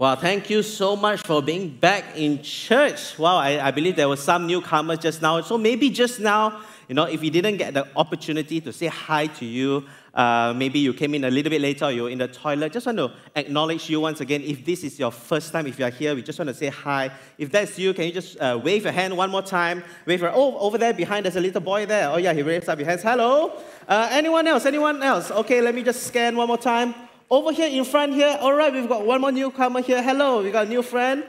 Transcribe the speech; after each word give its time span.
Well, 0.00 0.14
thank 0.14 0.48
you 0.48 0.62
so 0.62 0.94
much 0.94 1.22
for 1.22 1.42
being 1.42 1.70
back 1.70 2.16
in 2.16 2.40
church. 2.40 3.18
Wow, 3.18 3.38
I, 3.38 3.66
I 3.66 3.72
believe 3.72 3.96
there 3.96 4.08
were 4.08 4.14
some 4.14 4.46
newcomers 4.46 5.00
just 5.00 5.20
now. 5.20 5.40
So 5.40 5.58
maybe 5.58 5.90
just 5.90 6.20
now, 6.20 6.60
you 6.86 6.94
know, 6.94 7.02
if 7.02 7.20
you 7.24 7.32
didn't 7.32 7.56
get 7.56 7.74
the 7.74 7.84
opportunity 7.96 8.60
to 8.60 8.72
say 8.72 8.86
hi 8.86 9.26
to 9.26 9.44
you, 9.44 9.84
uh, 10.14 10.54
maybe 10.54 10.78
you 10.78 10.94
came 10.94 11.16
in 11.16 11.24
a 11.24 11.30
little 11.32 11.50
bit 11.50 11.60
later 11.60 11.86
or 11.86 11.90
you're 11.90 12.10
in 12.10 12.18
the 12.18 12.28
toilet, 12.28 12.72
just 12.72 12.86
want 12.86 12.98
to 12.98 13.10
acknowledge 13.34 13.90
you 13.90 13.98
once 13.98 14.20
again. 14.20 14.42
If 14.42 14.64
this 14.64 14.84
is 14.84 15.00
your 15.00 15.10
first 15.10 15.50
time, 15.50 15.66
if 15.66 15.80
you're 15.80 15.90
here, 15.90 16.14
we 16.14 16.22
just 16.22 16.38
want 16.38 16.50
to 16.50 16.54
say 16.54 16.68
hi. 16.68 17.10
If 17.36 17.50
that's 17.50 17.76
you, 17.76 17.92
can 17.92 18.04
you 18.04 18.12
just 18.12 18.38
uh, 18.38 18.56
wave 18.62 18.84
your 18.84 18.92
hand 18.92 19.16
one 19.16 19.30
more 19.30 19.42
time? 19.42 19.82
Wave 20.06 20.20
your, 20.20 20.30
oh, 20.32 20.58
over 20.58 20.78
there 20.78 20.94
behind, 20.94 21.24
there's 21.24 21.34
a 21.34 21.40
little 21.40 21.60
boy 21.60 21.86
there. 21.86 22.08
Oh, 22.08 22.18
yeah, 22.18 22.32
he 22.32 22.42
raised 22.42 22.68
up 22.68 22.78
his 22.78 22.86
hands. 22.86 23.02
Hello? 23.02 23.60
Uh, 23.88 24.08
anyone 24.12 24.46
else? 24.46 24.64
Anyone 24.64 25.02
else? 25.02 25.32
Okay, 25.32 25.60
let 25.60 25.74
me 25.74 25.82
just 25.82 26.04
scan 26.04 26.36
one 26.36 26.46
more 26.46 26.56
time. 26.56 26.94
Over 27.30 27.52
here 27.52 27.68
in 27.68 27.84
front 27.84 28.14
here, 28.14 28.38
all 28.40 28.54
right, 28.54 28.72
we've 28.72 28.88
got 28.88 29.04
one 29.04 29.20
more 29.20 29.30
newcomer 29.30 29.82
here. 29.82 30.02
Hello, 30.02 30.42
we 30.42 30.50
got 30.50 30.66
a 30.66 30.68
new 30.68 30.80
friend. 30.82 31.24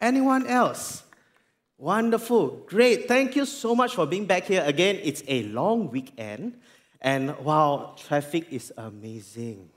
Anyone 0.00 0.48
else? 0.48 1.04
Wonderful, 1.78 2.64
great. 2.66 3.06
Thank 3.06 3.36
you 3.36 3.46
so 3.46 3.74
much 3.74 3.94
for 3.94 4.04
being 4.04 4.26
back 4.26 4.44
here 4.44 4.64
again. 4.66 4.98
It's 5.02 5.22
a 5.28 5.44
long 5.44 5.90
weekend, 5.90 6.58
and 7.00 7.38
wow, 7.38 7.94
traffic 7.96 8.46
is 8.50 8.72
amazing. 8.76 9.68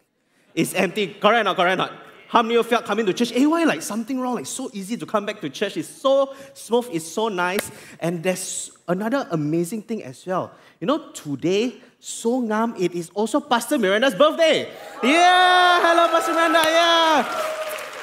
It's 0.55 0.73
empty. 0.73 1.13
Correct 1.13 1.41
or 1.41 1.43
not? 1.43 1.55
Correct 1.55 1.73
or 1.73 1.77
not? 1.77 1.91
How 2.27 2.41
many 2.41 2.55
of 2.55 2.70
you 2.70 2.77
coming 2.80 3.05
to 3.05 3.13
church? 3.13 3.31
Hey, 3.31 3.45
why 3.45 3.63
like 3.63 3.81
something 3.81 4.20
wrong? 4.20 4.36
Like 4.36 4.45
so 4.45 4.70
easy 4.73 4.98
to 4.98 5.05
come 5.05 5.26
back 5.26 5.40
to 5.41 5.49
church. 5.49 5.77
It's 5.77 5.88
so 5.88 6.34
smooth. 6.53 6.90
It's 6.91 7.08
so 7.08 7.30
nice. 7.30 7.72
And 8.00 8.22
there's 8.22 8.72
another 8.88 9.27
amazing 9.31 9.84
thing 9.84 10.03
as 10.03 10.26
well. 10.26 10.52
You 10.81 10.88
know, 10.88 11.12
today 11.12 11.76
so 12.00 12.41
ngam, 12.41 12.80
it 12.80 12.94
is 12.94 13.09
also 13.13 13.40
Pastor 13.40 13.77
Miranda's 13.77 14.13
birthday. 14.13 14.70
Yeah, 15.02 15.81
hello, 15.81 16.08
Pastor 16.09 16.34
Miranda. 16.34 16.62
Yeah. 16.66 17.53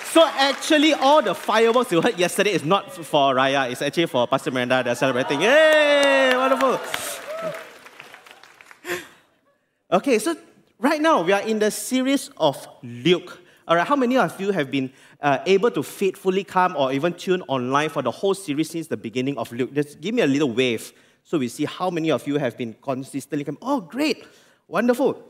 So 0.06 0.26
actually, 0.26 0.94
all 0.94 1.22
the 1.22 1.34
fireworks 1.34 1.92
you 1.92 2.00
heard 2.00 2.18
yesterday 2.18 2.52
is 2.52 2.64
not 2.64 2.92
for 2.92 3.34
Raya. 3.34 3.70
It's 3.70 3.82
actually 3.82 4.06
for 4.06 4.26
Pastor 4.26 4.50
Miranda. 4.50 4.82
They're 4.84 4.94
celebrating. 4.94 5.42
Yay! 5.42 6.32
Wonderful. 6.34 6.80
Okay, 9.92 10.18
so 10.18 10.34
right 10.78 11.00
now 11.00 11.22
we 11.22 11.32
are 11.32 11.42
in 11.42 11.58
the 11.58 11.70
series 11.70 12.30
of 12.36 12.66
Luke. 12.82 13.43
All 13.66 13.76
right, 13.76 13.86
how 13.86 13.96
many 13.96 14.18
of 14.18 14.38
you 14.38 14.50
have 14.50 14.70
been 14.70 14.92
uh, 15.22 15.38
able 15.46 15.70
to 15.70 15.82
faithfully 15.82 16.44
come 16.44 16.76
or 16.76 16.92
even 16.92 17.14
tune 17.14 17.42
online 17.48 17.88
for 17.88 18.02
the 18.02 18.10
whole 18.10 18.34
series 18.34 18.68
since 18.68 18.88
the 18.88 18.96
beginning 18.96 19.38
of 19.38 19.50
Luke? 19.52 19.72
Just 19.72 20.02
give 20.02 20.14
me 20.14 20.20
a 20.20 20.26
little 20.26 20.50
wave. 20.50 20.92
So 21.22 21.38
we 21.38 21.48
see 21.48 21.64
how 21.64 21.88
many 21.88 22.10
of 22.10 22.26
you 22.26 22.36
have 22.36 22.58
been 22.58 22.74
consistently 22.82 23.42
coming. 23.44 23.58
Oh, 23.62 23.80
great, 23.80 24.26
wonderful. 24.68 25.22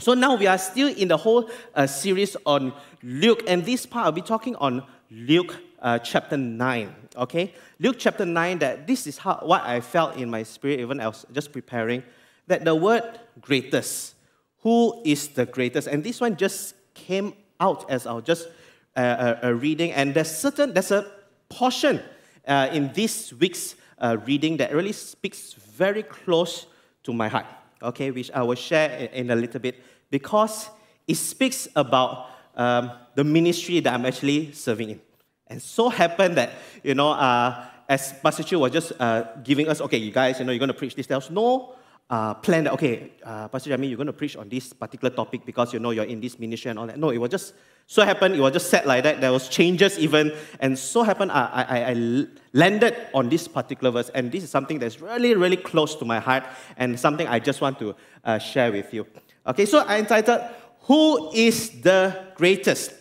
So 0.00 0.14
now 0.14 0.34
we 0.34 0.48
are 0.48 0.58
still 0.58 0.88
in 0.88 1.06
the 1.06 1.16
whole 1.16 1.48
uh, 1.74 1.86
series 1.86 2.36
on 2.44 2.72
Luke, 3.02 3.44
and 3.46 3.64
this 3.64 3.86
part 3.86 4.06
I'll 4.06 4.12
be 4.12 4.22
talking 4.22 4.56
on 4.56 4.82
Luke 5.10 5.56
uh, 5.80 6.00
chapter 6.00 6.36
9. 6.36 6.94
Okay? 7.16 7.54
Luke 7.78 7.96
chapter 7.98 8.26
9, 8.26 8.58
that 8.58 8.88
this 8.88 9.06
is 9.06 9.18
how, 9.18 9.38
what 9.42 9.62
I 9.62 9.80
felt 9.80 10.16
in 10.16 10.28
my 10.28 10.42
spirit, 10.42 10.80
even 10.80 11.00
I 11.00 11.06
was 11.06 11.24
just 11.32 11.52
preparing, 11.52 12.02
that 12.48 12.64
the 12.64 12.74
word 12.74 13.20
greatest, 13.40 14.14
who 14.62 15.00
is 15.04 15.28
the 15.28 15.46
greatest? 15.46 15.86
And 15.86 16.02
this 16.02 16.20
one 16.20 16.36
just 16.36 16.74
came 16.94 17.34
out 17.60 17.90
as 17.90 18.06
I 18.06 18.12
was 18.12 18.24
just 18.24 18.48
uh, 18.96 19.36
uh, 19.42 19.52
reading, 19.52 19.92
and 19.92 20.14
there's 20.14 20.30
certain, 20.30 20.72
there's 20.72 20.90
a 20.90 21.06
portion 21.48 22.00
uh, 22.46 22.68
in 22.72 22.92
this 22.92 23.32
week's 23.32 23.74
uh, 23.98 24.16
reading 24.26 24.56
that 24.58 24.74
really 24.74 24.92
speaks 24.92 25.54
very 25.54 26.02
close 26.02 26.66
to 27.04 27.12
my 27.12 27.28
heart, 27.28 27.46
okay, 27.82 28.10
which 28.10 28.30
I 28.32 28.42
will 28.42 28.54
share 28.54 28.90
in, 28.90 29.26
in 29.26 29.30
a 29.30 29.36
little 29.36 29.60
bit 29.60 29.82
because 30.10 30.70
it 31.06 31.16
speaks 31.16 31.68
about 31.74 32.30
um, 32.56 32.90
the 33.14 33.24
ministry 33.24 33.80
that 33.80 33.94
I'm 33.94 34.06
actually 34.06 34.52
serving 34.52 34.90
in. 34.90 35.00
And 35.46 35.62
so 35.62 35.88
happened 35.88 36.36
that, 36.36 36.52
you 36.82 36.94
know, 36.94 37.12
uh, 37.12 37.64
as 37.88 38.12
Pastor 38.22 38.42
Chu 38.42 38.58
was 38.58 38.72
just 38.72 38.92
uh, 39.00 39.24
giving 39.42 39.68
us, 39.68 39.80
okay, 39.80 39.96
you 39.96 40.12
guys, 40.12 40.38
you 40.38 40.44
know, 40.44 40.52
you're 40.52 40.58
going 40.58 40.68
to 40.68 40.74
preach 40.74 40.94
this. 40.94 41.06
There 41.06 41.16
was 41.16 41.30
no 41.30 41.74
uh, 42.10 42.34
plan 42.34 42.64
that, 42.64 42.72
okay, 42.72 43.12
uh, 43.22 43.48
Pastor 43.48 43.70
Jeremy, 43.70 43.88
you're 43.88 43.96
going 43.96 44.06
to 44.06 44.12
preach 44.12 44.36
on 44.36 44.48
this 44.48 44.72
particular 44.72 45.14
topic 45.14 45.44
because 45.44 45.72
you 45.72 45.78
know 45.78 45.90
you're 45.90 46.04
in 46.04 46.20
this 46.20 46.38
ministry 46.38 46.70
and 46.70 46.78
all 46.78 46.86
that. 46.86 46.98
No, 46.98 47.10
it 47.10 47.18
was 47.18 47.30
just 47.30 47.54
so 47.86 48.04
happened, 48.04 48.34
it 48.34 48.40
was 48.40 48.52
just 48.52 48.68
set 48.68 48.86
like 48.86 49.04
that. 49.04 49.20
There 49.20 49.32
was 49.32 49.48
changes 49.48 49.98
even. 49.98 50.32
And 50.60 50.78
so 50.78 51.02
happened, 51.02 51.32
I, 51.32 51.64
I, 51.68 51.90
I 51.90 52.26
landed 52.52 52.94
on 53.14 53.28
this 53.28 53.48
particular 53.48 53.90
verse. 53.90 54.10
And 54.10 54.30
this 54.30 54.42
is 54.42 54.50
something 54.50 54.78
that's 54.78 55.00
really, 55.00 55.34
really 55.34 55.56
close 55.56 55.94
to 55.96 56.04
my 56.04 56.18
heart 56.20 56.44
and 56.76 57.00
something 57.00 57.26
I 57.26 57.38
just 57.38 57.60
want 57.60 57.78
to 57.78 57.94
uh, 58.24 58.38
share 58.38 58.72
with 58.72 58.92
you. 58.92 59.06
Okay, 59.46 59.64
so 59.64 59.78
I 59.80 59.98
entitled, 59.98 60.42
Who 60.82 61.32
is 61.32 61.80
the 61.80 62.26
Greatest? 62.34 62.92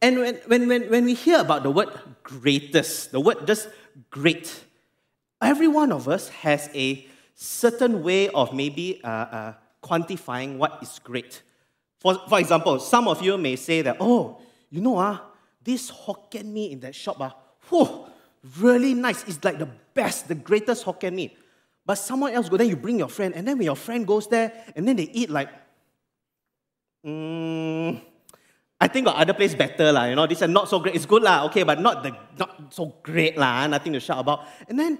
And 0.00 0.18
when, 0.18 0.34
when, 0.46 0.68
when, 0.68 0.82
when 0.90 1.04
we 1.04 1.14
hear 1.14 1.40
about 1.40 1.62
the 1.62 1.70
word 1.70 1.88
greatest, 2.22 3.12
the 3.12 3.20
word 3.20 3.46
just 3.46 3.68
great, 4.10 4.64
every 5.42 5.68
one 5.68 5.92
of 5.92 6.08
us 6.08 6.28
has 6.28 6.70
a 6.74 7.06
certain 7.34 8.02
way 8.02 8.28
of 8.28 8.52
maybe 8.52 9.00
uh, 9.04 9.08
uh, 9.08 9.52
quantifying 9.82 10.56
what 10.56 10.78
is 10.82 10.98
great. 11.02 11.42
For, 12.00 12.14
for 12.28 12.38
example, 12.38 12.78
some 12.80 13.08
of 13.08 13.22
you 13.22 13.36
may 13.38 13.56
say 13.56 13.82
that, 13.82 13.96
oh, 14.00 14.40
you 14.70 14.80
know, 14.80 14.98
ah, 14.98 15.22
this 15.62 15.90
Hokkien 15.90 16.44
mee 16.44 16.72
in 16.72 16.80
that 16.80 16.94
shop, 16.94 17.16
ah, 17.20 17.34
whew, 17.68 18.06
really 18.60 18.94
nice. 18.94 19.24
It's 19.24 19.42
like 19.42 19.58
the 19.58 19.68
best, 19.94 20.28
the 20.28 20.34
greatest 20.34 20.84
Hokkien 20.84 21.14
mee. 21.14 21.36
But 21.86 21.96
someone 21.96 22.32
else 22.32 22.48
go 22.48 22.56
there, 22.56 22.66
you 22.66 22.76
bring 22.76 22.98
your 22.98 23.08
friend, 23.08 23.34
and 23.34 23.46
then 23.46 23.58
when 23.58 23.66
your 23.66 23.76
friend 23.76 24.06
goes 24.06 24.26
there, 24.28 24.52
and 24.74 24.88
then 24.88 24.96
they 24.96 25.08
eat 25.12 25.28
like, 25.28 25.50
mm, 27.04 28.00
I 28.80 28.88
think 28.88 29.06
got 29.06 29.16
other 29.16 29.34
place 29.34 29.54
better 29.54 29.92
lah. 29.92 30.04
You 30.04 30.16
know, 30.16 30.26
this 30.26 30.42
is 30.42 30.48
not 30.48 30.68
so 30.68 30.78
great. 30.78 30.94
It's 30.94 31.06
good 31.06 31.22
lah, 31.22 31.44
okay, 31.46 31.62
but 31.62 31.80
not 31.80 32.02
the 32.02 32.16
not 32.38 32.72
so 32.72 32.94
great 33.02 33.36
lah. 33.36 33.66
Nothing 33.66 33.92
to 33.94 34.00
shout 34.00 34.18
about. 34.18 34.44
And 34.68 34.78
then 34.78 34.98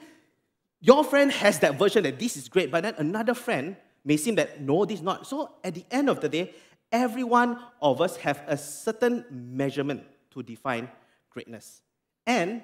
your 0.85 1.03
friend 1.03 1.33
has 1.33 1.61
that 1.61 1.79
version 1.79 2.03
that 2.03 2.19
this 2.19 2.37
is 2.37 2.47
great, 2.47 2.71
but 2.71 2.83
then 2.83 2.95
another 2.99 3.33
friend 3.33 3.75
may 4.05 4.19
seem 4.19 4.35
that 4.35 4.61
no, 4.61 4.85
this 4.85 4.99
is 4.99 5.03
not. 5.03 5.27
So 5.27 5.53
at 5.65 5.75
the 5.75 5.85
end 5.91 6.11
of 6.11 6.21
the 6.21 6.29
day, 6.29 6.53
every 6.93 7.25
one 7.25 7.59
of 7.81 8.03
us 8.03 8.19
have 8.19 8.43
a 8.47 8.59
certain 8.59 9.25
measurement 9.31 10.03
to 10.33 10.43
define 10.43 10.91
greatness. 11.31 11.81
And 12.27 12.63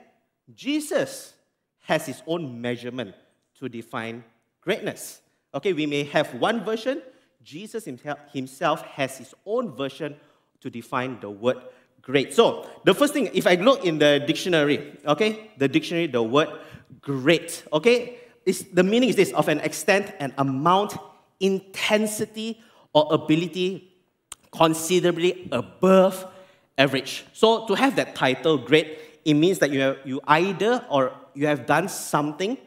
Jesus 0.54 1.32
has 1.84 2.04
his 2.04 2.22
own 2.26 2.60
measurement 2.60 3.14
to 3.58 3.70
define 3.70 4.22
greatness. 4.60 5.22
Okay, 5.54 5.72
we 5.72 5.86
may 5.86 6.04
have 6.04 6.34
one 6.34 6.62
version, 6.62 7.00
Jesus 7.42 7.88
himself 8.34 8.82
has 8.82 9.16
his 9.16 9.34
own 9.46 9.74
version 9.74 10.14
to 10.60 10.68
define 10.68 11.18
the 11.20 11.30
word 11.30 11.56
great. 12.02 12.34
So, 12.34 12.68
the 12.84 12.94
first 12.94 13.12
thing, 13.12 13.30
if 13.32 13.46
I 13.46 13.54
look 13.54 13.84
in 13.84 13.98
the 13.98 14.22
dictionary, 14.26 14.98
okay, 15.06 15.50
the 15.58 15.68
dictionary, 15.68 16.06
the 16.06 16.22
word 16.22 16.48
great, 17.00 17.64
okay, 17.72 18.18
is, 18.46 18.66
the 18.72 18.82
meaning 18.82 19.08
is 19.08 19.16
this 19.16 19.32
of 19.32 19.48
an 19.48 19.60
extent 19.60 20.14
and 20.18 20.32
amount, 20.38 20.96
intensity, 21.40 22.60
or 22.92 23.06
ability 23.12 23.90
considerably 24.52 25.48
above 25.52 26.26
average. 26.76 27.24
So 27.32 27.66
to 27.66 27.74
have 27.74 27.96
that 27.96 28.14
title, 28.14 28.58
great, 28.58 28.98
it 29.24 29.34
means 29.34 29.58
that 29.58 29.70
you, 29.70 29.80
have, 29.80 29.98
you 30.04 30.20
either 30.26 30.84
or 30.90 31.12
you 31.34 31.46
have 31.46 31.66
done 31.66 31.88
something 31.88 32.58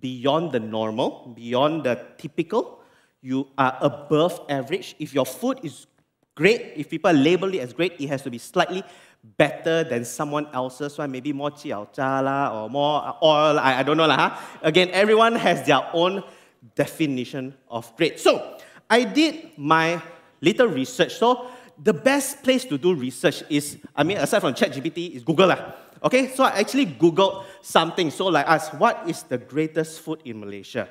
beyond 0.00 0.52
the 0.52 0.60
normal, 0.60 1.32
beyond 1.34 1.84
the 1.84 2.06
typical. 2.18 2.80
You 3.22 3.48
are 3.56 3.76
above 3.80 4.40
average. 4.48 4.96
If 4.98 5.14
your 5.14 5.26
food 5.26 5.60
is 5.62 5.86
great, 6.40 6.72
if 6.74 6.88
people 6.88 7.12
label 7.12 7.52
it 7.52 7.60
as 7.60 7.74
great, 7.74 8.00
it 8.00 8.08
has 8.08 8.22
to 8.22 8.30
be 8.30 8.38
slightly 8.38 8.82
better 9.36 9.84
than 9.84 10.06
someone 10.06 10.48
else's 10.54 10.96
one, 10.96 11.10
maybe 11.12 11.34
more 11.34 11.50
jiao 11.50 11.84
la 11.98 12.48
or 12.48 12.70
more 12.70 13.04
uh, 13.04 13.12
oil, 13.22 13.60
I, 13.60 13.80
I 13.80 13.82
don't 13.82 13.98
know. 13.98 14.06
La, 14.06 14.16
huh? 14.16 14.30
Again, 14.62 14.88
everyone 14.92 15.34
has 15.36 15.66
their 15.66 15.84
own 15.92 16.24
definition 16.74 17.52
of 17.68 17.94
great. 17.94 18.18
So 18.18 18.56
I 18.88 19.04
did 19.04 19.58
my 19.58 20.00
little 20.40 20.68
research. 20.68 21.12
So 21.20 21.48
the 21.76 21.92
best 21.92 22.42
place 22.42 22.64
to 22.72 22.78
do 22.78 22.94
research 22.94 23.44
is, 23.50 23.76
I 23.94 24.02
mean, 24.02 24.16
aside 24.16 24.40
from 24.40 24.54
ChatGPT, 24.54 25.16
is 25.16 25.22
Google. 25.22 25.48
Lah. 25.48 25.76
Okay, 26.02 26.32
so 26.32 26.44
I 26.44 26.60
actually 26.60 26.86
Googled 26.86 27.44
something. 27.60 28.10
So 28.10 28.32
like 28.32 28.48
ask, 28.48 28.72
what 28.80 29.04
is 29.06 29.24
the 29.24 29.36
greatest 29.36 30.00
food 30.00 30.22
in 30.24 30.40
Malaysia? 30.40 30.88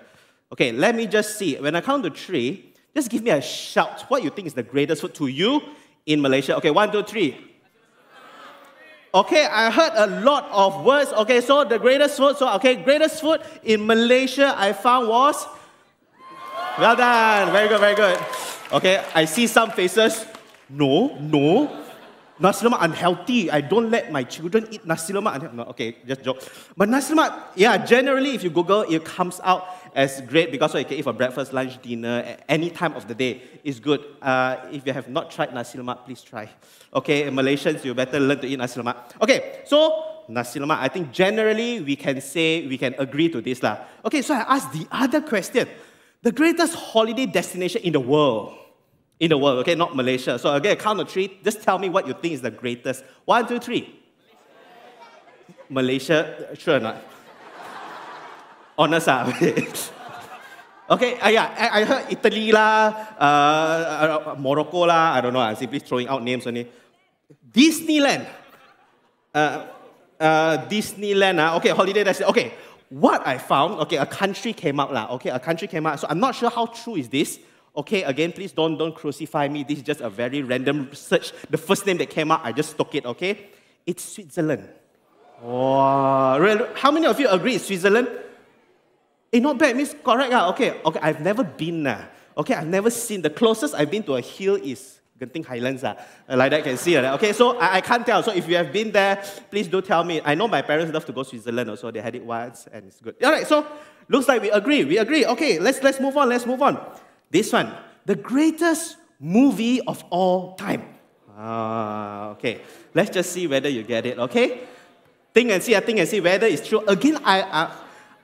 Okay, 0.53 0.71
let 0.71 0.93
me 0.93 1.07
just 1.07 1.39
see. 1.39 1.57
When 1.57 1.73
I 1.75 1.81
count 1.81 2.03
to 2.03 2.11
three, 2.11 2.69
just 2.95 3.09
give 3.09 3.23
me 3.23 3.31
a 3.31 3.41
shout. 3.41 4.01
What 4.09 4.23
you 4.23 4.29
think 4.29 4.47
is 4.47 4.53
the 4.53 4.63
greatest 4.63 5.01
food 5.01 5.13
to 5.15 5.27
you 5.27 5.61
in 6.05 6.21
Malaysia? 6.21 6.57
Okay, 6.57 6.71
one, 6.71 6.91
two, 6.91 7.03
three. 7.03 7.37
Okay, 9.13 9.45
I 9.45 9.71
heard 9.71 9.93
a 9.95 10.21
lot 10.21 10.49
of 10.51 10.85
words. 10.85 11.11
Okay, 11.13 11.41
so 11.41 11.63
the 11.63 11.79
greatest 11.79 12.17
food. 12.17 12.37
So 12.37 12.53
okay, 12.55 12.75
greatest 12.75 13.21
food 13.21 13.41
in 13.63 13.85
Malaysia 13.85 14.53
I 14.55 14.73
found 14.73 15.07
was. 15.07 15.47
Well 16.77 16.95
done. 16.95 17.51
Very 17.51 17.67
good. 17.67 17.79
Very 17.79 17.95
good. 17.95 18.19
Okay, 18.71 19.03
I 19.15 19.25
see 19.25 19.47
some 19.47 19.71
faces. 19.71 20.25
No, 20.69 21.17
no. 21.17 21.79
nasi 22.39 22.65
lemak 22.65 22.81
unhealthy. 22.81 23.51
I 23.51 23.61
don't 23.61 23.91
let 23.91 24.11
my 24.11 24.23
children 24.23 24.67
eat 24.71 24.85
nasi 24.87 25.13
lemak. 25.13 25.43
Okay, 25.75 25.97
just 26.07 26.23
joke. 26.23 26.41
But 26.75 26.89
nasi 26.89 27.13
lemak, 27.13 27.35
yeah, 27.55 27.77
generally 27.77 28.33
if 28.33 28.43
you 28.43 28.49
Google, 28.49 28.81
it 28.87 29.03
comes 29.03 29.39
out 29.43 29.67
as 29.95 30.21
great 30.21 30.51
because 30.51 30.73
you 30.75 30.85
can 30.85 30.97
eat 30.97 31.03
for 31.03 31.13
breakfast, 31.13 31.53
lunch, 31.53 31.81
dinner, 31.81 32.37
any 32.47 32.69
time 32.69 32.93
of 32.93 33.07
the 33.07 33.15
day 33.15 33.41
is 33.63 33.79
good. 33.79 34.03
Uh, 34.21 34.57
if 34.71 34.85
you 34.85 34.93
have 34.93 35.09
not 35.09 35.31
tried 35.31 35.53
nasi 35.53 35.77
lemak, 35.77 36.05
please 36.05 36.21
try. 36.21 36.49
Okay, 36.93 37.29
Malaysians, 37.29 37.83
you 37.83 37.93
better 37.93 38.19
learn 38.19 38.39
to 38.39 38.47
eat 38.47 38.57
nasi 38.57 38.79
lemak. 38.79 38.97
Okay, 39.21 39.61
so 39.65 40.23
nasi 40.27 40.59
lemak, 40.59 40.77
I 40.79 40.87
think 40.87 41.11
generally 41.11 41.81
we 41.81 41.95
can 41.95 42.21
say, 42.21 42.67
we 42.67 42.77
can 42.77 42.95
agree 42.97 43.29
to 43.29 43.41
this. 43.41 43.61
Lah. 43.63 43.79
Okay, 44.05 44.21
so 44.21 44.33
I 44.33 44.55
asked 44.55 44.73
the 44.73 44.87
other 44.91 45.21
question. 45.21 45.67
The 46.21 46.31
greatest 46.31 46.75
holiday 46.75 47.25
destination 47.25 47.81
in 47.83 47.93
the 47.93 47.99
world. 47.99 48.55
In 49.19 49.29
the 49.29 49.37
world, 49.37 49.59
okay, 49.59 49.75
not 49.75 49.95
Malaysia. 49.95 50.39
So 50.39 50.53
again, 50.55 50.77
count 50.77 50.99
of 50.99 51.09
three, 51.09 51.39
just 51.43 51.61
tell 51.61 51.77
me 51.77 51.89
what 51.89 52.07
you 52.07 52.13
think 52.13 52.33
is 52.33 52.41
the 52.41 52.51
greatest. 52.51 53.03
One, 53.25 53.47
two, 53.47 53.59
three. 53.59 53.99
Malaysia, 55.69 56.55
sure 56.57 56.77
or 56.77 56.79
not? 56.79 57.03
Honest, 58.79 59.09
ah. 59.11 59.27
Okay, 60.89 61.19
uh, 61.19 61.27
yeah, 61.27 61.51
I, 61.51 61.81
I, 61.81 61.83
heard 61.83 62.03
Italy 62.09 62.49
lah, 62.55 62.95
uh, 63.19 64.33
uh, 64.33 64.35
Morocco 64.39 64.87
lah, 64.87 65.13
I 65.13 65.21
don't 65.21 65.33
know, 65.35 65.43
I'm 65.43 65.59
simply 65.59 65.79
throwing 65.79 66.07
out 66.07 66.23
names 66.23 66.47
only. 66.47 66.65
Disneyland. 67.51 68.25
Uh, 69.35 69.67
uh, 70.17 70.65
Disneyland, 70.65 71.37
uh, 71.37 71.57
okay, 71.57 71.69
holiday 71.69 72.07
destination. 72.07 72.31
Okay, 72.31 72.53
what 72.87 73.21
I 73.27 73.37
found, 73.37 73.83
okay, 73.85 73.97
a 73.97 74.05
country 74.07 74.53
came 74.53 74.79
out 74.79 74.93
lah, 74.95 75.11
okay, 75.19 75.29
a 75.29 75.37
country 75.37 75.67
came 75.67 75.85
out. 75.85 75.99
So 75.99 76.07
I'm 76.09 76.19
not 76.19 76.33
sure 76.33 76.49
how 76.49 76.65
true 76.67 76.95
is 76.95 77.09
this. 77.09 77.37
Okay, 77.75 78.01
again, 78.03 78.31
please 78.31 78.51
don't, 78.51 78.79
don't 78.79 78.95
crucify 78.95 79.47
me. 79.47 79.63
This 79.67 79.79
is 79.79 79.83
just 79.83 79.99
a 80.01 80.09
very 80.09 80.41
random 80.41 80.89
search. 80.95 81.33
The 81.51 81.57
first 81.59 81.85
name 81.85 81.99
that 81.99 82.09
came 82.09 82.31
out, 82.31 82.41
I 82.43 82.51
just 82.51 82.77
took 82.77 82.95
it, 82.95 83.05
okay? 83.05 83.51
It's 83.85 84.03
Switzerland. 84.03 84.67
Wow. 85.43 86.39
How 86.75 86.89
many 86.89 87.05
of 87.05 87.19
you 87.19 87.27
agree 87.29 87.55
it's 87.55 87.65
Switzerland? 87.65 88.07
Eh, 89.31 89.39
not 89.39 89.57
bad, 89.57 89.75
means 89.75 89.95
correct. 90.03 90.33
Ah. 90.33 90.49
Okay, 90.49 90.81
okay, 90.83 90.99
I've 91.01 91.21
never 91.21 91.43
been. 91.43 91.85
Ah. 91.85 92.09
Okay, 92.37 92.53
I've 92.53 92.67
never 92.67 92.89
seen. 92.89 93.21
The 93.21 93.29
closest 93.29 93.75
I've 93.75 93.91
been 93.91 94.03
to 94.03 94.15
a 94.15 94.21
hill 94.21 94.55
is 94.55 94.99
Genting 95.19 95.45
Highlands. 95.45 95.83
Ah. 95.83 95.95
Like 96.27 96.51
that, 96.51 96.63
can 96.63 96.77
see. 96.77 96.97
Ah. 96.97 97.13
Okay, 97.13 97.33
so 97.33 97.57
I, 97.59 97.77
I 97.77 97.81
can't 97.81 98.05
tell. 98.05 98.23
So 98.23 98.31
if 98.31 98.47
you 98.47 98.55
have 98.55 98.73
been 98.73 98.91
there, 98.91 99.21
please 99.51 99.67
do 99.67 99.81
tell 99.81 100.03
me. 100.03 100.21
I 100.25 100.33
know 100.35 100.47
my 100.47 100.61
parents 100.61 100.91
love 100.93 101.05
to 101.05 101.11
go 101.11 101.23
to 101.23 101.29
Switzerland 101.29 101.69
also. 101.69 101.91
They 101.91 102.01
had 102.01 102.15
it 102.15 102.25
once 102.25 102.67
and 102.71 102.85
it's 102.85 102.99
good. 102.99 103.15
All 103.23 103.31
right, 103.31 103.45
so 103.45 103.65
looks 104.07 104.27
like 104.27 104.41
we 104.41 104.49
agree. 104.49 104.85
We 104.85 104.97
agree. 104.97 105.25
Okay, 105.25 105.59
let's, 105.59 105.83
let's 105.83 105.99
move 105.99 106.17
on. 106.17 106.29
Let's 106.29 106.45
move 106.45 106.61
on. 106.61 106.79
This 107.29 107.53
one, 107.53 107.71
the 108.05 108.15
greatest 108.15 108.97
movie 109.19 109.81
of 109.81 110.03
all 110.09 110.55
time. 110.55 110.95
Ah, 111.37 112.29
okay. 112.31 112.61
Let's 112.93 113.11
just 113.11 113.31
see 113.31 113.47
whether 113.47 113.69
you 113.69 113.83
get 113.83 114.05
it, 114.05 114.17
okay? 114.17 114.61
Think 115.33 115.51
and 115.51 115.63
see, 115.63 115.75
I 115.75 115.79
think 115.79 115.99
and 115.99 116.09
see 116.09 116.19
whether 116.19 116.47
it's 116.47 116.67
true. 116.67 116.83
Again, 116.87 117.17
I, 117.23 117.41
I 117.43 117.71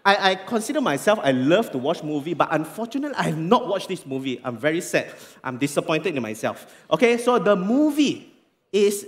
I, 0.06 0.32
I 0.32 0.36
consider 0.36 0.82
myself, 0.82 1.20
I 1.24 1.32
love 1.32 1.72
to 1.72 1.80
watch 1.80 2.04
movie, 2.04 2.36
but 2.36 2.50
unfortunately, 2.52 3.16
I 3.18 3.24
have 3.24 3.38
not 3.38 3.68
watched 3.68 3.88
this 3.88 4.06
movie. 4.06 4.40
I'm 4.44 4.56
very 4.56 4.82
sad. 4.82 5.12
I'm 5.44 5.58
disappointed 5.58 6.16
in 6.16 6.22
myself. 6.22 6.86
Okay, 6.92 7.18
so 7.18 7.40
the 7.40 7.56
movie 7.56 8.32
is 8.72 9.08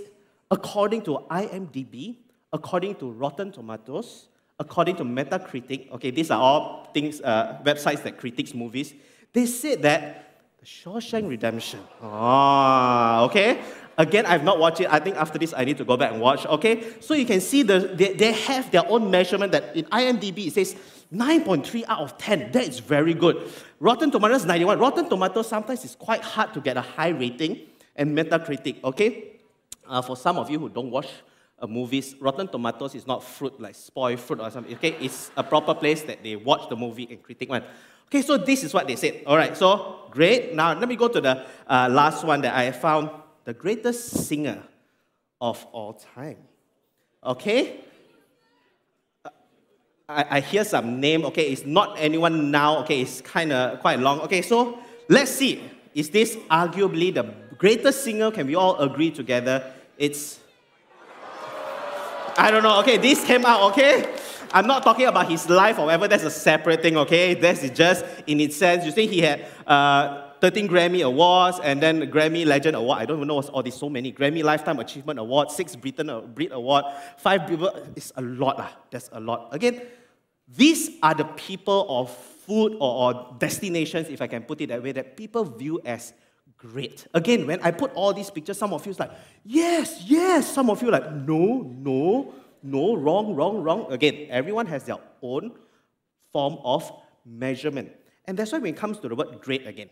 according 0.50 1.02
to 1.02 1.18
IMDb, 1.30 2.16
according 2.52 2.96
to 2.96 3.10
Rotten 3.10 3.52
Tomatoes, 3.52 4.26
according 4.58 4.96
to 4.96 5.04
Metacritic. 5.04 5.92
Okay, 5.92 6.10
these 6.10 6.32
are 6.32 6.40
all 6.40 6.90
things, 6.92 7.20
uh, 7.20 7.60
websites 7.64 8.02
that 8.02 8.18
critiques 8.18 8.52
movies. 8.52 8.92
They 9.32 9.46
said 9.46 9.82
that 9.82 10.24
The 10.58 10.66
Shawshank 10.66 11.28
Redemption. 11.28 11.78
Ah, 12.02 13.22
okay. 13.22 13.60
Again, 13.98 14.26
I've 14.26 14.44
not 14.44 14.60
watched 14.60 14.80
it. 14.80 14.86
I 14.92 15.00
think 15.00 15.16
after 15.16 15.40
this, 15.40 15.52
I 15.56 15.64
need 15.64 15.76
to 15.78 15.84
go 15.84 15.96
back 15.96 16.12
and 16.12 16.20
watch. 16.20 16.46
Okay, 16.46 16.86
so 17.00 17.14
you 17.14 17.26
can 17.26 17.40
see 17.40 17.64
the, 17.64 17.80
they, 17.80 18.12
they 18.12 18.30
have 18.32 18.70
their 18.70 18.88
own 18.88 19.10
measurement 19.10 19.50
that 19.50 19.74
in 19.76 19.86
IMDb 19.86 20.46
it 20.46 20.52
says 20.52 20.76
9.3 21.12 21.84
out 21.88 22.02
of 22.02 22.16
10. 22.16 22.52
That 22.52 22.68
is 22.68 22.78
very 22.78 23.12
good. 23.12 23.50
Rotten 23.80 24.12
Tomatoes 24.12 24.44
91. 24.44 24.78
Rotten 24.78 25.08
Tomatoes 25.08 25.48
sometimes 25.48 25.84
is 25.84 25.96
quite 25.96 26.22
hard 26.22 26.54
to 26.54 26.60
get 26.60 26.76
a 26.76 26.80
high 26.80 27.08
rating 27.08 27.58
and 27.96 28.16
Metacritic. 28.16 28.84
Okay, 28.84 29.32
uh, 29.88 30.00
for 30.00 30.16
some 30.16 30.38
of 30.38 30.48
you 30.48 30.60
who 30.60 30.68
don't 30.68 30.92
watch 30.92 31.08
uh, 31.58 31.66
movies, 31.66 32.14
Rotten 32.20 32.46
Tomatoes 32.46 32.94
is 32.94 33.04
not 33.04 33.24
fruit 33.24 33.60
like 33.60 33.74
spoil 33.74 34.16
fruit 34.16 34.38
or 34.38 34.48
something. 34.52 34.74
Okay, 34.76 34.94
it's 35.00 35.32
a 35.36 35.42
proper 35.42 35.74
place 35.74 36.02
that 36.02 36.22
they 36.22 36.36
watch 36.36 36.68
the 36.68 36.76
movie 36.76 37.08
and 37.10 37.20
critique 37.20 37.50
one. 37.50 37.64
Okay, 38.06 38.22
so 38.22 38.36
this 38.36 38.62
is 38.62 38.72
what 38.72 38.86
they 38.86 38.94
said. 38.94 39.24
All 39.26 39.36
right, 39.36 39.56
so 39.56 40.02
great. 40.12 40.54
Now 40.54 40.78
let 40.78 40.88
me 40.88 40.94
go 40.94 41.08
to 41.08 41.20
the 41.20 41.44
uh, 41.66 41.88
last 41.90 42.22
one 42.24 42.42
that 42.42 42.54
I 42.54 42.70
found 42.70 43.10
the 43.48 43.54
greatest 43.54 44.26
singer 44.28 44.62
of 45.40 45.66
all 45.72 45.94
time. 45.94 46.36
Okay? 47.24 47.80
I, 50.06 50.36
I 50.36 50.40
hear 50.40 50.66
some 50.66 51.00
name, 51.00 51.24
okay, 51.24 51.50
it's 51.50 51.64
not 51.64 51.96
anyone 51.98 52.50
now, 52.50 52.80
okay, 52.80 53.00
it's 53.00 53.22
kind 53.22 53.50
of 53.50 53.80
quite 53.80 54.00
long. 54.00 54.20
Okay, 54.20 54.42
so 54.42 54.78
let's 55.08 55.30
see. 55.30 55.62
Is 55.94 56.10
this 56.10 56.36
arguably 56.50 57.14
the 57.14 57.22
greatest 57.56 58.04
singer? 58.04 58.30
Can 58.30 58.46
we 58.46 58.54
all 58.54 58.76
agree 58.80 59.10
together? 59.10 59.72
It's, 59.96 60.40
I 62.36 62.50
don't 62.50 62.62
know, 62.62 62.80
okay, 62.80 62.98
this 62.98 63.24
came 63.24 63.46
out, 63.46 63.72
okay? 63.72 64.14
I'm 64.52 64.66
not 64.66 64.82
talking 64.82 65.06
about 65.06 65.30
his 65.30 65.48
life 65.48 65.78
or 65.78 65.86
whatever, 65.86 66.06
that's 66.06 66.24
a 66.24 66.30
separate 66.30 66.82
thing, 66.82 66.98
okay? 66.98 67.32
That's 67.32 67.66
just 67.70 68.04
in 68.26 68.40
its 68.40 68.58
sense. 68.58 68.84
You 68.84 68.90
see, 68.90 69.06
he 69.06 69.22
had 69.22 69.46
uh, 69.66 70.27
13 70.40 70.68
Grammy 70.68 71.04
Awards, 71.04 71.58
and 71.62 71.82
then 71.82 72.10
Grammy 72.10 72.46
Legend 72.46 72.76
Award. 72.76 72.98
I 72.98 73.04
don't 73.04 73.18
even 73.18 73.28
know 73.28 73.34
what's 73.34 73.48
all 73.48 73.62
these, 73.62 73.74
so 73.74 73.88
many. 73.88 74.12
Grammy 74.12 74.42
Lifetime 74.42 74.78
Achievement 74.78 75.18
Award, 75.18 75.50
six 75.50 75.76
Britain 75.76 76.10
uh, 76.10 76.20
Brit 76.20 76.52
Award, 76.52 76.84
five 77.16 77.46
people. 77.46 77.70
It's 77.96 78.12
a 78.16 78.22
lot. 78.22 78.56
Ah. 78.58 78.76
That's 78.90 79.10
a 79.12 79.20
lot. 79.20 79.48
Again, 79.52 79.82
these 80.48 80.90
are 81.02 81.14
the 81.14 81.24
people 81.24 81.86
of 81.88 82.10
food 82.48 82.76
or, 82.80 83.12
or 83.14 83.36
destinations, 83.38 84.08
if 84.08 84.22
I 84.22 84.26
can 84.26 84.42
put 84.42 84.60
it 84.60 84.68
that 84.68 84.82
way, 84.82 84.92
that 84.92 85.16
people 85.16 85.44
view 85.44 85.80
as 85.84 86.14
great. 86.56 87.06
Again, 87.14 87.46
when 87.46 87.60
I 87.62 87.70
put 87.70 87.92
all 87.94 88.12
these 88.12 88.30
pictures, 88.30 88.58
some 88.58 88.72
of 88.72 88.84
you 88.86 88.90
is 88.90 88.98
like, 88.98 89.12
yes, 89.44 90.02
yes. 90.06 90.50
Some 90.52 90.70
of 90.70 90.82
you 90.82 90.90
like, 90.90 91.12
no, 91.12 91.62
no, 91.78 92.34
no, 92.62 92.96
wrong, 92.96 93.34
wrong, 93.34 93.62
wrong. 93.62 93.86
Again, 93.90 94.26
everyone 94.30 94.66
has 94.66 94.84
their 94.84 94.96
own 95.22 95.52
form 96.32 96.58
of 96.64 96.90
measurement. 97.24 97.92
And 98.26 98.36
that's 98.36 98.52
why 98.52 98.58
when 98.58 98.74
it 98.74 98.76
comes 98.76 98.98
to 99.00 99.08
the 99.08 99.14
word 99.14 99.40
great 99.40 99.66
again, 99.66 99.90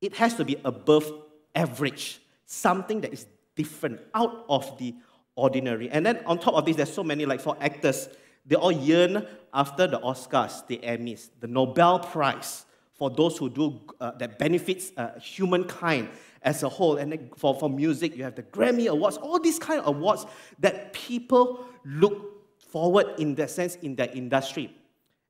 it 0.00 0.14
has 0.14 0.34
to 0.34 0.44
be 0.44 0.56
above 0.64 1.10
average, 1.54 2.20
something 2.46 3.00
that 3.02 3.12
is 3.12 3.26
different, 3.54 4.00
out 4.14 4.44
of 4.48 4.78
the 4.78 4.94
ordinary. 5.36 5.90
And 5.90 6.04
then 6.04 6.20
on 6.26 6.38
top 6.38 6.54
of 6.54 6.64
this, 6.64 6.76
there's 6.76 6.92
so 6.92 7.04
many, 7.04 7.26
like 7.26 7.40
for 7.40 7.56
actors, 7.60 8.08
they 8.46 8.56
all 8.56 8.72
yearn 8.72 9.26
after 9.52 9.86
the 9.86 9.98
Oscars, 10.00 10.66
the 10.66 10.78
Emmys, 10.78 11.30
the 11.40 11.46
Nobel 11.46 11.98
Prize 11.98 12.64
for 12.94 13.10
those 13.10 13.38
who 13.38 13.48
do 13.48 13.80
uh, 14.00 14.12
that 14.12 14.38
benefits 14.38 14.92
uh, 14.96 15.18
humankind 15.18 16.08
as 16.42 16.62
a 16.62 16.68
whole. 16.68 16.96
And 16.96 17.12
then 17.12 17.30
for, 17.36 17.54
for 17.54 17.70
music, 17.70 18.16
you 18.16 18.24
have 18.24 18.34
the 18.34 18.42
Grammy 18.42 18.88
Awards, 18.88 19.16
all 19.16 19.38
these 19.38 19.58
kind 19.58 19.80
of 19.80 19.86
awards 19.86 20.26
that 20.58 20.92
people 20.92 21.64
look 21.84 22.58
forward 22.58 23.06
in 23.18 23.34
that 23.36 23.50
sense 23.50 23.76
in 23.76 23.96
their 23.96 24.10
industry. 24.12 24.74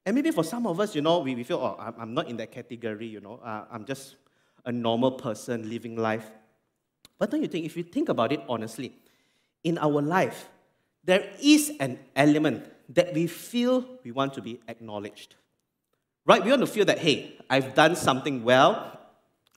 And 0.04 0.14
maybe 0.14 0.30
for 0.30 0.44
some 0.44 0.66
of 0.66 0.80
us, 0.80 0.94
you 0.94 1.02
know, 1.02 1.20
we, 1.20 1.34
we 1.34 1.44
feel, 1.44 1.58
oh, 1.58 1.76
I'm, 1.78 1.94
I'm 1.98 2.14
not 2.14 2.28
in 2.28 2.36
that 2.38 2.50
category, 2.50 3.06
you 3.06 3.20
know, 3.20 3.40
uh, 3.44 3.66
I'm 3.70 3.84
just 3.84 4.16
a 4.64 4.72
normal 4.72 5.12
person 5.12 5.68
living 5.68 5.96
life. 5.96 6.30
But 7.18 7.30
don't 7.30 7.42
you 7.42 7.48
think, 7.48 7.66
if 7.66 7.76
you 7.76 7.82
think 7.82 8.08
about 8.08 8.32
it 8.32 8.42
honestly, 8.48 8.94
in 9.62 9.78
our 9.78 10.00
life, 10.00 10.48
there 11.04 11.30
is 11.42 11.72
an 11.80 11.98
element 12.16 12.64
that 12.90 13.14
we 13.14 13.26
feel 13.26 13.84
we 14.04 14.10
want 14.10 14.34
to 14.34 14.42
be 14.42 14.60
acknowledged. 14.68 15.36
Right? 16.26 16.42
We 16.42 16.50
want 16.50 16.60
to 16.60 16.66
feel 16.66 16.84
that, 16.86 16.98
hey, 16.98 17.38
I've 17.48 17.74
done 17.74 17.96
something 17.96 18.44
well, 18.44 18.98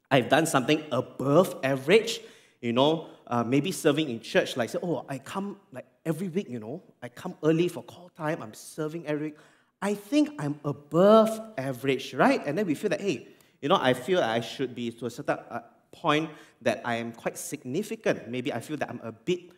I've 0.10 0.30
done 0.30 0.46
something 0.46 0.84
above 0.92 1.58
average, 1.64 2.22
you 2.62 2.74
know, 2.74 3.08
uh, 3.28 3.44
maybe 3.44 3.72
serving 3.72 4.10
in 4.10 4.20
church, 4.20 4.58
like 4.58 4.70
say, 4.70 4.80
oh, 4.84 5.06
I 5.10 5.18
come 5.18 5.58
like 5.72 5.86
every 6.06 6.28
week, 6.28 6.50
you 6.50 6.60
know, 6.60 6.84
I 7.02 7.10
come 7.10 7.36
early 7.44 7.68
for 7.68 7.84
call 7.84 8.10
time, 8.10 8.42
I'm 8.42 8.54
serving 8.54 9.08
every 9.08 9.28
week. 9.28 9.38
I 9.82 9.96
think 9.96 10.30
I'm 10.40 10.60
above 10.64 11.42
average, 11.58 12.14
right? 12.14 12.46
And 12.46 12.58
then 12.58 12.66
we 12.66 12.76
feel 12.76 12.90
that, 12.90 13.02
hey, 13.02 13.28
you 13.64 13.70
know, 13.70 13.80
I 13.82 13.94
feel 13.94 14.20
I 14.20 14.42
should 14.42 14.76
be 14.76 14.92
to 14.92 15.06
a 15.06 15.10
certain 15.10 15.40
uh, 15.50 15.62
point 15.94 16.30
that 16.62 16.82
I 16.84 16.96
am 16.96 17.14
quite 17.14 17.38
significant. 17.38 18.28
Maybe 18.28 18.52
I 18.52 18.60
feel 18.60 18.76
that 18.76 18.90
I'm 18.90 19.00
a 19.02 19.14
bit 19.14 19.52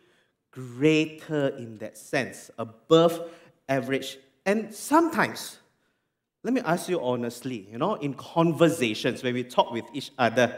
greater 0.52 1.48
in 1.48 1.78
that 1.78 1.98
sense, 1.98 2.48
above 2.56 3.28
average. 3.68 4.18
And 4.46 4.72
sometimes, 4.72 5.58
let 6.44 6.54
me 6.54 6.60
ask 6.60 6.88
you 6.88 7.02
honestly, 7.02 7.66
you 7.68 7.78
know, 7.78 7.94
in 7.94 8.14
conversations, 8.14 9.24
when 9.24 9.34
we 9.34 9.42
talk 9.42 9.72
with 9.72 9.86
each 9.92 10.12
other, 10.16 10.56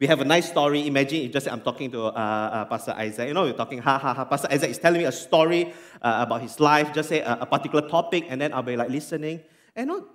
we 0.00 0.08
have 0.08 0.20
a 0.20 0.24
nice 0.24 0.48
story. 0.48 0.88
Imagine 0.88 1.26
if 1.26 1.32
just 1.32 1.46
I'm 1.46 1.60
talking 1.60 1.92
to 1.92 2.06
uh, 2.06 2.10
uh, 2.10 2.64
Pastor 2.64 2.94
Isaac. 2.98 3.28
You 3.28 3.34
know, 3.34 3.44
we're 3.44 3.52
talking, 3.52 3.78
ha 3.78 3.98
ha 3.98 4.14
ha. 4.14 4.24
Pastor 4.24 4.48
Isaac 4.50 4.70
is 4.70 4.78
telling 4.78 4.98
me 4.98 5.04
a 5.04 5.12
story 5.12 5.72
uh, 6.02 6.26
about 6.26 6.42
his 6.42 6.58
life, 6.58 6.92
just 6.92 7.08
say 7.08 7.20
a, 7.20 7.38
a, 7.42 7.46
particular 7.46 7.88
topic, 7.88 8.24
and 8.28 8.40
then 8.40 8.52
I'll 8.52 8.64
be 8.64 8.76
like 8.76 8.90
listening. 8.90 9.42
And 9.76 9.88
you 9.88 9.96
know, 9.96 10.06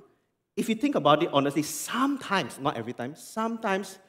if 0.56 0.70
you 0.70 0.76
think 0.76 0.96
about 0.96 1.22
it 1.22 1.30
honestly, 1.34 1.64
sometimes, 1.64 2.60
not 2.60 2.78
every 2.78 2.94
time, 2.94 3.16
sometimes 3.16 4.00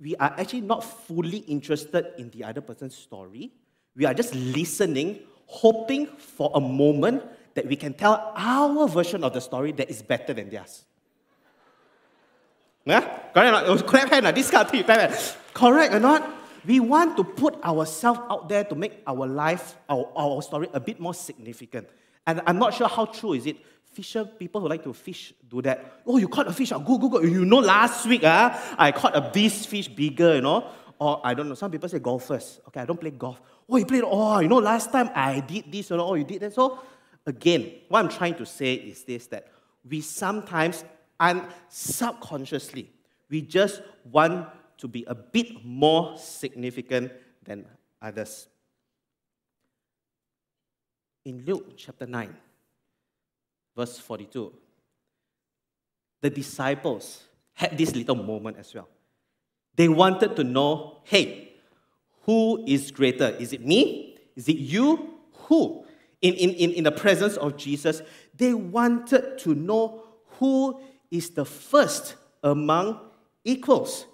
we 0.00 0.16
are 0.16 0.34
actually 0.36 0.60
not 0.60 0.84
fully 0.84 1.38
interested 1.38 2.12
in 2.18 2.30
the 2.30 2.44
other 2.44 2.60
person's 2.60 2.96
story. 2.96 3.52
We 3.96 4.04
are 4.04 4.14
just 4.14 4.34
listening, 4.34 5.20
hoping 5.46 6.06
for 6.06 6.50
a 6.54 6.60
moment 6.60 7.22
that 7.54 7.66
we 7.66 7.76
can 7.76 7.94
tell 7.94 8.32
our 8.36 8.88
version 8.88 9.22
of 9.24 9.32
the 9.32 9.40
story 9.40 9.72
that 9.72 9.88
is 9.88 10.02
better 10.02 10.32
than 10.32 10.50
theirs. 10.50 10.84
Yeah? 12.84 13.00
Correct 13.00 13.36
or 13.36 13.52
not? 13.52 13.66
Oh, 13.66 13.78
clap 13.78 14.10
hand, 14.10 14.26
ah, 14.26 14.32
this 14.32 14.50
kind 14.50 14.64
of 14.64 14.70
thing, 14.70 14.84
clap 14.84 15.10
hand. 15.10 15.36
Correct 15.54 15.94
or 15.94 16.00
not? 16.00 16.28
We 16.64 16.80
want 16.80 17.16
to 17.16 17.24
put 17.24 17.62
ourselves 17.64 18.20
out 18.30 18.48
there 18.48 18.64
to 18.64 18.74
make 18.74 19.02
our 19.06 19.26
life, 19.26 19.76
our, 19.88 20.10
our 20.16 20.42
story 20.42 20.68
a 20.72 20.80
bit 20.80 21.00
more 21.00 21.14
significant. 21.14 21.88
And 22.26 22.40
I'm 22.46 22.58
not 22.58 22.74
sure 22.74 22.88
how 22.88 23.06
true 23.06 23.34
is 23.34 23.46
it. 23.46 23.56
Fisher 23.92 24.24
people 24.24 24.60
who 24.60 24.68
like 24.68 24.82
to 24.84 24.92
fish 24.92 25.34
do 25.48 25.60
that. 25.62 26.00
Oh, 26.06 26.16
you 26.16 26.28
caught 26.28 26.48
a 26.48 26.52
fish. 26.52 26.72
Oh, 26.72 26.80
go, 26.80 26.96
go, 26.98 27.08
go. 27.08 27.20
You 27.20 27.44
know, 27.44 27.58
last 27.58 28.06
week 28.06 28.24
uh, 28.24 28.58
I 28.78 28.90
caught 28.92 29.14
a 29.14 29.30
this 29.32 29.66
fish 29.66 29.88
bigger, 29.88 30.36
you 30.36 30.40
know. 30.40 30.66
Or 30.98 31.20
I 31.24 31.34
don't 31.34 31.48
know, 31.48 31.54
some 31.54 31.70
people 31.70 31.88
say 31.88 31.98
golfers. 31.98 32.60
Okay, 32.68 32.80
I 32.80 32.84
don't 32.84 33.00
play 33.00 33.10
golf. 33.10 33.40
Oh, 33.68 33.76
you 33.76 33.84
played, 33.84 34.04
oh, 34.04 34.38
you 34.38 34.48
know, 34.48 34.58
last 34.58 34.92
time 34.92 35.10
I 35.14 35.40
did 35.40 35.70
this, 35.70 35.90
you 35.90 35.96
know, 35.96 36.06
oh, 36.06 36.14
you 36.14 36.24
did 36.24 36.40
that. 36.40 36.54
So 36.54 36.78
again, 37.26 37.72
what 37.88 38.00
I'm 38.00 38.08
trying 38.08 38.34
to 38.36 38.46
say 38.46 38.74
is 38.74 39.04
this 39.04 39.26
that 39.28 39.48
we 39.88 40.00
sometimes 40.00 40.84
and 41.20 41.42
subconsciously, 41.68 42.90
we 43.28 43.42
just 43.42 43.82
want 44.10 44.48
to 44.78 44.88
be 44.88 45.04
a 45.06 45.14
bit 45.14 45.64
more 45.64 46.16
significant 46.18 47.12
than 47.44 47.64
others. 48.00 48.48
In 51.24 51.44
Luke 51.44 51.76
chapter 51.76 52.06
9, 52.06 52.34
verse 53.76 53.98
42, 53.98 54.52
the 56.20 56.30
disciples 56.30 57.24
had 57.54 57.76
this 57.76 57.94
little 57.94 58.16
moment 58.16 58.56
as 58.58 58.72
well. 58.74 58.88
They 59.76 59.88
wanted 59.88 60.36
to 60.36 60.44
know 60.44 60.98
hey, 61.04 61.52
who 62.24 62.64
is 62.66 62.90
greater? 62.90 63.28
Is 63.38 63.52
it 63.52 63.64
me? 63.64 64.18
Is 64.36 64.48
it 64.48 64.56
you? 64.56 65.14
Who? 65.48 65.84
In, 66.20 66.34
in, 66.34 66.50
in, 66.50 66.70
in 66.70 66.84
the 66.84 66.92
presence 66.92 67.36
of 67.36 67.56
Jesus, 67.56 68.00
they 68.36 68.54
wanted 68.54 69.38
to 69.38 69.54
know 69.54 70.04
who 70.38 70.80
is 71.10 71.30
the 71.30 71.44
first 71.44 72.14
among 72.42 73.00
equals. 73.44 74.06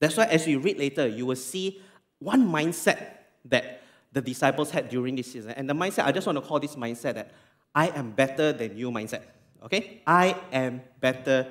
That's 0.00 0.16
why, 0.16 0.24
as 0.26 0.46
we 0.46 0.56
read 0.56 0.78
later, 0.78 1.06
you 1.06 1.26
will 1.26 1.36
see 1.36 1.80
one 2.18 2.46
mindset 2.46 3.06
that 3.46 3.82
the 4.12 4.20
disciples 4.20 4.70
had 4.70 4.88
during 4.88 5.16
this 5.16 5.32
season. 5.32 5.52
And 5.52 5.68
the 5.68 5.74
mindset, 5.74 6.04
I 6.04 6.12
just 6.12 6.26
want 6.26 6.36
to 6.36 6.42
call 6.42 6.60
this 6.60 6.76
mindset 6.76 7.14
that 7.14 7.32
I 7.74 7.88
am 7.88 8.10
better 8.12 8.52
than 8.52 8.76
you 8.76 8.90
mindset. 8.90 9.22
Okay? 9.64 10.02
I 10.06 10.36
am 10.52 10.82
better 11.00 11.46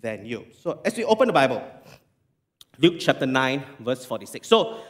than 0.00 0.26
you. 0.26 0.46
So, 0.60 0.80
as 0.84 0.96
we 0.96 1.04
open 1.04 1.28
the 1.28 1.32
Bible, 1.32 1.62
Luke 2.78 2.96
chapter 2.98 3.26
9, 3.26 3.64
verse 3.80 4.04
46. 4.04 4.46
So, 4.46 4.80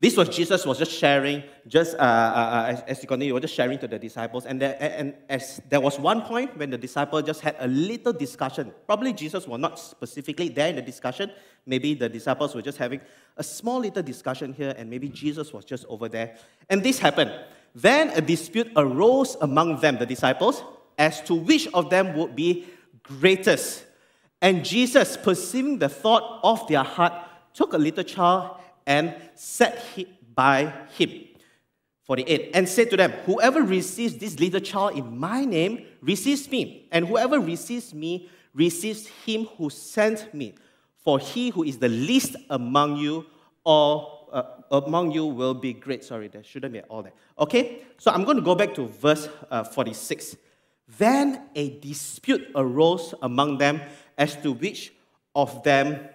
this 0.00 0.16
was 0.16 0.28
Jesus 0.28 0.64
was 0.64 0.78
just 0.78 0.92
sharing, 0.92 1.42
just 1.66 1.96
uh, 1.96 1.98
uh, 1.98 2.02
uh, 2.02 2.82
as, 2.86 3.02
you 3.02 3.08
continue, 3.08 3.30
he 3.30 3.32
was 3.32 3.42
just 3.42 3.54
sharing 3.54 3.80
to 3.80 3.88
the 3.88 3.98
disciples. 3.98 4.46
And, 4.46 4.62
there, 4.62 4.76
and 4.80 5.12
as 5.28 5.60
there 5.68 5.80
was 5.80 5.98
one 5.98 6.22
point 6.22 6.56
when 6.56 6.70
the 6.70 6.78
disciple 6.78 7.20
just 7.20 7.40
had 7.40 7.56
a 7.58 7.66
little 7.66 8.12
discussion. 8.12 8.72
Probably 8.86 9.12
Jesus 9.12 9.48
was 9.48 9.58
not 9.58 9.76
specifically 9.76 10.50
there 10.50 10.68
in 10.68 10.76
the 10.76 10.82
discussion. 10.82 11.32
Maybe 11.66 11.94
the 11.94 12.08
disciples 12.08 12.54
were 12.54 12.62
just 12.62 12.78
having 12.78 13.00
a 13.36 13.42
small 13.42 13.80
little 13.80 14.02
discussion 14.04 14.52
here, 14.52 14.72
and 14.78 14.88
maybe 14.88 15.08
Jesus 15.08 15.52
was 15.52 15.64
just 15.64 15.84
over 15.88 16.08
there. 16.08 16.36
And 16.70 16.80
this 16.80 17.00
happened. 17.00 17.32
Then 17.74 18.10
a 18.10 18.20
dispute 18.20 18.70
arose 18.76 19.36
among 19.40 19.80
them, 19.80 19.98
the 19.98 20.06
disciples, 20.06 20.62
as 20.96 21.20
to 21.22 21.34
which 21.34 21.68
of 21.74 21.90
them 21.90 22.16
would 22.16 22.34
be 22.34 22.66
greatest. 23.02 23.84
And 24.40 24.64
Jesus, 24.64 25.16
perceiving 25.16 25.78
the 25.78 25.88
thought 25.88 26.40
of 26.42 26.66
their 26.68 26.82
heart, 26.82 27.12
took 27.54 27.72
a 27.72 27.78
little 27.78 28.04
child 28.04 28.56
and 28.86 29.14
set 29.34 29.78
him 29.94 30.06
by 30.34 30.72
him. 30.96 31.24
48. 32.04 32.50
And 32.54 32.68
said 32.68 32.90
to 32.90 32.96
them, 32.96 33.12
Whoever 33.26 33.62
receives 33.62 34.16
this 34.16 34.40
little 34.40 34.60
child 34.60 34.96
in 34.96 35.18
my 35.18 35.44
name 35.44 35.84
receives 36.00 36.50
me, 36.50 36.88
and 36.90 37.06
whoever 37.06 37.38
receives 37.38 37.92
me 37.92 38.30
receives 38.54 39.06
him 39.26 39.44
who 39.56 39.68
sent 39.68 40.32
me. 40.32 40.54
For 41.04 41.18
he 41.18 41.50
who 41.50 41.64
is 41.64 41.78
the 41.78 41.88
least 41.88 42.36
among 42.48 42.96
you, 42.96 43.26
or 43.64 44.17
uh, 44.32 44.42
among 44.70 45.12
you 45.12 45.26
will 45.26 45.54
be 45.54 45.72
great. 45.72 46.04
Sorry, 46.04 46.28
there 46.28 46.42
shouldn't 46.42 46.72
be 46.72 46.80
all 46.82 47.02
that. 47.02 47.14
Okay, 47.38 47.82
so 47.98 48.10
I'm 48.10 48.24
going 48.24 48.36
to 48.36 48.42
go 48.42 48.54
back 48.54 48.74
to 48.74 48.86
verse 48.86 49.28
uh, 49.50 49.64
46. 49.64 50.36
Then 50.98 51.48
a 51.54 51.78
dispute 51.80 52.48
arose 52.54 53.14
among 53.22 53.58
them 53.58 53.80
as 54.16 54.36
to 54.36 54.52
which 54.52 54.92
of 55.34 55.62
them 55.62 56.08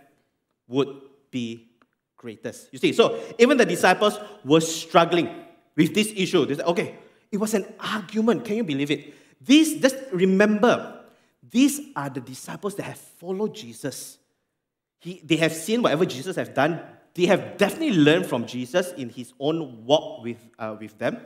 would 0.68 1.02
be 1.30 1.70
greatest. 2.18 2.70
You 2.72 2.80
see, 2.80 2.94
so 2.94 3.20
even 3.38 3.58
the 3.58 3.66
disciples 3.66 4.18
were 4.44 4.62
struggling 4.62 5.30
with 5.76 5.94
this 5.94 6.12
issue. 6.16 6.46
They 6.46 6.56
said, 6.56 6.66
okay, 6.66 6.96
it 7.32 7.38
was 7.38 7.54
an 7.54 7.66
argument. 7.80 8.46
Can 8.46 8.58
you 8.58 8.64
believe 8.64 8.92
it? 8.92 9.14
These, 9.42 9.82
just 9.82 9.98
remember, 10.12 11.02
these 11.50 11.82
are 11.96 12.10
the 12.10 12.22
disciples 12.22 12.76
that 12.76 12.84
have 12.84 12.98
followed 12.98 13.54
Jesus. 13.54 14.18
He, 15.00 15.22
they 15.24 15.36
have 15.38 15.54
seen 15.54 15.82
whatever 15.82 16.06
Jesus 16.06 16.36
has 16.38 16.50
done. 16.50 16.80
They 17.16 17.26
have 17.28 17.58
definitely 17.58 17.98
learned 17.98 18.26
from 18.26 18.46
Jesus 18.46 18.92
in 18.94 19.10
his 19.10 19.34
own 19.40 19.86
walk 19.86 20.24
with, 20.24 20.38
uh, 20.58 20.76
with 20.80 20.98
them. 20.98 21.20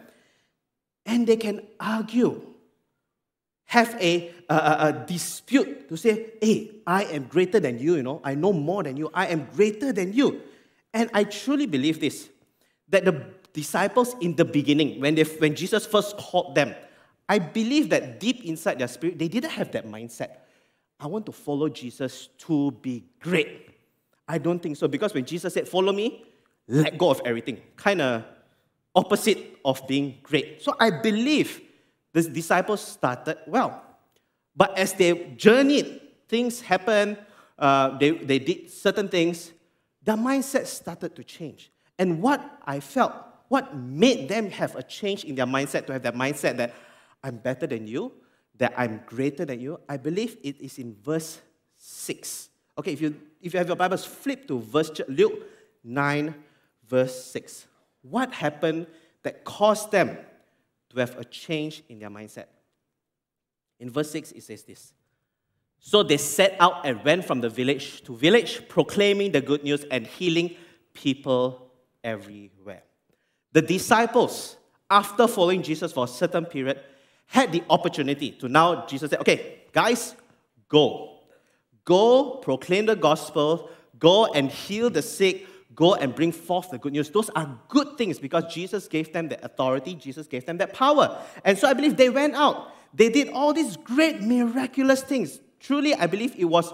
And 1.05 1.25
they 1.25 1.37
can 1.37 1.61
argue, 1.79 2.41
have 3.65 3.95
a, 4.01 4.33
a, 4.49 4.55
a 4.55 5.05
dispute 5.07 5.87
to 5.89 5.95
say, 5.95 6.33
hey, 6.41 6.71
I 6.85 7.03
am 7.05 7.25
greater 7.25 7.59
than 7.59 7.79
you, 7.79 7.95
you 7.95 8.03
know, 8.03 8.21
I 8.23 8.35
know 8.35 8.51
more 8.51 8.83
than 8.83 8.97
you, 8.97 9.09
I 9.13 9.27
am 9.27 9.47
greater 9.53 9.93
than 9.93 10.13
you. 10.13 10.41
And 10.93 11.09
I 11.13 11.23
truly 11.23 11.65
believe 11.65 11.99
this 11.99 12.29
that 12.89 13.03
the 13.03 13.25
disciples 13.53 14.15
in 14.21 14.35
the 14.35 14.45
beginning, 14.45 15.01
when, 15.01 15.15
they, 15.15 15.23
when 15.23 15.55
Jesus 15.55 15.85
first 15.85 16.17
called 16.17 16.55
them, 16.55 16.73
I 17.27 17.39
believe 17.39 17.89
that 17.89 18.19
deep 18.19 18.45
inside 18.45 18.79
their 18.79 18.87
spirit, 18.87 19.19
they 19.19 19.27
didn't 19.27 19.49
have 19.49 19.71
that 19.73 19.85
mindset. 19.85 20.37
I 20.99 21.07
want 21.07 21.25
to 21.25 21.31
follow 21.31 21.67
Jesus 21.67 22.29
to 22.39 22.71
be 22.71 23.03
great. 23.19 23.66
I 24.27 24.37
don't 24.37 24.61
think 24.61 24.77
so. 24.77 24.87
Because 24.87 25.13
when 25.13 25.25
Jesus 25.25 25.53
said, 25.53 25.67
Follow 25.67 25.93
me, 25.93 26.25
let 26.67 26.97
go 26.97 27.09
of 27.09 27.21
everything. 27.23 27.61
Kind 27.75 28.01
of 28.01 28.23
opposite 28.93 29.57
of 29.63 29.87
being 29.87 30.17
great. 30.23 30.61
So 30.61 30.75
I 30.79 30.89
believe 30.89 31.61
the 32.13 32.23
disciples 32.23 32.81
started 32.81 33.37
well. 33.47 33.83
But 34.55 34.77
as 34.77 34.93
they 34.93 35.33
journeyed, 35.37 36.01
things 36.27 36.61
happened, 36.61 37.17
uh, 37.59 37.97
they, 37.97 38.11
they 38.11 38.39
did 38.39 38.71
certain 38.71 39.07
things, 39.07 39.51
their 40.03 40.15
mindset 40.17 40.65
started 40.65 41.15
to 41.15 41.23
change. 41.23 41.71
And 41.99 42.21
what 42.21 42.59
I 42.65 42.79
felt, 42.79 43.13
what 43.49 43.75
made 43.75 44.29
them 44.29 44.49
have 44.51 44.75
a 44.75 44.83
change 44.83 45.25
in 45.25 45.35
their 45.35 45.45
mindset, 45.45 45.85
to 45.87 45.93
have 45.93 46.03
that 46.03 46.15
mindset 46.15 46.57
that 46.57 46.73
I'm 47.23 47.37
better 47.37 47.67
than 47.67 47.87
you, 47.87 48.11
that 48.57 48.73
I'm 48.77 49.01
greater 49.05 49.45
than 49.45 49.59
you, 49.59 49.79
I 49.87 49.97
believe 49.97 50.37
it 50.43 50.59
is 50.59 50.79
in 50.79 50.95
verse 51.03 51.39
6. 51.77 52.49
Okay, 52.79 52.93
if 52.93 53.01
you, 53.01 53.15
if 53.41 53.53
you 53.53 53.57
have 53.57 53.67
your 53.67 53.75
Bibles, 53.75 54.05
flip 54.05 54.47
to 54.47 54.59
verse 54.59 54.91
Luke 55.07 55.43
9, 55.83 56.33
verse 56.87 57.25
6. 57.25 57.67
What 58.01 58.33
happened 58.33 58.87
that 59.23 59.43
caused 59.43 59.91
them 59.91 60.17
to 60.89 60.99
have 60.99 61.17
a 61.17 61.25
change 61.25 61.83
in 61.89 61.99
their 61.99 62.09
mindset? 62.09 62.45
In 63.79 63.89
verse 63.89 64.11
6, 64.11 64.31
it 64.31 64.43
says 64.43 64.63
this 64.63 64.93
so 65.79 66.03
they 66.03 66.17
set 66.17 66.55
out 66.59 66.85
and 66.85 67.03
went 67.03 67.25
from 67.25 67.41
the 67.41 67.49
village 67.49 68.03
to 68.03 68.15
village, 68.15 68.67
proclaiming 68.67 69.31
the 69.31 69.41
good 69.41 69.63
news 69.63 69.85
and 69.91 70.05
healing 70.05 70.55
people 70.93 71.71
everywhere. 72.03 72.83
The 73.53 73.61
disciples, 73.61 74.57
after 74.89 75.27
following 75.27 75.63
Jesus 75.63 75.91
for 75.91 76.05
a 76.05 76.07
certain 76.07 76.45
period, 76.45 76.81
had 77.27 77.51
the 77.51 77.63
opportunity 77.69 78.31
to 78.31 78.47
now, 78.47 78.85
Jesus 78.85 79.09
said, 79.09 79.19
okay, 79.19 79.63
guys, 79.71 80.15
go. 80.67 81.16
Go 81.87 82.31
proclaim 82.41 82.85
the 82.85 82.97
gospel, 82.97 83.69
go 83.97 84.25
and 84.25 84.51
heal 84.51 84.89
the 84.89 85.01
sick, 85.01 85.47
go 85.73 85.95
and 85.95 86.13
bring 86.13 86.33
forth 86.33 86.69
the 86.69 86.77
good 86.77 86.91
news. 86.91 87.09
Those 87.09 87.29
are 87.29 87.57
good 87.69 87.97
things 87.97 88.19
because 88.19 88.53
Jesus 88.53 88.89
gave 88.89 89.13
them 89.13 89.29
the 89.29 89.41
authority, 89.45 89.95
Jesus 89.95 90.27
gave 90.27 90.45
them 90.45 90.57
that 90.57 90.73
power. 90.73 91.17
And 91.45 91.57
so 91.57 91.65
I 91.65 91.71
believe 91.71 91.95
they 91.95 92.09
went 92.09 92.35
out. 92.35 92.73
They 92.93 93.07
did 93.07 93.29
all 93.29 93.53
these 93.53 93.77
great 93.77 94.21
miraculous 94.21 95.01
things. 95.01 95.39
Truly, 95.61 95.95
I 95.95 96.07
believe 96.07 96.35
it 96.37 96.43
was 96.43 96.73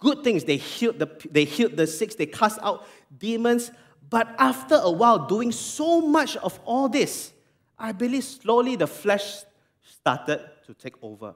good 0.00 0.24
things. 0.24 0.44
They 0.44 0.56
healed 0.56 0.98
the, 0.98 1.10
they 1.30 1.44
healed 1.44 1.76
the 1.76 1.86
sick, 1.86 2.16
they 2.16 2.24
cast 2.24 2.58
out 2.62 2.86
demons. 3.18 3.70
But 4.08 4.34
after 4.38 4.76
a 4.76 4.90
while, 4.90 5.26
doing 5.26 5.52
so 5.52 6.00
much 6.00 6.38
of 6.38 6.58
all 6.64 6.88
this, 6.88 7.34
I 7.78 7.92
believe 7.92 8.24
slowly 8.24 8.76
the 8.76 8.86
flesh 8.86 9.40
started 9.82 10.40
to 10.64 10.72
take 10.72 10.94
over. 11.02 11.34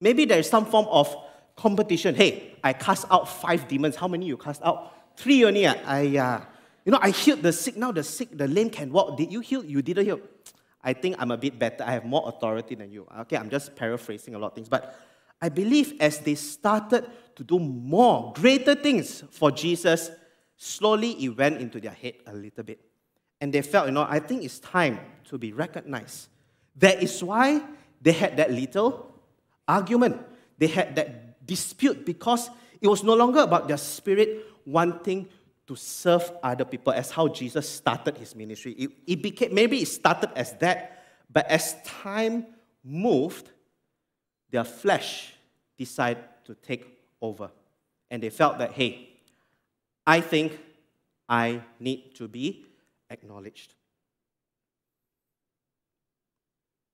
Maybe 0.00 0.24
there 0.24 0.38
is 0.38 0.48
some 0.48 0.64
form 0.64 0.86
of 0.88 1.14
competition. 1.56 2.14
Hey, 2.14 2.56
I 2.62 2.72
cast 2.72 3.06
out 3.10 3.28
five 3.28 3.68
demons. 3.68 3.96
How 3.96 4.08
many 4.08 4.26
you 4.26 4.36
cast 4.36 4.62
out? 4.62 5.16
Three 5.16 5.44
only. 5.44 5.66
Ah. 5.66 5.74
I, 5.84 6.16
uh, 6.16 6.40
you 6.84 6.92
know, 6.92 6.98
I 7.00 7.10
healed 7.10 7.42
the 7.42 7.52
sick. 7.52 7.76
Now 7.76 7.92
the 7.92 8.02
sick, 8.02 8.36
the 8.36 8.48
lame 8.48 8.70
can 8.70 8.92
walk. 8.92 9.16
Did 9.16 9.32
you 9.32 9.40
heal? 9.40 9.64
You 9.64 9.82
didn't 9.82 10.04
heal. 10.04 10.20
I 10.82 10.92
think 10.92 11.16
I'm 11.18 11.30
a 11.30 11.36
bit 11.36 11.58
better. 11.58 11.84
I 11.84 11.92
have 11.92 12.04
more 12.04 12.28
authority 12.28 12.74
than 12.74 12.90
you. 12.90 13.06
Okay, 13.20 13.36
I'm 13.36 13.50
just 13.50 13.76
paraphrasing 13.76 14.34
a 14.34 14.38
lot 14.38 14.48
of 14.48 14.54
things. 14.54 14.68
But 14.68 14.98
I 15.40 15.48
believe 15.48 15.94
as 16.00 16.18
they 16.18 16.34
started 16.34 17.08
to 17.36 17.44
do 17.44 17.58
more, 17.58 18.32
greater 18.34 18.74
things 18.74 19.22
for 19.30 19.50
Jesus, 19.50 20.10
slowly 20.56 21.12
it 21.24 21.36
went 21.36 21.60
into 21.60 21.80
their 21.80 21.92
head 21.92 22.14
a 22.26 22.32
little 22.32 22.64
bit. 22.64 22.80
And 23.40 23.52
they 23.52 23.62
felt, 23.62 23.86
you 23.86 23.92
know, 23.92 24.06
I 24.08 24.18
think 24.20 24.44
it's 24.44 24.58
time 24.58 25.00
to 25.24 25.38
be 25.38 25.52
recognized. 25.52 26.28
That 26.76 27.02
is 27.02 27.22
why 27.22 27.62
they 28.00 28.12
had 28.12 28.36
that 28.36 28.50
little 28.50 29.12
argument. 29.66 30.20
They 30.58 30.68
had 30.68 30.94
that 30.96 31.21
dispute 31.52 32.06
because 32.06 32.48
it 32.80 32.88
was 32.88 33.02
no 33.04 33.14
longer 33.14 33.40
about 33.40 33.68
their 33.68 33.76
spirit 33.76 34.46
wanting 34.64 35.28
to 35.66 35.76
serve 35.76 36.32
other 36.42 36.64
people 36.64 36.94
as 36.94 37.10
how 37.10 37.28
Jesus 37.28 37.68
started 37.68 38.16
his 38.16 38.34
ministry. 38.34 38.72
It, 38.72 38.90
it 39.06 39.22
became, 39.22 39.54
maybe 39.54 39.82
it 39.82 39.88
started 39.88 40.30
as 40.34 40.54
that, 40.64 41.04
but 41.30 41.46
as 41.46 41.76
time 41.82 42.46
moved, 42.82 43.50
their 44.50 44.64
flesh 44.64 45.34
decided 45.76 46.24
to 46.46 46.54
take 46.54 46.86
over. 47.20 47.50
And 48.10 48.22
they 48.22 48.30
felt 48.30 48.56
that, 48.58 48.72
hey, 48.72 49.10
I 50.06 50.22
think 50.22 50.58
I 51.28 51.60
need 51.78 52.14
to 52.16 52.28
be 52.28 52.64
acknowledged. 53.10 53.74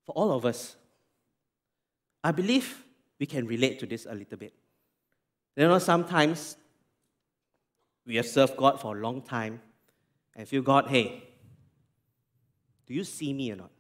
For 0.05 0.13
all 0.13 0.33
of 0.33 0.45
us, 0.45 0.75
I 2.25 2.33
believe 2.33 2.85
we 3.19 3.27
can 3.27 3.47
relate 3.47 3.79
to 3.81 3.87
this 3.87 4.07
a 4.07 4.15
little 4.15 4.39
bit. 4.39 4.55
You 5.57 5.67
know, 5.67 5.79
sometimes 5.79 6.57
we 8.07 8.17
have 8.17 8.27
served 8.27 8.57
God 8.57 8.81
for 8.81 8.97
a 8.97 9.01
long 9.01 9.23
time 9.23 9.61
and 10.35 10.47
feel, 10.49 10.63
God, 10.63 10.87
hey, 10.87 11.23
do 12.87 12.95
you 12.95 13.05
see 13.05 13.33
me 13.33 13.53
or 13.53 13.57
not? 13.57 13.71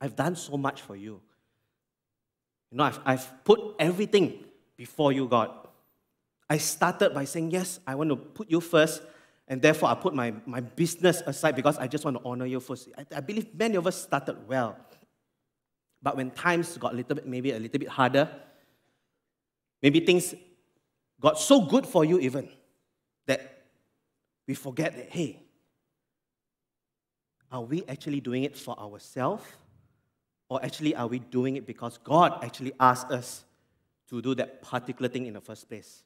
I've 0.00 0.14
done 0.14 0.36
so 0.36 0.56
much 0.56 0.82
for 0.82 0.94
you. 0.94 1.20
You 2.70 2.78
know, 2.78 2.84
I've, 2.84 3.00
I've 3.04 3.44
put 3.44 3.74
everything 3.78 4.44
before 4.76 5.12
you, 5.12 5.26
God. 5.26 5.50
I 6.48 6.58
started 6.58 7.12
by 7.14 7.24
saying, 7.24 7.50
Yes, 7.50 7.80
I 7.86 7.94
want 7.94 8.10
to 8.10 8.16
put 8.16 8.50
you 8.50 8.60
first, 8.60 9.02
and 9.48 9.60
therefore 9.60 9.88
I 9.88 9.94
put 9.94 10.14
my, 10.14 10.32
my 10.46 10.60
business 10.60 11.22
aside 11.26 11.56
because 11.56 11.78
I 11.78 11.86
just 11.86 12.04
want 12.04 12.16
to 12.18 12.22
honor 12.24 12.46
you 12.46 12.60
first. 12.60 12.88
I, 12.96 13.06
I 13.16 13.20
believe 13.20 13.54
many 13.54 13.76
of 13.76 13.86
us 13.86 14.02
started 14.02 14.36
well. 14.46 14.76
But 16.02 16.16
when 16.16 16.30
times 16.30 16.76
got 16.78 16.92
a 16.92 16.96
little 16.96 17.16
bit, 17.16 17.26
maybe 17.26 17.50
a 17.52 17.58
little 17.58 17.78
bit 17.78 17.88
harder, 17.88 18.28
maybe 19.82 20.00
things 20.00 20.34
got 21.20 21.38
so 21.38 21.60
good 21.62 21.86
for 21.86 22.04
you 22.04 22.18
even 22.20 22.48
that 23.26 23.64
we 24.46 24.54
forget 24.54 24.94
that, 24.96 25.10
hey, 25.10 25.42
are 27.50 27.62
we 27.62 27.84
actually 27.88 28.20
doing 28.20 28.44
it 28.44 28.56
for 28.56 28.78
ourselves? 28.78 29.44
Or 30.48 30.64
actually, 30.64 30.94
are 30.94 31.06
we 31.06 31.18
doing 31.18 31.56
it 31.56 31.66
because 31.66 31.98
God 31.98 32.42
actually 32.42 32.72
asked 32.80 33.10
us 33.10 33.44
to 34.08 34.22
do 34.22 34.34
that 34.36 34.62
particular 34.62 35.08
thing 35.08 35.26
in 35.26 35.34
the 35.34 35.40
first 35.40 35.68
place? 35.68 36.02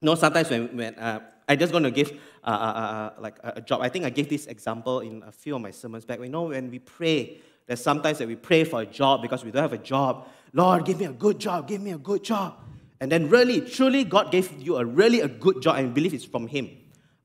You 0.00 0.06
know, 0.06 0.14
sometimes 0.14 0.48
when, 0.50 0.76
when 0.76 0.94
uh, 0.94 1.20
I 1.48 1.56
just 1.56 1.72
going 1.72 1.82
to 1.82 1.90
give 1.90 2.12
uh, 2.44 2.46
uh, 2.46 2.50
uh, 2.50 2.52
uh, 2.52 3.12
like 3.20 3.38
a, 3.42 3.54
a, 3.56 3.60
job, 3.60 3.80
I 3.80 3.88
think 3.88 4.04
I 4.04 4.10
gave 4.10 4.28
this 4.28 4.46
example 4.46 5.00
in 5.00 5.24
a 5.24 5.32
few 5.32 5.56
of 5.56 5.60
my 5.60 5.72
sermons 5.72 6.04
back. 6.04 6.20
You 6.20 6.28
know, 6.28 6.44
when 6.44 6.70
we 6.70 6.78
pray, 6.78 7.40
there's 7.68 7.82
sometimes 7.82 8.16
that 8.18 8.26
we 8.26 8.34
pray 8.34 8.64
for 8.64 8.80
a 8.80 8.86
job 8.86 9.20
because 9.20 9.44
we 9.44 9.50
don't 9.50 9.62
have 9.62 9.74
a 9.74 9.78
job. 9.78 10.26
Lord, 10.54 10.86
give 10.86 10.98
me 10.98 11.04
a 11.04 11.12
good 11.12 11.38
job, 11.38 11.68
give 11.68 11.82
me 11.82 11.92
a 11.92 11.98
good 11.98 12.24
job. 12.24 12.54
And 12.98 13.12
then 13.12 13.28
really, 13.28 13.60
truly, 13.60 14.04
God 14.04 14.32
gave 14.32 14.50
you 14.60 14.78
a 14.78 14.84
really 14.84 15.20
a 15.20 15.28
good 15.28 15.60
job 15.60 15.76
and 15.76 15.92
believe 15.92 16.14
it's 16.14 16.24
from 16.24 16.48
Him. 16.48 16.70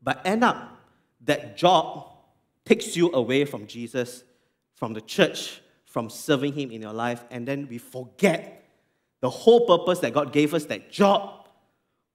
But 0.04 0.22
end 0.26 0.44
up, 0.44 0.78
that 1.22 1.56
job 1.56 2.10
takes 2.66 2.96
you 2.98 3.10
away 3.14 3.46
from 3.46 3.68
Jesus, 3.68 4.26
from 4.74 4.94
the 4.94 5.00
church, 5.00 5.62
from 5.86 6.10
serving 6.10 6.54
Him 6.54 6.72
in 6.72 6.82
your 6.82 6.94
life, 6.94 7.24
and 7.32 7.48
then 7.48 7.68
we 7.70 7.78
forget 7.78 8.70
the 9.22 9.30
whole 9.30 9.66
purpose 9.66 10.00
that 10.00 10.14
God 10.14 10.34
gave 10.34 10.54
us 10.54 10.66
that 10.66 10.92
job 10.92 11.48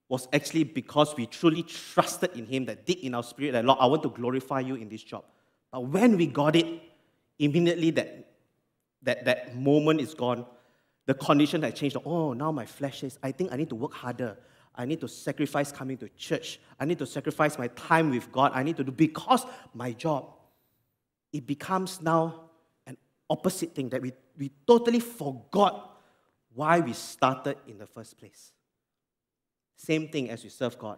was 0.07 0.27
actually 0.31 0.65
because 0.65 1.15
we 1.17 1.25
truly 1.25 1.63
trusted 1.63 2.37
in 2.37 2.45
Him, 2.45 2.65
that 2.65 2.85
deep 2.85 2.99
in 3.03 3.15
our 3.15 3.23
spirit, 3.23 3.53
that 3.53 3.65
Lord, 3.65 3.79
I 3.81 3.87
want 3.87 4.03
to 4.03 4.09
glorify 4.09 4.59
you 4.59 4.75
in 4.75 4.87
this 4.87 5.01
job. 5.01 5.23
But 5.71 5.87
when 5.87 6.15
we 6.15 6.27
got 6.27 6.55
it, 6.55 6.81
immediately 7.39 7.91
that, 7.91 8.27
that, 9.01 9.25
that 9.25 9.55
moment 9.55 10.01
is 10.01 10.13
gone. 10.13 10.45
The 11.05 11.13
condition 11.13 11.63
had 11.63 11.75
changed. 11.75 11.97
Oh, 12.05 12.33
now 12.33 12.51
my 12.51 12.65
flesh 12.65 12.99
says, 12.99 13.17
I 13.23 13.31
think 13.31 13.51
I 13.51 13.55
need 13.55 13.69
to 13.69 13.75
work 13.75 13.93
harder. 13.93 14.37
I 14.75 14.85
need 14.85 15.01
to 15.01 15.07
sacrifice 15.07 15.71
coming 15.71 15.97
to 15.97 16.09
church. 16.09 16.59
I 16.79 16.85
need 16.85 16.99
to 16.99 17.05
sacrifice 17.05 17.57
my 17.57 17.67
time 17.69 18.11
with 18.11 18.31
God. 18.31 18.51
I 18.53 18.63
need 18.63 18.77
to 18.77 18.83
do 18.83 18.91
because 18.91 19.45
my 19.73 19.91
job. 19.93 20.35
It 21.31 21.45
becomes 21.45 22.01
now 22.01 22.49
an 22.87 22.97
opposite 23.29 23.75
thing 23.75 23.89
that 23.89 24.01
we, 24.01 24.13
we 24.37 24.51
totally 24.65 24.99
forgot 24.99 25.97
why 26.53 26.79
we 26.79 26.93
started 26.93 27.57
in 27.67 27.77
the 27.77 27.85
first 27.85 28.17
place. 28.17 28.51
Same 29.75 30.07
thing 30.07 30.29
as 30.29 30.43
we 30.43 30.49
serve 30.49 30.77
God. 30.77 30.97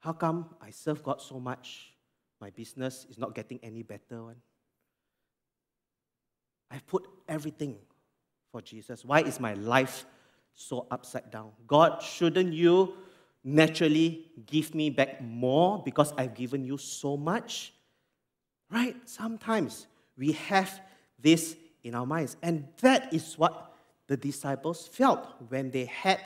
How 0.00 0.12
come 0.12 0.54
I 0.60 0.70
serve 0.70 1.02
God 1.02 1.20
so 1.20 1.40
much? 1.40 1.92
My 2.40 2.50
business 2.50 3.06
is 3.10 3.18
not 3.18 3.34
getting 3.34 3.58
any 3.62 3.82
better 3.82 4.24
one. 4.24 4.36
I've 6.70 6.86
put 6.86 7.08
everything 7.28 7.76
for 8.52 8.60
Jesus. 8.60 9.04
Why 9.04 9.20
is 9.20 9.40
my 9.40 9.54
life 9.54 10.04
so 10.54 10.86
upside 10.90 11.30
down? 11.30 11.52
God, 11.66 12.02
shouldn't 12.02 12.52
you 12.52 12.94
naturally 13.42 14.30
give 14.46 14.74
me 14.74 14.90
back 14.90 15.20
more 15.22 15.82
because 15.82 16.12
I've 16.16 16.34
given 16.34 16.64
you 16.64 16.78
so 16.78 17.16
much? 17.16 17.72
Right? 18.70 18.96
Sometimes 19.08 19.86
we 20.16 20.32
have 20.32 20.80
this 21.18 21.56
in 21.82 21.94
our 21.94 22.06
minds. 22.06 22.36
And 22.42 22.68
that 22.80 23.12
is 23.12 23.38
what 23.38 23.72
the 24.06 24.16
disciples 24.16 24.86
felt 24.86 25.26
when 25.48 25.70
they 25.70 25.86
had 25.86 26.20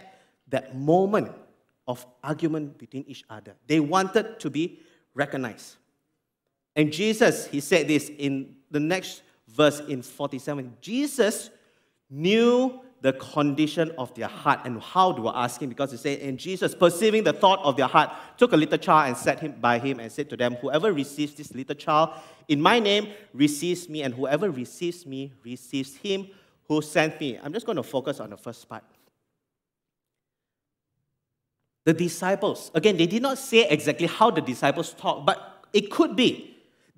that 0.48 0.76
moment 0.76 1.32
of 1.86 2.06
argument 2.22 2.78
between 2.78 3.04
each 3.06 3.24
other. 3.30 3.54
They 3.66 3.80
wanted 3.80 4.40
to 4.40 4.50
be 4.50 4.80
recognized. 5.14 5.76
And 6.74 6.92
Jesus, 6.92 7.46
he 7.46 7.60
said 7.60 7.88
this 7.88 8.10
in 8.18 8.56
the 8.70 8.80
next 8.80 9.22
verse 9.48 9.80
in 9.80 10.02
47. 10.02 10.76
Jesus 10.80 11.50
knew 12.08 12.80
the 13.02 13.12
condition 13.14 13.90
of 13.98 14.14
their 14.14 14.28
heart. 14.28 14.60
And 14.64 14.80
how 14.80 15.12
do 15.12 15.26
I 15.26 15.44
ask 15.44 15.60
him? 15.60 15.68
Because 15.68 15.90
he 15.90 15.96
said, 15.96 16.20
And 16.20 16.38
Jesus, 16.38 16.74
perceiving 16.74 17.24
the 17.24 17.32
thought 17.32 17.58
of 17.64 17.76
their 17.76 17.88
heart, 17.88 18.10
took 18.38 18.52
a 18.52 18.56
little 18.56 18.78
child 18.78 19.08
and 19.08 19.16
set 19.16 19.40
him 19.40 19.56
by 19.60 19.78
him 19.78 19.98
and 19.98 20.10
said 20.10 20.30
to 20.30 20.36
them, 20.36 20.54
Whoever 20.56 20.92
receives 20.92 21.34
this 21.34 21.52
little 21.52 21.74
child 21.74 22.10
in 22.48 22.60
my 22.60 22.78
name 22.78 23.08
receives 23.34 23.88
me, 23.88 24.02
and 24.02 24.14
whoever 24.14 24.50
receives 24.50 25.04
me 25.04 25.32
receives 25.44 25.96
him 25.96 26.28
who 26.68 26.80
sent 26.80 27.20
me. 27.20 27.38
I'm 27.42 27.52
just 27.52 27.66
going 27.66 27.76
to 27.76 27.82
focus 27.82 28.20
on 28.20 28.30
the 28.30 28.36
first 28.36 28.68
part. 28.68 28.84
The 31.84 31.92
disciples, 31.92 32.70
again, 32.74 32.96
they 32.96 33.06
did 33.06 33.22
not 33.22 33.36
say 33.38 33.68
exactly 33.68 34.06
how 34.06 34.30
the 34.30 34.40
disciples 34.40 34.94
talked, 34.94 35.26
but 35.26 35.64
it 35.72 35.90
could 35.90 36.14
be 36.14 36.51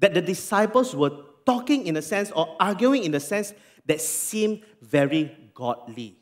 that 0.05 0.13
the 0.13 0.21
disciples 0.21 0.95
were 0.95 1.13
talking 1.47 1.87
in 1.87 1.97
a 1.97 2.03
sense 2.03 2.31
or 2.33 2.59
arguing 2.61 3.05
in 3.05 3.15
a 3.15 3.21
sense 3.21 3.55
that 3.87 4.03
seemed 4.03 4.61
very 4.83 5.35
godly. 5.55 6.19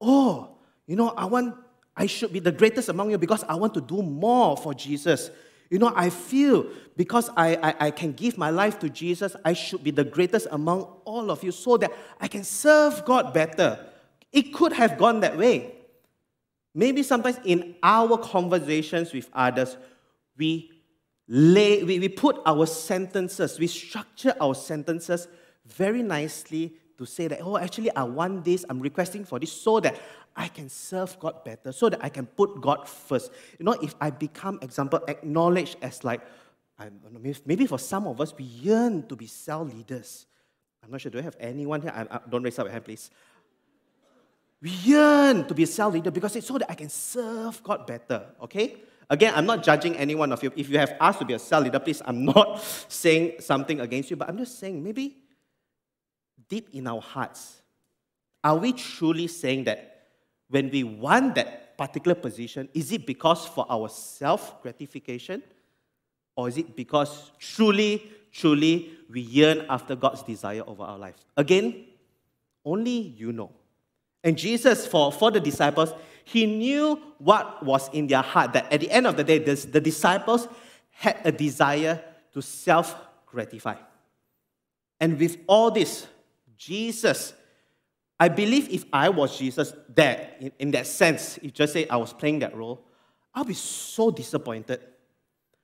Oh, 0.00 0.58
you 0.86 0.94
know, 0.94 1.08
I 1.08 1.24
want, 1.24 1.56
I 1.96 2.06
should 2.06 2.32
be 2.32 2.38
the 2.38 2.52
greatest 2.52 2.88
among 2.88 3.10
you 3.10 3.18
because 3.18 3.42
I 3.42 3.56
want 3.56 3.74
to 3.74 3.80
do 3.80 4.02
more 4.02 4.56
for 4.56 4.72
Jesus. 4.72 5.32
You 5.68 5.80
know, 5.80 5.92
I 5.96 6.10
feel 6.10 6.66
because 6.96 7.28
I, 7.36 7.56
I, 7.56 7.86
I, 7.86 7.90
can 7.90 8.12
give 8.12 8.38
my 8.38 8.50
life 8.50 8.78
to 8.78 8.88
Jesus, 8.88 9.34
I 9.44 9.52
should 9.52 9.82
be 9.82 9.90
the 9.90 10.04
greatest 10.04 10.46
among 10.52 10.82
all 11.04 11.32
of 11.32 11.42
you 11.42 11.50
so 11.50 11.76
that 11.78 11.90
I 12.20 12.28
can 12.28 12.44
serve 12.44 13.04
God 13.04 13.34
better. 13.34 13.84
It 14.30 14.54
could 14.54 14.72
have 14.74 14.96
gone 14.96 15.18
that 15.20 15.36
way. 15.36 15.74
Maybe 16.72 17.02
sometimes 17.02 17.40
in 17.44 17.74
our 17.82 18.16
conversations 18.16 19.12
with 19.12 19.28
others, 19.32 19.76
we 20.36 20.70
lay, 21.28 21.82
we, 21.82 21.98
we 21.98 22.08
put 22.08 22.40
our 22.46 22.66
sentences, 22.66 23.58
we 23.58 23.66
structure 23.66 24.34
our 24.40 24.54
sentences 24.54 25.28
very 25.66 26.02
nicely 26.02 26.74
to 26.98 27.04
say 27.04 27.28
that, 27.28 27.40
oh, 27.42 27.58
actually, 27.58 27.94
I 27.94 28.04
want 28.04 28.44
this, 28.44 28.64
I'm 28.68 28.80
requesting 28.80 29.24
for 29.24 29.38
this 29.38 29.52
so 29.52 29.80
that 29.80 30.00
I 30.34 30.48
can 30.48 30.68
serve 30.68 31.18
God 31.18 31.44
better, 31.44 31.72
so 31.72 31.88
that 31.88 32.02
I 32.02 32.08
can 32.08 32.26
put 32.26 32.60
God 32.60 32.88
first. 32.88 33.32
You 33.58 33.64
know, 33.64 33.72
if 33.72 33.94
I 34.00 34.10
become, 34.10 34.58
example, 34.62 35.00
acknowledged 35.08 35.76
as 35.82 36.04
like, 36.04 36.20
maybe 37.44 37.66
for 37.66 37.78
some 37.78 38.06
of 38.06 38.20
us, 38.20 38.34
we 38.36 38.44
yearn 38.44 39.06
to 39.08 39.16
be 39.16 39.26
cell 39.26 39.64
leaders. 39.64 40.26
I'm 40.84 40.90
not 40.90 41.00
sure, 41.00 41.10
do 41.10 41.18
I 41.18 41.22
have 41.22 41.36
anyone 41.40 41.82
here? 41.82 41.92
I, 41.94 42.16
I, 42.16 42.20
don't 42.28 42.42
raise 42.42 42.58
up 42.58 42.66
your 42.66 42.72
hand, 42.72 42.84
please. 42.84 43.10
We 44.62 44.70
yearn 44.70 45.46
to 45.48 45.54
be 45.54 45.64
a 45.64 45.66
cell 45.66 45.90
leader 45.90 46.10
because 46.10 46.36
it's 46.36 46.46
so 46.46 46.58
that 46.58 46.70
I 46.70 46.74
can 46.74 46.88
serve 46.88 47.62
God 47.62 47.86
better, 47.86 48.26
okay? 48.42 48.76
Again, 49.08 49.32
I'm 49.36 49.46
not 49.46 49.62
judging 49.62 49.96
any 49.96 50.14
one 50.14 50.32
of 50.32 50.42
you. 50.42 50.52
If 50.56 50.68
you 50.68 50.78
have 50.78 50.94
asked 51.00 51.20
to 51.20 51.24
be 51.24 51.34
a 51.34 51.38
cell 51.38 51.60
leader, 51.60 51.78
please, 51.78 52.02
I'm 52.04 52.24
not 52.24 52.60
saying 52.88 53.40
something 53.40 53.80
against 53.80 54.10
you, 54.10 54.16
but 54.16 54.28
I'm 54.28 54.38
just 54.38 54.58
saying 54.58 54.82
maybe 54.82 55.16
deep 56.48 56.68
in 56.72 56.86
our 56.86 57.00
hearts, 57.00 57.62
are 58.42 58.56
we 58.56 58.72
truly 58.72 59.26
saying 59.26 59.64
that 59.64 60.08
when 60.48 60.70
we 60.70 60.84
want 60.84 61.34
that 61.34 61.76
particular 61.76 62.14
position, 62.14 62.68
is 62.74 62.92
it 62.92 63.06
because 63.06 63.46
for 63.46 63.66
our 63.68 63.88
self 63.88 64.62
gratification? 64.62 65.42
Or 66.36 66.48
is 66.48 66.58
it 66.58 66.76
because 66.76 67.32
truly, 67.38 68.10
truly 68.30 68.90
we 69.10 69.22
yearn 69.22 69.64
after 69.70 69.96
God's 69.96 70.22
desire 70.22 70.62
over 70.66 70.82
our 70.82 70.98
lives? 70.98 71.24
Again, 71.36 71.86
only 72.64 73.14
you 73.16 73.32
know. 73.32 73.50
And 74.22 74.36
Jesus, 74.36 74.86
for, 74.86 75.10
for 75.10 75.30
the 75.30 75.40
disciples, 75.40 75.94
he 76.28 76.44
knew 76.44 77.00
what 77.18 77.64
was 77.64 77.88
in 77.92 78.08
their 78.08 78.20
heart, 78.20 78.52
that 78.54 78.72
at 78.72 78.80
the 78.80 78.90
end 78.90 79.06
of 79.06 79.16
the 79.16 79.22
day, 79.22 79.38
this, 79.38 79.64
the 79.64 79.80
disciples 79.80 80.48
had 80.90 81.20
a 81.22 81.30
desire 81.30 82.02
to 82.32 82.42
self 82.42 82.96
gratify. 83.26 83.76
And 84.98 85.20
with 85.20 85.36
all 85.46 85.70
this, 85.70 86.04
Jesus, 86.58 87.32
I 88.18 88.28
believe 88.28 88.68
if 88.70 88.86
I 88.92 89.08
was 89.08 89.38
Jesus 89.38 89.72
there, 89.88 90.32
in, 90.40 90.50
in 90.58 90.70
that 90.72 90.88
sense, 90.88 91.38
if 91.38 91.52
just 91.52 91.72
say 91.72 91.86
I 91.86 91.96
was 91.96 92.12
playing 92.12 92.40
that 92.40 92.56
role, 92.56 92.84
I'll 93.32 93.44
be 93.44 93.54
so 93.54 94.10
disappointed. 94.10 94.80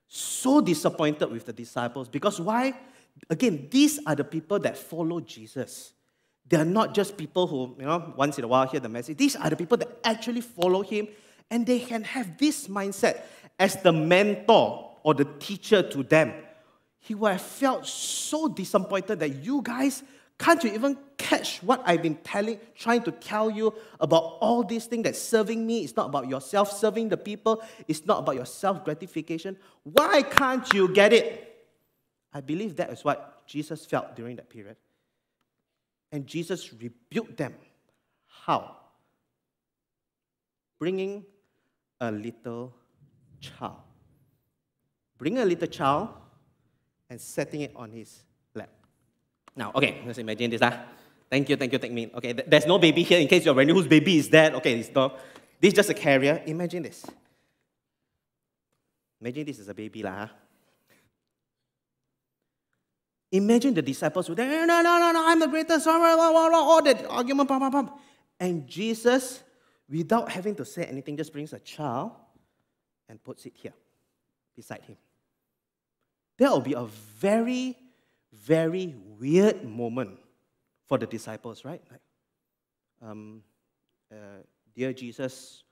So 0.06 0.60
disappointed 0.60 1.28
with 1.28 1.44
the 1.44 1.52
disciples. 1.52 2.08
Because 2.08 2.40
why? 2.40 2.78
Again, 3.28 3.66
these 3.68 3.98
are 4.06 4.14
the 4.14 4.22
people 4.22 4.60
that 4.60 4.78
follow 4.78 5.18
Jesus. 5.18 5.92
They 6.48 6.56
are 6.58 6.64
not 6.64 6.94
just 6.94 7.16
people 7.16 7.46
who, 7.46 7.74
you 7.78 7.86
know, 7.86 8.12
once 8.16 8.38
in 8.38 8.44
a 8.44 8.48
while 8.48 8.66
hear 8.66 8.80
the 8.80 8.88
message. 8.88 9.16
These 9.16 9.36
are 9.36 9.48
the 9.48 9.56
people 9.56 9.76
that 9.78 9.98
actually 10.04 10.40
follow 10.40 10.82
him, 10.82 11.08
and 11.50 11.64
they 11.64 11.80
can 11.80 12.04
have 12.04 12.36
this 12.38 12.68
mindset 12.68 13.22
as 13.58 13.76
the 13.76 13.92
mentor 13.92 14.96
or 15.02 15.14
the 15.14 15.24
teacher 15.38 15.82
to 15.82 16.02
them. 16.02 16.32
He 16.98 17.14
would 17.14 17.32
have 17.32 17.42
felt 17.42 17.86
so 17.86 18.48
disappointed 18.48 19.20
that 19.20 19.42
you 19.42 19.62
guys 19.62 20.02
can't 20.42 20.62
you 20.64 20.72
even 20.72 20.98
catch 21.16 21.62
what 21.62 21.82
I've 21.86 22.02
been 22.02 22.16
telling, 22.16 22.58
trying 22.74 23.02
to 23.04 23.12
tell 23.12 23.48
you 23.48 23.72
about 24.00 24.38
all 24.40 24.64
these 24.64 24.86
things 24.86 25.04
that 25.04 25.14
serving 25.14 25.64
me 25.64 25.84
is 25.84 25.94
not 25.94 26.06
about 26.08 26.28
yourself, 26.28 26.72
serving 26.72 27.10
the 27.10 27.16
people 27.16 27.62
is 27.86 28.04
not 28.06 28.18
about 28.18 28.34
your 28.34 28.46
self 28.46 28.84
gratification. 28.84 29.56
Why 29.84 30.22
can't 30.22 30.70
you 30.72 30.88
get 30.88 31.12
it? 31.12 31.66
I 32.34 32.40
believe 32.40 32.74
that 32.76 32.90
is 32.90 33.04
what 33.04 33.46
Jesus 33.46 33.86
felt 33.86 34.16
during 34.16 34.34
that 34.36 34.50
period. 34.50 34.76
And 36.12 36.26
Jesus 36.26 36.72
rebuked 36.74 37.36
them. 37.36 37.54
How? 38.26 38.76
Bringing 40.78 41.24
a 42.00 42.12
little 42.12 42.74
child. 43.40 43.80
Bring 45.16 45.38
a 45.38 45.44
little 45.44 45.68
child 45.68 46.10
and 47.08 47.20
setting 47.20 47.62
it 47.62 47.72
on 47.74 47.90
his 47.90 48.22
lap. 48.54 48.70
Now, 49.56 49.72
okay, 49.74 50.02
let's 50.06 50.18
imagine 50.18 50.50
this. 50.50 50.60
Ah. 50.62 50.84
Thank 51.30 51.48
you, 51.48 51.56
thank 51.56 51.72
you, 51.72 51.78
thank 51.78 51.94
me. 51.94 52.10
Okay, 52.14 52.34
there's 52.34 52.66
no 52.66 52.78
baby 52.78 53.02
here 53.02 53.18
in 53.18 53.26
case 53.26 53.46
you're 53.46 53.54
wondering 53.54 53.74
whose 53.74 53.88
baby 53.88 54.18
is 54.18 54.28
that. 54.28 54.54
Okay, 54.56 54.78
it's 54.78 54.94
not. 54.94 55.18
This 55.58 55.68
is 55.68 55.74
just 55.74 55.88
a 55.88 55.94
carrier. 55.94 56.42
Imagine 56.44 56.82
this. 56.82 57.06
Imagine 59.18 59.46
this 59.46 59.58
is 59.58 59.68
a 59.68 59.72
baby. 59.72 60.02
Lah, 60.02 60.26
huh? 60.26 60.28
Imagine 63.32 63.72
the 63.72 63.82
disciples 63.82 64.28
would 64.28 64.36
say, 64.36 64.46
no, 64.46 64.66
no, 64.66 64.82
no, 64.82 65.10
no, 65.10 65.26
I'm 65.26 65.40
the 65.40 65.46
greatest, 65.46 65.86
all 65.86 66.82
that 66.82 67.06
argument, 67.08 67.48
pam, 67.48 67.60
pam, 67.60 67.72
pam. 67.72 67.90
And 68.38 68.66
Jesus, 68.68 69.42
without 69.88 70.30
having 70.30 70.54
to 70.56 70.66
say 70.66 70.84
anything, 70.84 71.16
just 71.16 71.32
brings 71.32 71.54
a 71.54 71.58
child 71.58 72.12
and 73.08 73.22
puts 73.24 73.46
it 73.46 73.54
here 73.56 73.72
beside 74.54 74.82
him. 74.82 74.98
That 76.36 76.50
will 76.50 76.60
be 76.60 76.74
a 76.74 76.84
very, 76.84 77.78
very 78.32 78.94
weird 79.18 79.64
moment 79.64 80.18
for 80.86 80.98
the 80.98 81.06
disciples, 81.06 81.64
right? 81.64 81.80
Like, 81.90 82.00
um, 83.00 83.42
uh, 84.12 84.42
dear 84.74 84.92
Jesus, 84.92 85.62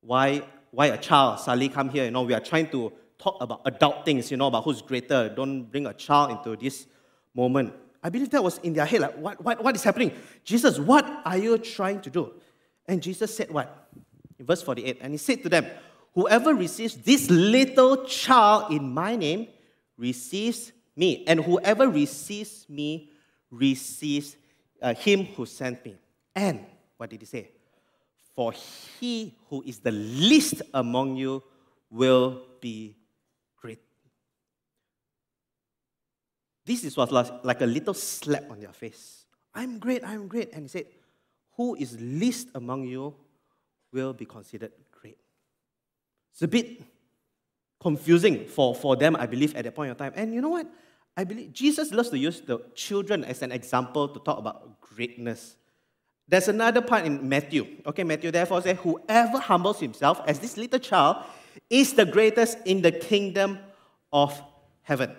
why, 0.00 0.42
why 0.70 0.86
a 0.86 0.96
child 0.96 1.40
suddenly 1.40 1.68
come 1.68 1.90
here? 1.90 2.04
You 2.04 2.10
know, 2.10 2.22
we 2.22 2.32
are 2.32 2.40
trying 2.40 2.70
to 2.70 2.90
talk 3.18 3.36
about 3.40 3.62
adult 3.64 4.04
things, 4.04 4.30
you 4.30 4.36
know, 4.36 4.46
about 4.46 4.64
who's 4.64 4.82
greater. 4.82 5.28
Don't 5.28 5.64
bring 5.64 5.86
a 5.86 5.94
child 5.94 6.30
into 6.32 6.56
this 6.56 6.86
moment. 7.34 7.74
I 8.02 8.08
believe 8.08 8.30
that 8.30 8.42
was 8.42 8.58
in 8.58 8.72
their 8.72 8.86
head, 8.86 9.00
like, 9.00 9.18
what, 9.18 9.42
what, 9.42 9.64
what 9.64 9.74
is 9.74 9.82
happening? 9.82 10.12
Jesus, 10.44 10.78
what 10.78 11.04
are 11.24 11.36
you 11.36 11.58
trying 11.58 12.00
to 12.02 12.10
do? 12.10 12.32
And 12.86 13.02
Jesus 13.02 13.36
said 13.36 13.50
what? 13.50 13.88
In 14.38 14.46
verse 14.46 14.62
48, 14.62 14.98
and 15.00 15.12
he 15.12 15.18
said 15.18 15.42
to 15.42 15.48
them, 15.48 15.66
Whoever 16.14 16.54
receives 16.54 16.96
this 16.96 17.28
little 17.30 18.04
child 18.04 18.72
in 18.72 18.92
my 18.94 19.16
name 19.16 19.48
receives 19.98 20.72
me, 20.94 21.24
and 21.26 21.40
whoever 21.40 21.88
receives 21.88 22.66
me 22.68 23.10
receives 23.50 24.36
uh, 24.80 24.94
him 24.94 25.24
who 25.24 25.44
sent 25.44 25.84
me. 25.84 25.96
And 26.34 26.64
what 26.96 27.10
did 27.10 27.20
he 27.20 27.26
say? 27.26 27.50
For 28.34 28.52
he 28.52 29.36
who 29.48 29.62
is 29.66 29.78
the 29.78 29.92
least 29.92 30.62
among 30.74 31.16
you 31.16 31.42
will 31.90 32.42
be 32.60 32.96
great. 33.56 33.80
This 36.66 36.84
is 36.84 36.96
was 36.96 37.10
like 37.10 37.60
a 37.62 37.66
little 37.66 37.94
slap 37.94 38.50
on 38.50 38.60
their 38.60 38.72
face. 38.72 39.24
I'm 39.54 39.78
great, 39.78 40.04
I'm 40.04 40.26
great. 40.26 40.52
And 40.52 40.62
he 40.62 40.68
said, 40.68 40.86
Who 41.56 41.76
is 41.76 41.96
least 41.98 42.48
among 42.54 42.84
you 42.84 43.14
will 43.92 44.12
be 44.12 44.26
considered 44.26 44.72
great. 44.92 45.16
It's 46.32 46.42
a 46.42 46.48
bit 46.48 46.82
confusing 47.80 48.46
for, 48.46 48.74
for 48.74 48.96
them, 48.96 49.16
I 49.16 49.26
believe, 49.26 49.54
at 49.56 49.64
that 49.64 49.74
point 49.74 49.90
in 49.90 49.96
time. 49.96 50.12
And 50.14 50.34
you 50.34 50.40
know 50.40 50.50
what? 50.50 50.66
I 51.16 51.24
believe 51.24 51.52
Jesus 51.52 51.92
loves 51.92 52.10
to 52.10 52.18
use 52.18 52.42
the 52.42 52.58
children 52.74 53.24
as 53.24 53.40
an 53.42 53.52
example 53.52 54.08
to 54.08 54.20
talk 54.20 54.38
about 54.38 54.80
greatness. 54.80 55.56
There's 56.28 56.48
another 56.48 56.82
part 56.82 57.06
in 57.06 57.26
Matthew. 57.26 57.66
Okay, 57.86 58.04
Matthew 58.04 58.30
therefore 58.30 58.60
says, 58.60 58.76
Whoever 58.78 59.38
humbles 59.38 59.80
himself 59.80 60.20
as 60.26 60.38
this 60.40 60.56
little 60.56 60.80
child 60.80 61.24
is 61.70 61.94
the 61.94 62.04
greatest 62.04 62.58
in 62.66 62.82
the 62.82 62.92
kingdom 62.92 63.58
of 64.12 64.38
heaven. 64.82 65.14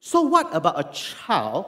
So, 0.00 0.22
what 0.22 0.54
about 0.54 0.78
a 0.78 0.92
child 0.92 1.66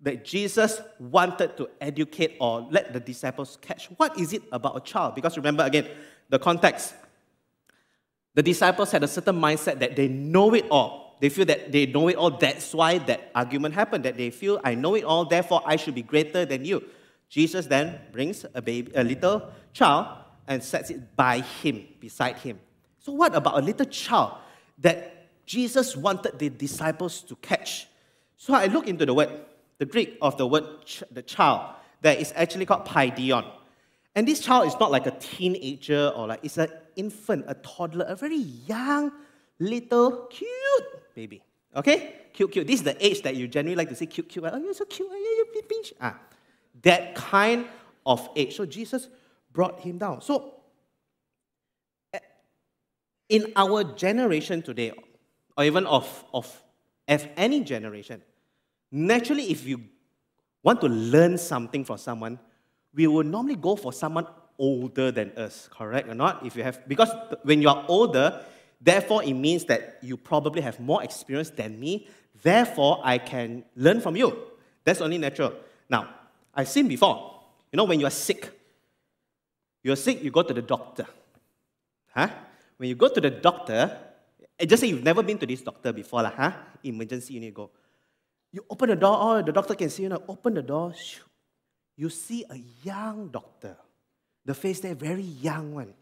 that 0.00 0.24
Jesus 0.24 0.80
wanted 0.98 1.56
to 1.56 1.70
educate 1.80 2.36
or 2.40 2.66
let 2.70 2.92
the 2.92 3.00
disciples 3.00 3.58
catch? 3.60 3.86
What 3.96 4.18
is 4.18 4.32
it 4.32 4.42
about 4.52 4.76
a 4.76 4.80
child? 4.80 5.14
Because 5.14 5.36
remember 5.36 5.64
again, 5.64 5.88
the 6.28 6.38
context 6.38 6.94
the 8.34 8.42
disciples 8.42 8.90
had 8.90 9.02
a 9.04 9.08
certain 9.08 9.40
mindset 9.40 9.78
that 9.78 9.94
they 9.94 10.08
know 10.08 10.52
it 10.54 10.66
all. 10.70 11.16
They 11.20 11.28
feel 11.28 11.44
that 11.46 11.70
they 11.70 11.86
know 11.86 12.08
it 12.08 12.16
all. 12.16 12.30
That's 12.30 12.74
why 12.74 12.98
that 12.98 13.30
argument 13.34 13.74
happened, 13.74 14.04
that 14.04 14.16
they 14.16 14.30
feel, 14.30 14.60
I 14.64 14.74
know 14.74 14.96
it 14.96 15.04
all, 15.04 15.24
therefore 15.24 15.62
I 15.64 15.76
should 15.76 15.94
be 15.94 16.02
greater 16.02 16.44
than 16.44 16.64
you. 16.64 16.82
Jesus 17.28 17.66
then 17.66 18.00
brings 18.12 18.44
a 18.52 18.60
baby, 18.60 18.92
a 18.94 19.04
little 19.04 19.50
child, 19.72 20.18
and 20.46 20.62
sets 20.62 20.90
it 20.90 21.16
by 21.16 21.40
him, 21.40 21.86
beside 22.00 22.36
him. 22.36 22.58
So, 22.98 23.12
what 23.12 23.34
about 23.34 23.56
a 23.56 23.62
little 23.62 23.86
child 23.86 24.34
that 24.78 25.13
Jesus 25.46 25.96
wanted 25.96 26.38
the 26.38 26.48
disciples 26.48 27.22
to 27.22 27.36
catch? 27.36 27.88
So, 28.36 28.54
I 28.54 28.66
look 28.66 28.86
into 28.86 29.06
the 29.06 29.14
word, 29.14 29.30
the 29.78 29.86
Greek 29.86 30.18
of 30.20 30.36
the 30.36 30.46
word 30.46 30.84
ch- 30.84 31.04
the 31.10 31.22
child, 31.22 31.74
that 32.02 32.20
is 32.20 32.32
actually 32.36 32.66
called 32.66 32.84
paidion. 32.86 33.44
And 34.14 34.28
this 34.28 34.40
child 34.40 34.68
is 34.68 34.74
not 34.78 34.90
like 34.90 35.06
a 35.06 35.10
teenager 35.12 36.12
or 36.14 36.28
like, 36.28 36.40
it's 36.42 36.58
an 36.58 36.68
infant, 36.96 37.44
a 37.48 37.54
toddler, 37.54 38.04
a 38.06 38.14
very 38.14 38.36
young, 38.36 39.10
little, 39.58 40.26
cute 40.26 41.14
baby. 41.14 41.42
Okay? 41.74 42.14
Cute, 42.32 42.52
cute. 42.52 42.66
This 42.66 42.76
is 42.76 42.82
the 42.82 43.04
age 43.04 43.22
that 43.22 43.36
you 43.36 43.48
generally 43.48 43.76
like 43.76 43.88
to 43.88 43.94
say 43.94 44.06
cute, 44.06 44.28
cute. 44.28 44.44
Oh, 44.46 44.58
you're 44.58 44.74
so 44.74 44.84
cute. 44.84 45.08
Oh, 45.10 45.50
you're 45.54 45.62
pinch. 45.62 45.92
Ah, 46.00 46.18
that 46.82 47.14
kind 47.14 47.66
of 48.04 48.28
age. 48.36 48.56
So 48.56 48.66
Jesus 48.66 49.08
brought 49.52 49.80
him 49.80 49.98
down. 49.98 50.20
So 50.20 50.54
eh, 52.12 52.18
in 53.28 53.52
our 53.56 53.84
generation 53.84 54.62
today, 54.62 54.92
or 55.56 55.64
even 55.64 55.86
of, 55.86 56.24
of, 56.32 56.62
of 57.08 57.28
any 57.36 57.62
generation, 57.62 58.22
naturally, 58.90 59.50
if 59.50 59.66
you 59.66 59.80
want 60.62 60.80
to 60.80 60.88
learn 60.88 61.38
something 61.38 61.84
from 61.84 61.98
someone, 61.98 62.38
we 62.94 63.06
will 63.06 63.24
normally 63.24 63.56
go 63.56 63.76
for 63.76 63.92
someone 63.92 64.26
older 64.58 65.10
than 65.10 65.30
us, 65.36 65.68
correct 65.70 66.08
or 66.08 66.14
not? 66.14 66.44
If 66.46 66.56
you 66.56 66.62
have, 66.62 66.86
because 66.88 67.10
when 67.42 67.60
you 67.60 67.68
are 67.68 67.84
older, 67.88 68.40
therefore 68.80 69.22
it 69.24 69.34
means 69.34 69.64
that 69.66 69.98
you 70.02 70.16
probably 70.16 70.62
have 70.62 70.80
more 70.80 71.02
experience 71.02 71.50
than 71.50 71.78
me. 71.78 72.08
Therefore, 72.42 73.00
I 73.02 73.18
can 73.18 73.64
learn 73.76 74.00
from 74.00 74.16
you. 74.16 74.36
That's 74.84 75.00
only 75.00 75.18
natural. 75.18 75.54
Now, 75.88 76.08
I've 76.54 76.68
seen 76.68 76.88
before. 76.88 77.40
You 77.72 77.76
know, 77.76 77.84
when 77.84 78.00
you 78.00 78.06
are 78.06 78.10
sick, 78.10 78.50
you're 79.82 79.96
sick, 79.96 80.22
you 80.22 80.30
go 80.30 80.42
to 80.42 80.54
the 80.54 80.62
doctor. 80.62 81.06
Huh? 82.14 82.28
When 82.76 82.88
you 82.88 82.94
go 82.94 83.08
to 83.08 83.20
the 83.20 83.30
doctor, 83.30 83.98
just 84.62 84.80
say 84.80 84.86
you've 84.88 85.02
never 85.02 85.22
been 85.22 85.38
to 85.38 85.46
this 85.46 85.62
doctor 85.62 85.92
before, 85.92 86.22
lah, 86.22 86.32
huh? 86.34 86.52
Emergency, 86.84 87.34
you 87.34 87.40
need 87.40 87.50
to 87.50 87.66
go. 87.66 87.70
You 88.52 88.64
open 88.70 88.90
the 88.90 88.96
door, 88.96 89.16
oh, 89.18 89.42
the 89.42 89.50
doctor 89.50 89.74
can 89.74 89.90
see 89.90 90.04
you 90.04 90.08
now. 90.08 90.22
Open 90.28 90.54
the 90.54 90.62
door, 90.62 90.94
you 91.96 92.08
see 92.08 92.44
a 92.48 92.58
young 92.82 93.28
doctor. 93.28 93.76
The 94.44 94.54
face 94.54 94.80
there, 94.80 94.94
very 94.94 95.22
young 95.22 95.74
one. 95.74 95.94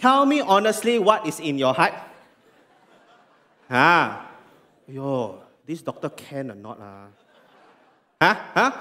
Tell 0.00 0.26
me 0.26 0.40
honestly 0.40 0.98
what 0.98 1.26
is 1.26 1.38
in 1.40 1.58
your 1.58 1.74
heart. 1.74 1.94
Ah, 3.70 4.28
yo, 4.86 5.40
this 5.64 5.80
doctor 5.80 6.10
can 6.10 6.50
or 6.50 6.54
not? 6.54 6.76
Ah? 6.78 7.08
Huh? 8.20 8.36
Huh? 8.52 8.72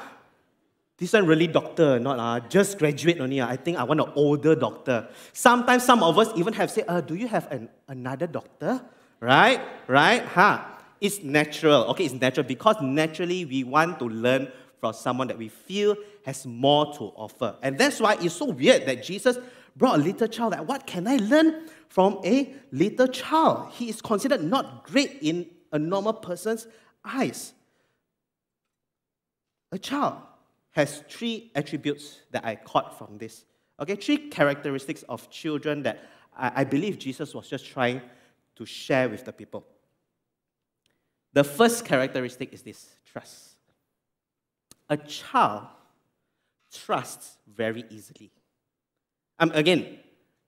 This 1.04 1.12
one 1.12 1.26
really 1.26 1.48
doctor, 1.48 2.00
not 2.00 2.18
ah. 2.18 2.40
Just 2.48 2.80
graduate 2.80 3.20
only. 3.20 3.42
Ah. 3.42 3.50
I 3.50 3.58
think 3.58 3.78
I 3.78 3.84
want 3.84 4.00
an 4.00 4.14
older 4.16 4.56
doctor. 4.56 5.10
Sometimes 5.34 5.84
some 5.84 6.02
of 6.02 6.18
us 6.18 6.30
even 6.38 6.54
have 6.54 6.72
said, 6.72 6.86
uh, 6.88 7.02
do 7.02 7.16
you 7.16 7.28
have 7.28 7.52
an, 7.52 7.68
another 7.90 8.26
doctor? 8.26 8.82
Right? 9.20 9.60
Right? 9.90 10.24
Huh? 10.24 10.64
It's 11.02 11.22
natural. 11.22 11.84
Okay, 11.92 12.06
it's 12.06 12.14
natural 12.14 12.46
because 12.48 12.78
naturally 12.82 13.44
we 13.44 13.66
want 13.66 14.00
to 14.00 14.06
learn 14.06 14.50
from 14.80 14.94
someone 14.94 15.28
that 15.28 15.38
we 15.38 15.50
feel 15.50 15.98
has 16.26 16.46
more 16.46 16.94
to 16.94 17.12
offer. 17.18 17.58
And 17.62 17.78
that's 17.78 18.00
why 18.00 18.16
it's 18.22 18.36
so 18.36 18.46
weird 18.46 18.86
that 18.86 19.04
Jesus 19.04 19.38
brought 19.76 20.00
a 20.00 20.02
little 20.02 20.30
child. 20.30 20.54
Like, 20.54 20.66
what 20.66 20.88
can 20.88 21.06
I 21.06 21.18
learn 21.18 21.68
from 21.90 22.22
a 22.24 22.56
little 22.72 23.10
child? 23.10 23.74
He 23.74 23.90
is 23.90 24.02
considered 24.02 24.42
not 24.42 24.86
great 24.86 25.18
in 25.22 25.48
a 25.70 25.78
normal 25.78 26.14
person's 26.14 26.66
eyes. 27.04 27.52
A 29.74 29.78
child 29.78 30.16
has 30.74 31.04
three 31.10 31.52
attributes 31.56 32.20
that 32.32 32.46
I 32.46 32.56
caught 32.56 32.98
from 32.98 33.18
this. 33.18 33.46
Okay, 33.80 33.96
three 33.96 34.30
characteristics 34.30 35.04
of 35.10 35.30
children 35.30 35.84
that 35.84 36.04
I, 36.36 36.52
I 36.58 36.64
believe 36.64 37.00
Jesus 37.00 37.34
was 37.34 37.48
just 37.48 37.66
trying 37.66 38.02
to 38.56 38.66
share 38.66 39.10
with 39.10 39.26
the 39.26 39.34
people. 39.34 39.66
The 41.34 41.44
first 41.44 41.86
characteristic 41.86 42.54
is 42.54 42.62
this 42.62 42.90
trust. 43.12 43.56
A 44.90 44.98
child 44.98 45.68
trusts 46.72 47.38
very 47.48 47.86
easily. 47.90 48.32
Um, 49.40 49.52
again, 49.54 50.00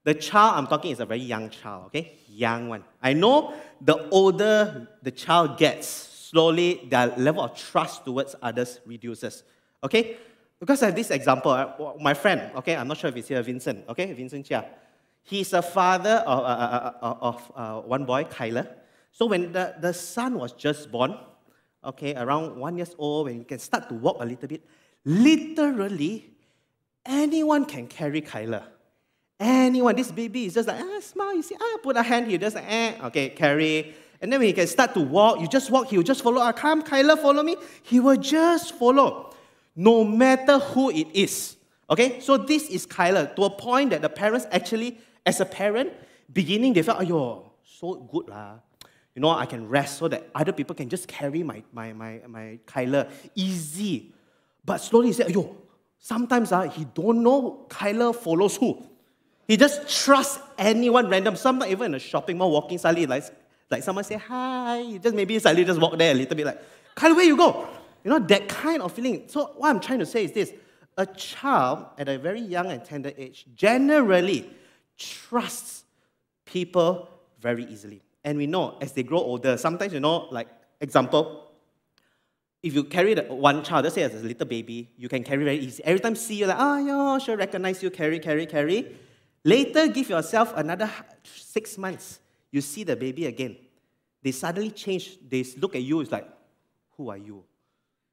the 0.03 0.13
child 0.13 0.53
I'm 0.57 0.67
talking 0.67 0.91
is 0.91 0.99
a 0.99 1.05
very 1.05 1.21
young 1.21 1.49
child, 1.49 1.87
okay? 1.87 2.19
Young 2.27 2.69
one. 2.69 2.83
I 3.01 3.13
know 3.13 3.55
the 3.81 4.07
older 4.09 4.87
the 5.01 5.11
child 5.11 5.57
gets, 5.57 5.87
slowly 5.87 6.87
their 6.89 7.07
level 7.17 7.43
of 7.43 7.57
trust 7.57 8.05
towards 8.05 8.35
others 8.41 8.79
reduces, 8.85 9.43
okay? 9.85 10.17
Because 10.59 10.81
I 10.83 10.87
have 10.87 10.95
this 10.95 11.11
example, 11.11 11.51
uh, 11.51 11.93
my 11.99 12.13
friend, 12.13 12.51
okay, 12.57 12.75
I'm 12.75 12.87
not 12.87 12.97
sure 12.97 13.09
if 13.09 13.15
it's 13.15 13.27
here, 13.27 13.41
Vincent, 13.41 13.85
okay, 13.89 14.11
Vincent 14.13 14.45
Chia. 14.45 14.65
He's 15.23 15.53
a 15.53 15.61
father 15.61 16.23
of, 16.25 16.39
uh, 16.39 16.43
uh, 16.43 16.93
uh, 17.01 17.17
of 17.21 17.51
uh, 17.55 17.81
one 17.81 18.05
boy, 18.05 18.25
Kyler. 18.25 18.67
So 19.11 19.25
when 19.25 19.51
the, 19.51 19.75
the 19.79 19.93
son 19.93 20.37
was 20.37 20.53
just 20.53 20.91
born, 20.91 21.17
okay, 21.83 22.15
around 22.15 22.57
one 22.57 22.77
years 22.77 22.95
old, 22.97 23.27
when 23.27 23.39
he 23.39 23.43
can 23.43 23.59
start 23.59 23.89
to 23.89 23.95
walk 23.95 24.17
a 24.19 24.25
little 24.25 24.47
bit, 24.47 24.63
literally 25.03 26.29
anyone 27.05 27.65
can 27.65 27.87
carry 27.87 28.21
Kyler. 28.21 28.63
Anyone, 29.39 29.95
this 29.95 30.11
baby 30.11 30.45
is 30.45 30.53
just 30.53 30.67
like, 30.67 30.79
ah, 30.81 30.99
smile, 31.01 31.35
you 31.35 31.43
see, 31.43 31.55
ah, 31.59 31.77
put 31.83 31.97
a 31.97 32.03
hand 32.03 32.27
here, 32.27 32.37
just 32.37 32.55
like, 32.55 32.65
eh, 32.67 32.93
okay, 33.03 33.29
carry. 33.29 33.93
And 34.21 34.31
then 34.31 34.39
when 34.39 34.47
he 34.47 34.53
can 34.53 34.67
start 34.67 34.93
to 34.93 35.01
walk, 35.01 35.41
you 35.41 35.47
just 35.47 35.69
walk, 35.69 35.87
he 35.87 35.97
will 35.97 36.03
just 36.03 36.23
follow. 36.23 36.41
Ah, 36.41 36.53
come, 36.53 36.81
Kyler, 36.81 37.17
follow 37.17 37.43
me. 37.43 37.57
He 37.83 37.99
will 37.99 38.17
just 38.17 38.75
follow 38.75 39.34
no 39.75 40.03
matter 40.03 40.59
who 40.59 40.89
it 40.89 41.07
is. 41.13 41.57
Okay, 41.89 42.19
so 42.19 42.37
this 42.37 42.69
is 42.69 42.87
Kyler 42.87 43.35
to 43.35 43.43
a 43.43 43.49
point 43.49 43.91
that 43.91 44.01
the 44.01 44.09
parents 44.09 44.47
actually, 44.51 44.97
as 45.25 45.39
a 45.39 45.45
parent, 45.45 45.93
beginning 46.31 46.73
they 46.73 46.81
felt, 46.81 47.09
oh, 47.11 47.51
so 47.63 47.95
good 47.95 48.27
lah. 48.27 48.55
You 49.13 49.21
know, 49.21 49.29
I 49.29 49.45
can 49.45 49.69
rest 49.69 49.99
so 49.99 50.07
that 50.07 50.29
other 50.33 50.51
people 50.51 50.75
can 50.75 50.89
just 50.89 51.07
carry 51.07 51.43
my, 51.43 51.63
my, 51.71 51.93
my, 51.93 52.21
my 52.27 52.59
Kyler 52.65 53.09
easy. 53.35 54.13
But 54.65 54.79
slowly 54.79 55.07
he 55.07 55.13
said, 55.13 55.29
yo, 55.29 55.55
sometimes 55.99 56.51
uh, 56.51 56.63
he 56.63 56.85
don't 56.85 57.23
know 57.23 57.65
Kyler 57.69 58.15
follows 58.15 58.57
who. 58.57 58.83
He 59.47 59.55
just 59.57 59.87
trusts 60.03 60.41
anyone 60.57 61.07
random. 61.07 61.35
Sometimes 61.35 61.71
even 61.71 61.91
in 61.91 61.95
a 61.95 61.99
shopping 61.99 62.37
mall, 62.37 62.51
walking 62.51 62.77
suddenly, 62.77 63.05
like, 63.05 63.23
like 63.69 63.83
someone 63.83 64.03
say 64.03 64.15
hi, 64.15 64.97
just 65.01 65.15
maybe 65.15 65.37
suddenly 65.39 65.63
just 65.63 65.79
walk 65.79 65.97
there 65.97 66.11
a 66.11 66.15
little 66.15 66.35
bit 66.35 66.45
like, 66.45 66.61
Kyler, 66.95 67.15
where 67.15 67.25
you 67.25 67.37
go? 67.37 67.67
You 68.05 68.11
know, 68.11 68.19
that 68.19 68.47
kind 68.47 68.83
of 68.83 68.93
feeling. 68.93 69.23
So, 69.27 69.51
what 69.57 69.69
I'm 69.69 69.79
trying 69.79 69.97
to 69.97 70.05
say 70.05 70.23
is 70.23 70.31
this 70.31 70.53
a 70.95 71.07
child 71.07 71.87
at 71.97 72.07
a 72.07 72.19
very 72.19 72.39
young 72.39 72.71
and 72.71 72.85
tender 72.85 73.11
age 73.17 73.47
generally 73.55 74.47
trusts 74.95 75.83
people 76.45 77.09
very 77.41 77.65
easily. 77.65 78.03
And 78.23 78.37
we 78.37 78.45
know 78.45 78.77
as 78.79 78.91
they 78.91 79.01
grow 79.01 79.19
older, 79.19 79.57
sometimes, 79.57 79.91
you 79.91 79.99
know, 79.99 80.27
like, 80.29 80.47
example, 80.79 81.49
if 82.61 82.75
you 82.75 82.83
carry 82.83 83.15
the 83.15 83.23
one 83.23 83.63
child, 83.63 83.85
let's 83.85 83.95
say 83.95 84.03
as 84.03 84.13
a 84.13 84.25
little 84.25 84.47
baby, 84.47 84.91
you 84.97 85.09
can 85.09 85.23
carry 85.23 85.43
very 85.43 85.57
easy. 85.57 85.83
Every 85.83 85.99
time 85.99 86.15
see 86.15 86.35
you, 86.35 86.45
like, 86.45 86.57
oh, 86.59 86.77
yeah, 86.77 87.17
sure, 87.17 87.35
recognize 87.35 87.81
you, 87.81 87.89
carry, 87.89 88.19
carry, 88.19 88.45
carry. 88.45 88.95
Later, 89.43 89.87
give 89.87 90.09
yourself 90.09 90.53
another 90.55 90.89
six 91.23 91.75
months. 91.75 92.19
You 92.51 92.61
see 92.61 92.83
the 92.83 92.95
baby 92.95 93.25
again. 93.25 93.57
They 94.21 94.31
suddenly 94.31 94.69
change. 94.69 95.17
They 95.27 95.43
look 95.57 95.75
at 95.75 95.81
you, 95.81 96.01
it's 96.01 96.11
like, 96.11 96.27
who 96.97 97.09
are 97.09 97.17
you? 97.17 97.43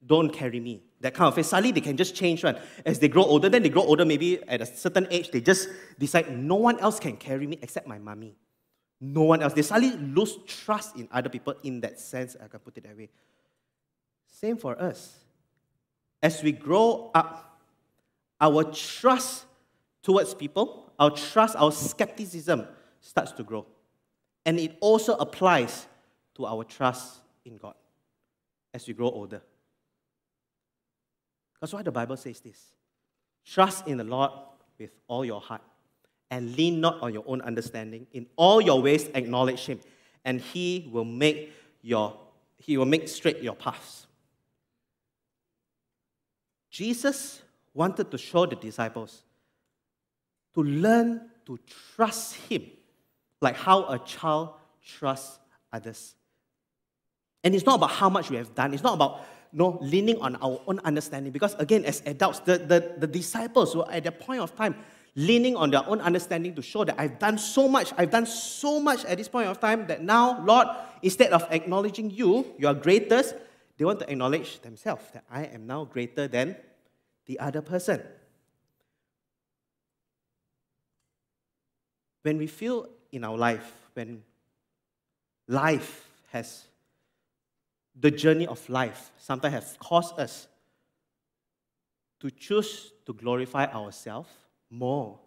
Don't 0.05 0.29
carry 0.29 0.59
me. 0.59 0.83
That 1.01 1.13
kind 1.13 1.27
of 1.27 1.35
face. 1.35 1.47
Suddenly 1.47 1.71
they 1.71 1.81
can 1.81 1.97
just 1.97 2.15
change 2.15 2.43
one. 2.43 2.57
As 2.85 2.99
they 2.99 3.07
grow 3.07 3.23
older, 3.23 3.49
then 3.49 3.63
they 3.63 3.69
grow 3.69 3.83
older, 3.83 4.05
maybe 4.05 4.41
at 4.47 4.61
a 4.61 4.65
certain 4.65 5.07
age, 5.11 5.31
they 5.31 5.41
just 5.41 5.69
decide 5.99 6.37
no 6.37 6.55
one 6.55 6.79
else 6.79 6.99
can 6.99 7.17
carry 7.17 7.45
me 7.45 7.59
except 7.61 7.87
my 7.87 7.97
mommy. 7.97 8.35
No 9.01 9.23
one 9.23 9.41
else. 9.41 9.53
They 9.53 9.61
suddenly 9.61 9.97
lose 9.97 10.37
trust 10.47 10.95
in 10.95 11.09
other 11.11 11.29
people 11.29 11.55
in 11.63 11.81
that 11.81 11.99
sense, 11.99 12.37
I 12.41 12.47
can 12.47 12.59
put 12.59 12.77
it 12.77 12.83
that 12.85 12.97
way. 12.97 13.09
Same 14.27 14.57
for 14.57 14.81
us. 14.81 15.17
As 16.21 16.41
we 16.41 16.53
grow 16.53 17.11
up, 17.13 17.59
our 18.39 18.63
trust 18.63 19.45
towards 20.01 20.33
people, 20.33 20.93
our 20.97 21.11
trust, 21.11 21.55
our 21.57 21.71
skepticism 21.71 22.65
starts 23.01 23.31
to 23.33 23.43
grow. 23.43 23.65
And 24.45 24.59
it 24.59 24.77
also 24.79 25.15
applies 25.15 25.85
to 26.35 26.45
our 26.45 26.63
trust 26.63 27.19
in 27.45 27.57
God 27.57 27.75
as 28.73 28.87
we 28.87 28.93
grow 28.93 29.09
older. 29.09 29.41
That's 31.63 31.71
why 31.71 31.81
the 31.81 31.93
Bible 31.93 32.17
says 32.17 32.41
this 32.41 32.73
Trust 33.45 33.87
in 33.87 33.95
the 33.95 34.03
Lord 34.03 34.31
with 34.77 34.89
all 35.07 35.23
your 35.23 35.39
heart 35.39 35.61
and 36.29 36.53
lean 36.57 36.81
not 36.81 37.01
on 37.01 37.13
your 37.13 37.23
own 37.25 37.39
understanding. 37.39 38.05
In 38.11 38.25
all 38.35 38.59
your 38.59 38.81
ways, 38.81 39.09
acknowledge 39.15 39.65
Him, 39.65 39.79
and 40.25 40.41
He 40.41 40.89
will 40.91 41.05
make 41.05 41.53
your 41.81 42.19
He 42.57 42.75
will 42.75 42.85
make 42.85 43.07
straight 43.07 43.41
your 43.41 43.55
paths. 43.55 44.07
Jesus 46.69 47.41
wanted 47.73 48.11
to 48.11 48.17
show 48.17 48.45
the 48.45 48.57
disciples 48.57 49.23
to 50.55 50.63
learn 50.63 51.29
to 51.45 51.57
trust 51.95 52.35
Him 52.49 52.63
like 53.39 53.55
how 53.55 53.85
a 53.85 53.99
child 53.99 54.55
trusts 54.85 55.39
others. 55.71 56.13
And 57.41 57.55
it's 57.55 57.65
not 57.65 57.75
about 57.75 57.91
how 57.91 58.09
much 58.09 58.29
we 58.29 58.35
have 58.35 58.53
done, 58.53 58.73
it's 58.73 58.83
not 58.83 58.95
about 58.95 59.21
no, 59.53 59.77
leaning 59.81 60.19
on 60.19 60.35
our 60.37 60.59
own 60.67 60.79
understanding. 60.83 61.31
Because 61.31 61.53
again, 61.55 61.85
as 61.85 62.01
adults, 62.05 62.39
the, 62.39 62.57
the, 62.57 62.95
the 62.97 63.07
disciples 63.07 63.75
were 63.75 63.89
at 63.91 64.03
that 64.03 64.19
point 64.19 64.41
of 64.41 64.55
time 64.55 64.75
leaning 65.15 65.55
on 65.55 65.69
their 65.69 65.87
own 65.87 66.01
understanding 66.01 66.55
to 66.55 66.61
show 66.61 66.83
that 66.83 66.95
I've 66.97 67.19
done 67.19 67.37
so 67.37 67.67
much, 67.67 67.93
I've 67.97 68.09
done 68.09 68.25
so 68.25 68.79
much 68.79 69.05
at 69.05 69.17
this 69.17 69.27
point 69.27 69.47
of 69.47 69.59
time 69.59 69.85
that 69.87 70.03
now, 70.03 70.43
Lord, 70.43 70.67
instead 71.01 71.31
of 71.31 71.45
acknowledging 71.51 72.09
you, 72.09 72.47
you 72.57 72.67
are 72.67 72.73
greatest, 72.73 73.35
they 73.77 73.85
want 73.85 73.99
to 73.99 74.09
acknowledge 74.09 74.59
themselves 74.61 75.03
that 75.13 75.23
I 75.29 75.45
am 75.45 75.67
now 75.67 75.85
greater 75.85 76.27
than 76.27 76.55
the 77.25 77.39
other 77.39 77.61
person. 77.61 78.01
When 82.23 82.37
we 82.37 82.47
feel 82.47 82.87
in 83.11 83.23
our 83.23 83.37
life, 83.37 83.71
when 83.93 84.23
life 85.47 86.07
has 86.31 86.65
the 87.99 88.11
journey 88.11 88.47
of 88.47 88.67
life 88.69 89.11
sometimes 89.17 89.53
has 89.53 89.77
caused 89.79 90.19
us 90.19 90.47
to 92.19 92.31
choose 92.31 92.91
to 93.05 93.13
glorify 93.13 93.65
ourselves 93.65 94.29
more 94.69 95.19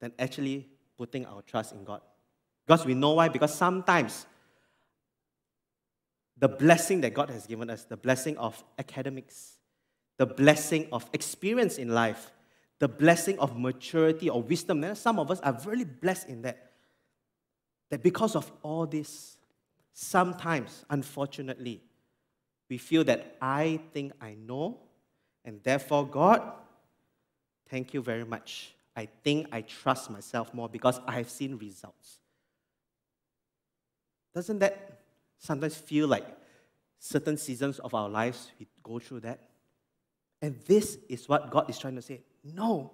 than 0.00 0.12
actually 0.18 0.68
putting 0.96 1.26
our 1.26 1.42
trust 1.42 1.72
in 1.72 1.84
God. 1.84 2.00
Because 2.66 2.84
we 2.84 2.94
know 2.94 3.14
why? 3.14 3.28
Because 3.28 3.54
sometimes 3.54 4.26
the 6.36 6.48
blessing 6.48 7.00
that 7.00 7.14
God 7.14 7.30
has 7.30 7.46
given 7.46 7.70
us, 7.70 7.84
the 7.84 7.96
blessing 7.96 8.36
of 8.36 8.62
academics, 8.78 9.56
the 10.18 10.26
blessing 10.26 10.86
of 10.92 11.08
experience 11.12 11.78
in 11.78 11.88
life, 11.88 12.30
the 12.78 12.88
blessing 12.88 13.38
of 13.38 13.58
maturity 13.58 14.28
or 14.28 14.42
wisdom, 14.42 14.94
some 14.94 15.18
of 15.18 15.30
us 15.30 15.40
are 15.40 15.58
really 15.64 15.84
blessed 15.84 16.28
in 16.28 16.42
that. 16.42 16.72
That 17.90 18.02
because 18.02 18.36
of 18.36 18.52
all 18.62 18.86
this, 18.86 19.36
sometimes, 19.94 20.84
unfortunately, 20.90 21.82
we 22.68 22.78
feel 22.78 23.04
that 23.04 23.36
I 23.40 23.80
think 23.92 24.12
I 24.20 24.34
know, 24.34 24.78
and 25.44 25.62
therefore, 25.62 26.06
God, 26.06 26.42
thank 27.68 27.94
you 27.94 28.02
very 28.02 28.24
much. 28.24 28.74
I 28.94 29.06
think 29.22 29.46
I 29.52 29.62
trust 29.62 30.10
myself 30.10 30.52
more 30.52 30.68
because 30.68 31.00
I 31.06 31.12
have 31.12 31.30
seen 31.30 31.56
results. 31.56 32.18
Doesn't 34.34 34.58
that 34.58 35.00
sometimes 35.38 35.76
feel 35.76 36.08
like 36.08 36.26
certain 36.98 37.36
seasons 37.36 37.78
of 37.78 37.94
our 37.94 38.08
lives 38.08 38.50
we 38.58 38.66
go 38.82 38.98
through 38.98 39.20
that? 39.20 39.40
And 40.42 40.58
this 40.66 40.98
is 41.08 41.28
what 41.28 41.50
God 41.50 41.70
is 41.70 41.78
trying 41.78 41.96
to 41.96 42.02
say. 42.02 42.20
No, 42.44 42.92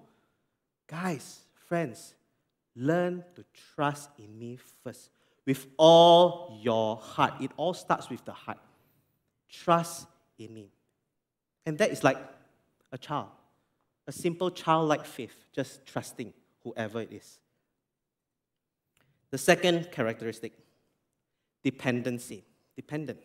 guys, 0.87 1.41
friends, 1.69 2.15
learn 2.77 3.25
to 3.35 3.45
trust 3.75 4.11
in 4.19 4.39
me 4.39 4.59
first 4.83 5.11
with 5.47 5.67
all 5.77 6.59
your 6.63 6.97
heart. 6.97 7.35
It 7.41 7.51
all 7.57 7.75
starts 7.75 8.09
with 8.09 8.25
the 8.25 8.33
heart. 8.33 8.59
Trust 9.63 10.07
in 10.39 10.53
me. 10.53 10.71
And 11.67 11.79
that 11.79 11.91
is 11.91 12.03
like 12.03 12.19
a 12.93 12.99
child, 12.99 13.29
a 14.07 14.13
simple 14.13 14.51
childlike 14.51 15.05
faith, 15.05 15.47
just 15.55 15.87
trusting 15.87 16.33
whoever 16.63 17.01
it 17.01 17.13
is. 17.13 17.39
The 19.31 19.39
second 19.39 19.91
characteristic 19.91 20.53
dependency. 21.63 22.45
Dependent. 22.77 23.19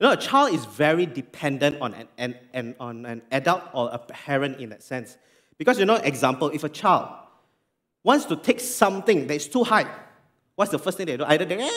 You 0.00 0.06
know, 0.06 0.12
a 0.12 0.16
child 0.16 0.54
is 0.54 0.64
very 0.64 1.06
dependent 1.06 1.80
on 1.80 1.94
an, 1.94 2.08
an, 2.18 2.34
an, 2.52 2.76
on 2.78 3.06
an 3.06 3.22
adult 3.30 3.62
or 3.72 3.90
a 3.92 3.98
parent 3.98 4.60
in 4.60 4.70
that 4.70 4.82
sense. 4.82 5.16
Because, 5.56 5.78
you 5.78 5.84
know, 5.84 5.96
example, 5.96 6.50
if 6.50 6.64
a 6.64 6.68
child 6.68 7.08
wants 8.02 8.26
to 8.26 8.36
take 8.36 8.60
something 8.60 9.26
that 9.26 9.34
is 9.34 9.48
too 9.48 9.64
high, 9.64 9.86
what's 10.56 10.70
the 10.70 10.78
first 10.78 10.96
thing 10.96 11.06
they 11.06 11.16
do? 11.16 11.24
Either 11.24 11.44
they, 11.44 11.58
eh, 11.58 11.70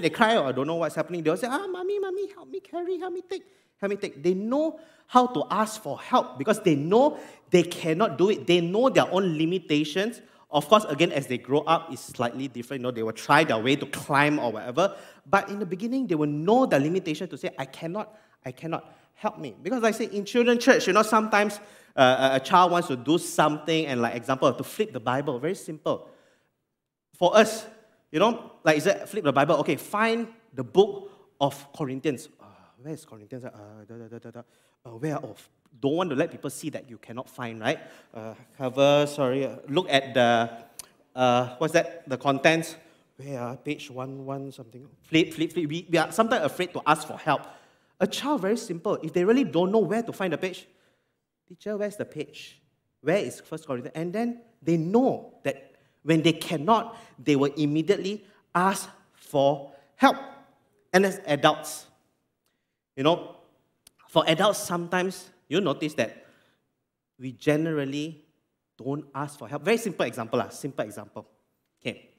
they 0.00 0.10
cry 0.10 0.36
or 0.36 0.46
I 0.46 0.52
don't 0.52 0.66
know 0.66 0.76
what's 0.76 0.94
happening. 0.94 1.22
They'll 1.22 1.36
say, 1.36 1.48
ah, 1.50 1.66
mommy, 1.66 1.98
mommy, 1.98 2.32
help 2.32 2.48
me 2.48 2.60
carry, 2.60 2.98
help 2.98 3.12
me 3.12 3.22
take, 3.28 3.42
help 3.80 3.90
me 3.90 3.96
take. 3.96 4.22
They 4.22 4.34
know 4.34 4.80
how 5.06 5.26
to 5.26 5.44
ask 5.50 5.82
for 5.82 5.98
help 6.00 6.38
because 6.38 6.60
they 6.60 6.74
know 6.74 7.18
they 7.50 7.62
cannot 7.62 8.18
do 8.18 8.30
it. 8.30 8.46
They 8.46 8.60
know 8.60 8.88
their 8.88 9.10
own 9.10 9.36
limitations. 9.36 10.20
Of 10.50 10.68
course, 10.68 10.84
again, 10.84 11.12
as 11.12 11.26
they 11.26 11.38
grow 11.38 11.60
up, 11.60 11.92
it's 11.92 12.02
slightly 12.02 12.48
different. 12.48 12.80
You 12.80 12.84
know, 12.84 12.90
they 12.90 13.02
will 13.02 13.12
try 13.12 13.44
their 13.44 13.58
way 13.58 13.76
to 13.76 13.86
climb 13.86 14.38
or 14.38 14.52
whatever. 14.52 14.96
But 15.26 15.48
in 15.48 15.58
the 15.58 15.66
beginning, 15.66 16.06
they 16.06 16.14
will 16.14 16.26
know 16.26 16.66
the 16.66 16.78
limitation 16.78 17.28
to 17.28 17.38
say, 17.38 17.50
I 17.58 17.64
cannot, 17.64 18.16
I 18.44 18.52
cannot, 18.52 18.92
help 19.14 19.38
me. 19.38 19.54
Because 19.62 19.84
I 19.84 19.90
say 19.90 20.06
in 20.06 20.24
children 20.24 20.58
church, 20.58 20.86
you 20.86 20.92
know, 20.92 21.02
sometimes 21.02 21.60
uh, 21.94 22.30
a 22.32 22.40
child 22.40 22.72
wants 22.72 22.88
to 22.88 22.96
do 22.96 23.18
something 23.18 23.86
and 23.86 24.00
like 24.00 24.14
example, 24.14 24.52
to 24.52 24.64
flip 24.64 24.92
the 24.92 25.00
Bible, 25.00 25.38
very 25.38 25.54
simple. 25.54 26.08
For 27.18 27.36
us, 27.36 27.66
you 28.10 28.18
know, 28.18 28.52
like 28.64 28.76
is 28.76 28.86
it 28.86 29.08
flip 29.08 29.24
the 29.24 29.32
Bible? 29.32 29.56
Okay, 29.56 29.76
find 29.76 30.28
the 30.52 30.64
book 30.64 31.10
of 31.40 31.72
Corinthians. 31.72 32.28
Uh, 32.40 32.44
where 32.82 32.94
is 32.94 33.04
Corinthians? 33.04 33.44
Uh, 33.44 33.50
da, 33.88 33.94
da, 33.94 34.18
da, 34.18 34.30
da, 34.30 34.42
uh, 34.86 34.90
where? 34.90 35.18
Oh, 35.24 35.36
don't 35.80 35.94
want 35.94 36.10
to 36.10 36.16
let 36.16 36.30
people 36.30 36.50
see 36.50 36.70
that 36.70 36.90
you 36.90 36.98
cannot 36.98 37.28
find, 37.28 37.60
right? 37.60 37.78
Uh, 38.12 38.34
cover, 38.58 39.06
sorry. 39.06 39.46
Uh, 39.46 39.56
look 39.68 39.86
at 39.88 40.14
the, 40.14 40.50
uh, 41.14 41.56
what's 41.58 41.72
that? 41.72 42.08
The 42.08 42.18
contents. 42.18 42.76
Where 43.16 43.38
are 43.38 43.56
page 43.56 43.90
one, 43.90 44.24
one 44.24 44.50
something? 44.50 44.88
Flip, 45.02 45.32
flip, 45.32 45.52
flip. 45.52 45.68
We, 45.68 45.86
we 45.90 45.98
are 45.98 46.10
sometimes 46.10 46.44
afraid 46.44 46.72
to 46.72 46.82
ask 46.86 47.06
for 47.06 47.18
help. 47.18 47.42
A 48.00 48.06
child, 48.06 48.40
very 48.40 48.56
simple. 48.56 48.98
If 49.02 49.12
they 49.12 49.24
really 49.24 49.44
don't 49.44 49.70
know 49.70 49.78
where 49.80 50.02
to 50.02 50.12
find 50.12 50.32
the 50.32 50.38
page, 50.38 50.66
teacher, 51.46 51.76
where's 51.76 51.96
the 51.96 52.06
page? 52.06 52.60
Where 53.02 53.18
is 53.18 53.40
First 53.40 53.66
Corinthians? 53.66 53.94
And 53.94 54.12
then 54.12 54.40
they 54.62 54.78
know 54.78 55.34
that 55.44 55.69
when 56.02 56.22
they 56.22 56.32
cannot, 56.32 56.96
they 57.22 57.36
will 57.36 57.52
immediately 57.54 58.24
ask 58.54 58.88
for 59.14 59.72
help. 59.96 60.16
And 60.92 61.06
as 61.06 61.20
adults, 61.26 61.86
you 62.96 63.04
know, 63.04 63.36
for 64.08 64.24
adults, 64.26 64.58
sometimes 64.58 65.30
you 65.48 65.60
notice 65.60 65.94
that 65.94 66.26
we 67.18 67.32
generally 67.32 68.24
don't 68.76 69.04
ask 69.14 69.38
for 69.38 69.46
help. 69.46 69.62
Very 69.62 69.76
simple 69.76 70.06
example, 70.06 70.40
uh, 70.40 70.48
simple 70.48 70.84
example. 70.84 71.26
Okay, 71.80 72.10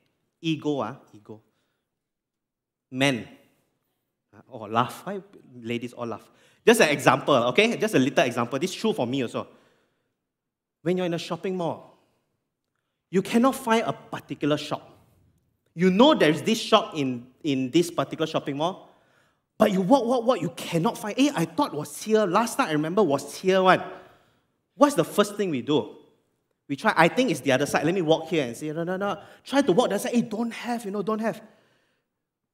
ego, 0.42 0.80
uh, 0.80 0.96
ego. 1.14 1.42
Men, 2.92 3.28
uh, 4.34 4.42
oh, 4.52 4.60
laugh. 4.60 5.06
Why 5.06 5.22
ladies 5.62 5.94
all 5.94 6.06
laugh? 6.06 6.30
Just 6.66 6.82
an 6.82 6.90
example, 6.90 7.36
okay? 7.36 7.78
Just 7.78 7.96
a 7.96 8.00
little 8.00 8.24
example. 8.24 8.60
This 8.60 8.72
is 8.72 8.76
true 8.76 8.94
for 8.94 9.08
me 9.08 9.24
also. 9.24 9.48
When 10.84 10.98
you're 10.98 11.06
in 11.06 11.14
a 11.14 11.20
shopping 11.20 11.58
mall, 11.58 11.91
you 13.12 13.22
cannot 13.22 13.56
find 13.56 13.84
a 13.86 13.94
particular 13.94 14.58
shop. 14.58 14.98
You 15.76 15.92
know 15.92 16.16
there's 16.16 16.42
this 16.42 16.60
shop 16.60 16.94
in, 16.96 17.28
in 17.44 17.70
this 17.70 17.92
particular 17.92 18.26
shopping 18.26 18.58
mall, 18.58 18.90
but 19.58 19.72
you 19.72 19.82
walk, 19.82 20.06
walk, 20.06 20.26
walk, 20.26 20.42
you 20.42 20.50
cannot 20.50 20.98
find. 20.98 21.18
Hey, 21.18 21.30
I 21.36 21.46
thought 21.46 21.74
was 21.74 22.02
here. 22.02 22.26
Last 22.26 22.58
time 22.58 22.70
I 22.70 22.72
remember 22.72 23.04
was 23.04 23.38
here 23.38 23.62
one. 23.62 23.84
What's 24.76 24.96
the 24.96 25.04
first 25.04 25.36
thing 25.36 25.52
we 25.52 25.62
do? 25.62 25.98
We 26.68 26.76
try, 26.78 26.94
I 26.96 27.10
think 27.10 27.30
it's 27.30 27.42
the 27.42 27.52
other 27.52 27.66
side. 27.66 27.86
Let 27.86 27.94
me 27.94 28.02
walk 28.02 28.30
here 28.30 28.46
and 28.46 28.56
say, 28.56 28.72
no, 28.72 28.84
no, 28.84 28.96
no. 28.96 29.20
Try 29.44 29.62
to 29.62 29.72
walk 29.74 29.90
the 29.90 29.96
other 29.96 30.04
side. 30.04 30.16
Hey, 30.16 30.22
don't 30.22 30.52
have, 30.52 30.86
you 30.86 30.92
know, 30.92 31.02
don't 31.02 31.20
have. 31.20 31.42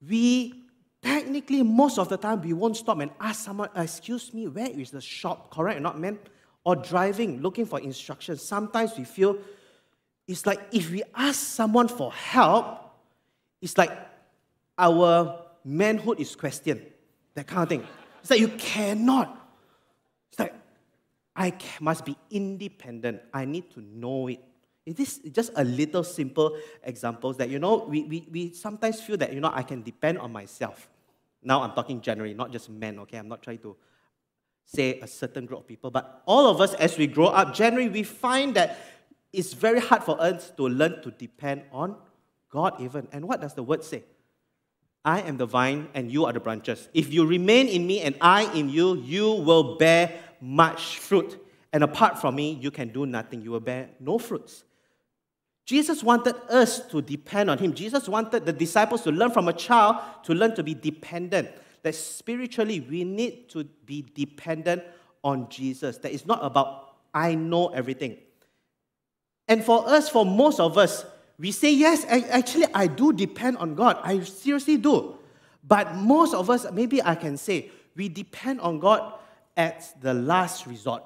We, 0.08 0.63
technically, 1.02 1.62
most 1.62 2.00
of 2.00 2.10
the 2.10 2.17
time, 2.17 2.41
we 2.41 2.54
won't 2.54 2.78
stop 2.78 3.00
and 3.00 3.12
ask 3.20 3.46
someone, 3.46 3.70
excuse 3.76 4.34
me, 4.34 4.48
where 4.48 4.70
is 4.70 4.89
the 4.89 5.02
shop? 5.02 5.52
Correct 5.52 5.78
or 5.78 5.82
not, 5.82 6.00
man? 6.00 6.17
Or 6.65 6.76
driving, 6.76 7.41
looking 7.41 7.65
for 7.65 7.80
instructions. 7.80 8.41
Sometimes 8.41 8.98
we 8.98 9.04
feel 9.04 9.38
it's 10.28 10.46
like 10.46 10.60
if 10.72 10.92
we 10.92 11.04
ask 11.16 11.40
someone 11.40 11.88
for 11.88 12.12
help, 12.12 12.92
it's 13.62 13.78
like 13.78 13.92
our 14.78 15.44
manhood 15.63 16.20
is 16.20 16.36
questioned 16.36 16.82
that 17.34 17.48
kind 17.48 17.63
of 17.63 17.70
thing. 17.70 17.88
It's 18.22 18.30
like 18.30 18.40
you 18.40 18.50
cannot. 18.50 19.50
It's 20.30 20.40
like, 20.40 20.54
I 21.36 21.54
must 21.80 22.04
be 22.04 22.18
independent. 22.30 23.22
I 23.34 23.46
need 23.46 23.72
to 23.72 23.82
know 23.82 24.28
it. 24.28 24.44
It 24.86 25.00
is 25.00 25.20
just 25.32 25.52
a 25.56 25.63
little 25.63 26.04
simple 26.04 26.58
examples 26.84 27.38
that, 27.38 27.50
you 27.50 27.60
know, 27.60 27.86
we, 27.88 28.04
we, 28.04 28.28
we 28.32 28.54
sometimes 28.54 29.02
feel 29.02 29.18
that, 29.18 29.34
you 29.34 29.40
know, 29.40 29.52
I 29.54 29.62
can 29.63 29.82
depend 29.82 30.18
on 30.18 30.32
myself. 30.32 30.90
Now 31.44 31.62
I'm 31.62 31.72
talking 31.72 32.02
generally, 32.02 32.34
not 32.34 32.52
just 32.52 32.70
men, 32.70 33.00
okay? 33.00 33.18
I'm 33.18 33.28
not 33.28 33.44
trying 33.44 33.60
to 33.60 33.76
say 34.66 35.00
a 35.00 35.08
certain 35.08 35.46
group 35.46 35.62
of 35.62 35.68
people, 35.68 35.92
but 35.92 36.24
all 36.26 36.48
of 36.48 36.60
us 36.60 36.74
as 36.74 36.98
we 36.98 37.08
grow 37.08 37.28
up, 37.28 37.54
generally 37.54 37.90
we 37.90 38.04
find 38.04 38.56
that 38.56 38.80
it's 39.34 39.54
very 39.54 39.80
hard 39.80 40.04
for 40.04 40.20
us 40.22 40.52
to 40.58 40.68
learn 40.68 41.02
to 41.04 41.12
depend 41.12 41.63
on 41.72 41.96
God 42.50 42.80
even. 42.80 43.08
And 43.12 43.28
what 43.28 43.42
does 43.42 43.54
the 43.54 43.63
word 43.63 43.84
say? 43.84 44.04
I 45.04 45.22
am 45.22 45.38
the 45.38 45.46
vine 45.46 45.88
and 45.94 46.12
you 46.12 46.26
are 46.26 46.34
the 46.34 46.40
branches. 46.40 46.90
If 46.94 47.13
you 47.13 47.26
remain 47.26 47.68
in 47.68 47.88
me 47.88 48.02
and 48.02 48.16
I 48.20 48.52
in 48.54 48.70
you, 48.70 48.98
you 48.98 49.32
will 49.32 49.78
bear 49.78 50.20
much 50.42 50.98
fruit. 50.98 51.38
And 51.72 51.84
apart 51.84 52.20
from 52.20 52.36
me, 52.36 52.54
you 52.62 52.72
can 52.72 52.90
do 52.90 53.06
nothing. 53.06 53.42
You 53.42 53.52
will 53.52 53.60
bear 53.60 53.90
no 54.00 54.18
fruits. 54.18 54.63
Jesus 55.66 56.02
wanted 56.02 56.36
us 56.50 56.80
to 56.88 57.02
depend 57.02 57.50
on 57.50 57.58
him. 57.58 57.74
Jesus 57.74 58.08
wanted 58.08 58.46
the 58.46 58.54
disciples 58.54 59.04
to 59.04 59.12
learn 59.12 59.32
from 59.32 59.50
a 59.50 59.54
child 59.54 59.98
to 60.24 60.34
learn 60.34 60.56
to 60.56 60.63
be 60.63 60.74
dependent. 60.74 61.50
That 61.84 61.94
spiritually, 61.94 62.80
we 62.80 63.04
need 63.04 63.50
to 63.50 63.66
be 63.86 64.06
dependent 64.13 64.84
on 65.24 65.50
Jesus. 65.50 65.98
That 66.00 66.12
is 66.12 66.26
not 66.26 66.40
about, 66.44 66.96
I 67.13 67.36
know 67.36 67.68
everything. 67.68 68.18
And 69.48 69.64
for 69.64 69.88
us, 69.88 70.10
for 70.10 70.26
most 70.26 70.60
of 70.60 70.78
us, 70.78 71.06
we 71.40 71.52
say, 71.52 71.74
yes, 71.74 72.06
actually, 72.08 72.66
I 72.74 72.88
do 72.88 73.14
depend 73.14 73.58
on 73.58 73.76
God. 73.76 74.00
I 74.04 74.20
seriously 74.22 74.78
do. 74.78 75.16
But 75.64 75.96
most 75.96 76.34
of 76.34 76.50
us, 76.50 76.66
maybe 76.72 77.04
I 77.04 77.16
can 77.16 77.38
say, 77.38 77.72
we 77.96 78.10
depend 78.10 78.60
on 78.62 78.80
God 78.80 79.14
at 79.56 79.94
the 80.02 80.14
last 80.14 80.66
resort. 80.66 81.04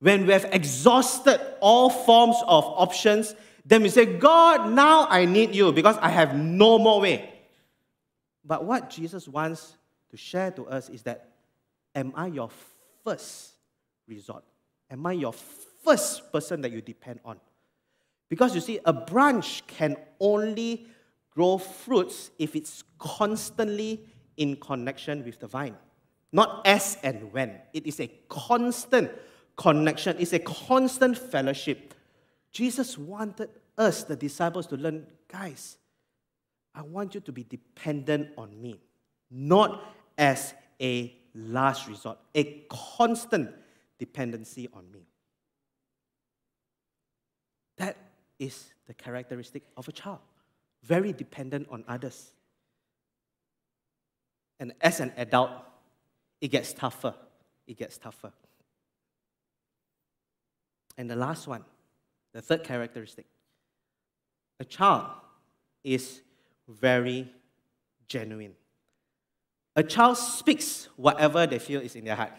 When 0.00 0.26
we 0.26 0.32
have 0.32 0.46
exhausted 0.52 1.40
all 1.60 1.90
forms 1.90 2.36
of 2.46 2.64
options, 2.64 3.34
then 3.64 3.82
we 3.82 3.88
say, 3.88 4.04
God, 4.04 4.72
now 4.72 5.06
I 5.08 5.24
need 5.24 5.54
you 5.54 5.72
because 5.72 5.96
I 5.98 6.08
have 6.08 6.34
no 6.34 6.78
more 6.78 7.00
way. 7.00 7.30
But 8.44 8.64
what 8.64 8.90
Jesus 8.90 9.28
wants 9.28 9.76
to 10.10 10.16
share 10.16 10.50
to 10.52 10.66
us 10.66 10.88
is 10.88 11.02
that, 11.02 11.28
am 11.94 12.12
I 12.16 12.26
your 12.26 12.50
first 13.04 13.52
resort? 14.08 14.42
Am 14.90 15.06
I 15.06 15.12
your 15.12 15.32
first 15.82 16.32
person 16.32 16.60
that 16.62 16.72
you 16.72 16.80
depend 16.80 17.20
on? 17.24 17.38
Because 18.28 18.54
you 18.54 18.60
see, 18.60 18.80
a 18.84 18.92
branch 18.92 19.66
can 19.66 19.96
only 20.18 20.86
grow 21.30 21.58
fruits 21.58 22.30
if 22.38 22.56
it's 22.56 22.82
constantly 22.98 24.00
in 24.36 24.56
connection 24.56 25.24
with 25.24 25.38
the 25.38 25.46
vine. 25.46 25.76
Not 26.32 26.66
as 26.66 26.96
and 27.02 27.32
when. 27.32 27.60
It 27.72 27.86
is 27.86 28.00
a 28.00 28.10
constant 28.28 29.10
connection, 29.56 30.16
it's 30.18 30.32
a 30.32 30.38
constant 30.38 31.18
fellowship. 31.18 31.94
Jesus 32.50 32.96
wanted 32.96 33.50
us, 33.76 34.04
the 34.04 34.16
disciples, 34.16 34.66
to 34.68 34.76
learn 34.76 35.06
guys, 35.28 35.78
I 36.74 36.82
want 36.82 37.14
you 37.14 37.20
to 37.20 37.32
be 37.32 37.44
dependent 37.44 38.30
on 38.38 38.60
me, 38.60 38.80
not 39.30 39.84
as 40.16 40.54
a 40.80 41.14
last 41.34 41.86
resort, 41.86 42.18
a 42.34 42.64
constant 42.70 43.50
dependency 43.98 44.68
on 44.72 44.90
me. 44.90 45.06
That 47.76 47.96
is 48.38 48.72
the 48.86 48.94
characteristic 48.94 49.62
of 49.76 49.88
a 49.88 49.92
child 49.92 50.18
very 50.82 51.12
dependent 51.12 51.68
on 51.70 51.84
others. 51.88 52.32
And 54.58 54.72
as 54.80 55.00
an 55.00 55.12
adult, 55.16 55.50
it 56.40 56.48
gets 56.48 56.72
tougher. 56.72 57.14
It 57.66 57.78
gets 57.78 57.98
tougher. 57.98 58.32
And 60.98 61.08
the 61.08 61.16
last 61.16 61.46
one, 61.46 61.64
the 62.32 62.42
third 62.42 62.64
characteristic 62.64 63.26
a 64.60 64.64
child 64.64 65.06
is 65.82 66.20
very 66.68 67.28
genuine. 68.06 68.54
A 69.74 69.82
child 69.82 70.16
speaks 70.16 70.88
whatever 70.96 71.46
they 71.46 71.58
feel 71.58 71.80
is 71.80 71.96
in 71.96 72.04
their 72.04 72.14
heart. 72.14 72.32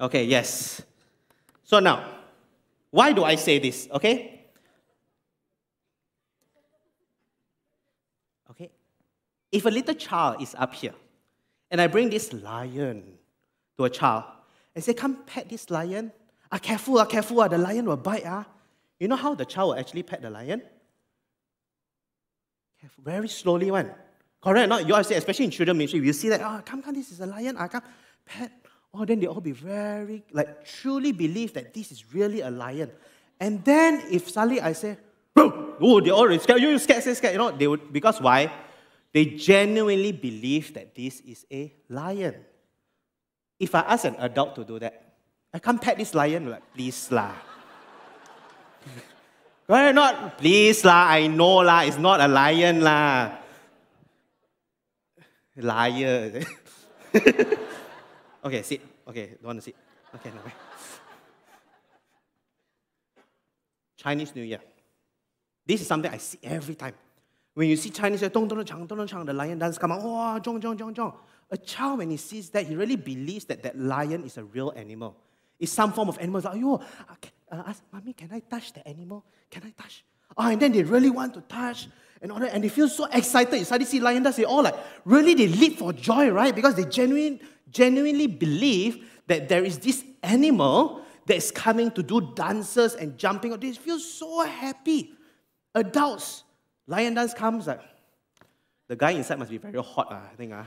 Okay, 0.00 0.24
yes. 0.24 0.80
So 1.64 1.78
now, 1.78 2.08
why 2.90 3.12
do 3.12 3.24
I 3.24 3.34
say 3.34 3.58
this? 3.58 3.86
Okay? 3.92 4.41
If 9.52 9.66
a 9.66 9.68
little 9.68 9.94
child 9.94 10.42
is 10.42 10.56
up 10.58 10.74
here, 10.74 10.94
and 11.70 11.80
I 11.80 11.86
bring 11.86 12.10
this 12.10 12.32
lion 12.32 13.04
to 13.76 13.84
a 13.84 13.90
child, 13.90 14.24
and 14.74 14.82
say, 14.82 14.94
Come 14.94 15.16
pet 15.26 15.48
this 15.48 15.70
lion. 15.70 16.10
Ah, 16.50 16.58
careful, 16.58 16.98
ah, 16.98 17.04
careful, 17.04 17.40
ah, 17.40 17.48
the 17.48 17.58
lion 17.58 17.86
will 17.86 17.96
bite. 17.96 18.24
Ah. 18.26 18.46
You 18.98 19.08
know 19.08 19.16
how 19.16 19.34
the 19.34 19.44
child 19.44 19.68
will 19.70 19.80
actually 19.80 20.02
pet 20.02 20.22
the 20.22 20.30
lion? 20.30 20.62
Careful, 22.80 23.04
very 23.04 23.28
slowly 23.28 23.70
one. 23.70 23.90
Correct? 24.42 24.68
Not 24.68 24.88
you 24.88 24.94
all 24.94 25.04
say, 25.04 25.14
especially 25.16 25.46
in 25.46 25.50
children 25.50 25.76
ministry, 25.76 26.00
you 26.00 26.12
see 26.12 26.28
that, 26.30 26.40
oh, 26.40 26.62
come, 26.64 26.82
come, 26.82 26.94
this 26.94 27.12
is 27.12 27.20
a 27.20 27.26
lion, 27.26 27.56
I 27.56 27.68
come, 27.68 27.82
pet. 28.26 28.52
Oh, 28.94 29.04
then 29.04 29.20
they 29.20 29.26
all 29.26 29.40
be 29.40 29.52
very, 29.52 30.22
like, 30.32 30.66
truly 30.66 31.12
believe 31.12 31.54
that 31.54 31.72
this 31.72 31.92
is 31.92 32.12
really 32.12 32.40
a 32.42 32.50
lion. 32.50 32.90
And 33.40 33.64
then 33.64 34.02
if 34.10 34.30
suddenly 34.30 34.60
I 34.60 34.72
say, 34.72 34.98
oh, 35.36 36.00
they 36.00 36.10
all 36.10 36.38
scared, 36.38 36.60
you 36.60 36.78
scared, 36.78 37.02
scared, 37.02 37.16
scared, 37.16 37.32
you 37.32 37.38
know, 37.38 37.50
they 37.50 37.66
would, 37.66 37.92
because 37.92 38.20
why? 38.20 38.52
They 39.12 39.26
genuinely 39.36 40.12
believe 40.12 40.72
that 40.74 40.94
this 40.94 41.20
is 41.20 41.44
a 41.52 41.72
lion. 41.88 42.34
If 43.60 43.74
I 43.74 43.80
ask 43.80 44.04
an 44.04 44.16
adult 44.18 44.56
to 44.56 44.64
do 44.64 44.78
that, 44.78 45.14
I 45.52 45.58
can't 45.58 45.80
pet 45.80 45.98
this 45.98 46.14
lion, 46.14 46.48
like, 46.48 46.62
please 46.72 47.12
lah. 47.12 47.32
Why 49.66 49.92
not? 49.92 50.38
Please 50.38 50.82
lah, 50.84 51.12
I 51.12 51.26
know 51.28 51.60
lah, 51.60 51.80
it's 51.84 51.98
not 51.98 52.20
a 52.20 52.28
lion 52.28 52.80
lah. 52.80 53.36
Liar. 55.56 56.40
okay, 58.44 58.62
sit. 58.62 58.80
Okay, 59.06 59.36
don't 59.36 59.52
want 59.52 59.58
to 59.58 59.62
sit. 59.62 59.76
Okay, 60.14 60.30
no 60.30 60.40
way. 60.40 60.52
Chinese 63.98 64.34
New 64.34 64.42
Year. 64.42 64.60
This 65.66 65.82
is 65.82 65.86
something 65.86 66.10
I 66.10 66.16
see 66.16 66.38
every 66.42 66.74
time. 66.74 66.94
When 67.54 67.68
you 67.68 67.76
see 67.76 67.90
Chinese, 67.90 68.22
dong 68.22 68.48
dong 68.48 68.64
chang 68.64 68.86
dong 68.86 69.06
chang, 69.06 69.24
the 69.24 69.32
lion 69.32 69.58
dance 69.58 69.76
come 69.76 69.92
out. 69.92 70.00
Oh, 70.02 70.40
zhong 70.40 70.60
zhong 70.60 70.76
zhong 70.76 70.94
zhong. 70.94 71.14
A 71.50 71.56
child 71.58 71.98
when 71.98 72.10
he 72.10 72.16
sees 72.16 72.48
that, 72.50 72.66
he 72.66 72.74
really 72.74 72.96
believes 72.96 73.44
that 73.46 73.62
that 73.62 73.78
lion 73.78 74.24
is 74.24 74.38
a 74.38 74.44
real 74.44 74.72
animal. 74.74 75.16
It's 75.60 75.70
some 75.72 75.92
form 75.92 76.08
of 76.08 76.18
animal. 76.18 76.38
It's 76.38 76.46
like, 76.46 76.62
oh, 76.62 76.82
uh, 77.50 77.62
ask 77.66 77.82
mommy, 77.92 78.14
can 78.14 78.30
I 78.32 78.40
touch 78.40 78.72
the 78.72 78.86
animal? 78.88 79.24
Can 79.50 79.62
I 79.64 79.82
touch? 79.82 80.04
Oh, 80.36 80.48
and 80.48 80.58
then 80.58 80.72
they 80.72 80.82
really 80.82 81.10
want 81.10 81.34
to 81.34 81.42
touch 81.42 81.88
and 82.22 82.32
all 82.32 82.38
that, 82.38 82.54
and 82.54 82.64
they 82.64 82.70
feel 82.70 82.88
so 82.88 83.04
excited. 83.12 83.58
You 83.58 83.64
suddenly 83.64 83.90
see 83.90 84.00
lion 84.00 84.22
dance, 84.22 84.36
they 84.36 84.44
all 84.44 84.62
like 84.62 84.76
really 85.04 85.34
they 85.34 85.48
leap 85.48 85.78
for 85.78 85.92
joy, 85.92 86.30
right? 86.30 86.54
Because 86.54 86.74
they 86.74 86.84
genuine, 86.84 87.38
genuinely 87.70 88.28
believe 88.28 89.10
that 89.26 89.48
there 89.48 89.62
is 89.62 89.78
this 89.78 90.02
animal 90.22 91.02
that 91.26 91.36
is 91.36 91.50
coming 91.50 91.90
to 91.90 92.02
do 92.02 92.32
dances 92.34 92.94
and 92.94 93.18
jumping. 93.18 93.54
They 93.58 93.72
feel 93.72 93.98
so 93.98 94.44
happy. 94.44 95.12
Adults, 95.74 96.44
lion 96.86 97.14
dance 97.14 97.34
comes 97.34 97.66
like 97.66 97.80
the 98.88 98.96
guy 98.96 99.12
inside 99.12 99.38
must 99.38 99.50
be 99.50 99.58
very 99.58 99.82
hot, 99.82 100.12
uh, 100.12 100.16
I 100.16 100.34
think. 100.36 100.52
Uh. 100.52 100.64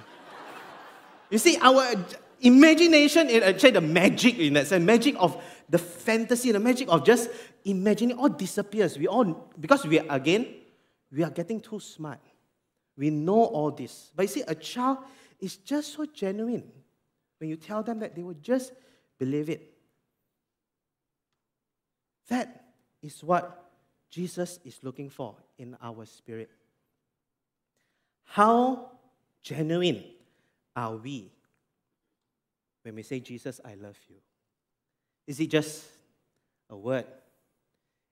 You 1.30 1.38
see, 1.38 1.58
our 1.62 1.94
imagination 2.40 3.30
is 3.30 3.44
actually 3.44 3.72
the 3.72 3.82
magic 3.82 4.38
in 4.38 4.54
that 4.54 4.68
sense, 4.68 4.84
magic 4.84 5.16
of 5.20 5.42
the 5.70 5.78
fantasy, 5.78 6.52
the 6.52 6.60
magic 6.60 6.88
of 6.90 7.04
just 7.04 7.30
imagining 7.64 8.18
all 8.18 8.30
disappears. 8.30 8.98
We 8.98 9.08
all, 9.08 9.52
because 9.60 9.86
we 9.86 10.00
are, 10.00 10.06
again, 10.10 10.48
we 11.12 11.24
are 11.24 11.30
getting 11.30 11.60
too 11.60 11.80
smart. 11.80 12.20
We 12.98 13.10
know 13.10 13.44
all 13.44 13.72
this. 13.72 14.12
But 14.16 14.24
you 14.24 14.28
see, 14.30 14.44
a 14.48 14.56
child 14.56 15.00
is 15.40 15.58
just 15.58 15.94
so 15.94 16.06
genuine. 16.06 16.64
When 17.40 17.50
you 17.50 17.58
tell 17.58 17.84
them 17.84 18.00
that, 18.00 18.16
they 18.16 18.24
will 18.24 18.36
just 18.36 18.72
believe 19.20 19.50
it. 19.50 19.74
That 22.30 22.66
is 23.02 23.24
what 23.24 23.65
Jesus 24.16 24.60
is 24.64 24.80
looking 24.82 25.10
for 25.10 25.36
in 25.58 25.76
our 25.82 26.06
spirit. 26.06 26.50
How 28.24 28.92
genuine 29.44 30.06
are 30.74 30.96
we 30.96 31.34
when 32.84 32.96
we 32.96 33.04
say, 33.04 33.20
Jesus, 33.20 33.60
I 33.66 33.74
love 33.74 33.98
you? 34.08 34.16
Is 35.28 35.42
it 35.42 35.48
just 35.48 35.84
a 36.70 36.78
word? 36.78 37.04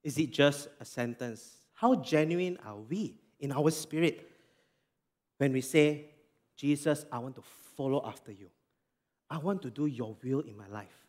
Is 0.03 0.17
it 0.17 0.31
just 0.31 0.67
a 0.81 0.83
sentence? 0.83 1.55
How 1.73 1.95
genuine 1.95 2.57
are 2.65 2.79
we 2.79 3.15
in 3.39 3.53
our 3.53 3.71
spirit 3.71 4.29
when 5.37 5.53
we 5.53 5.61
say, 5.61 6.07
Jesus, 6.57 7.05
I 7.13 7.19
want 7.19 7.35
to 7.35 7.43
follow 7.77 8.05
after 8.05 8.33
you? 8.33 8.49
I 9.29 9.37
want 9.37 9.61
to 9.61 9.69
do 9.69 9.85
your 9.85 10.17
will 10.21 10.41
in 10.41 10.57
my 10.57 10.67
life. 10.67 11.07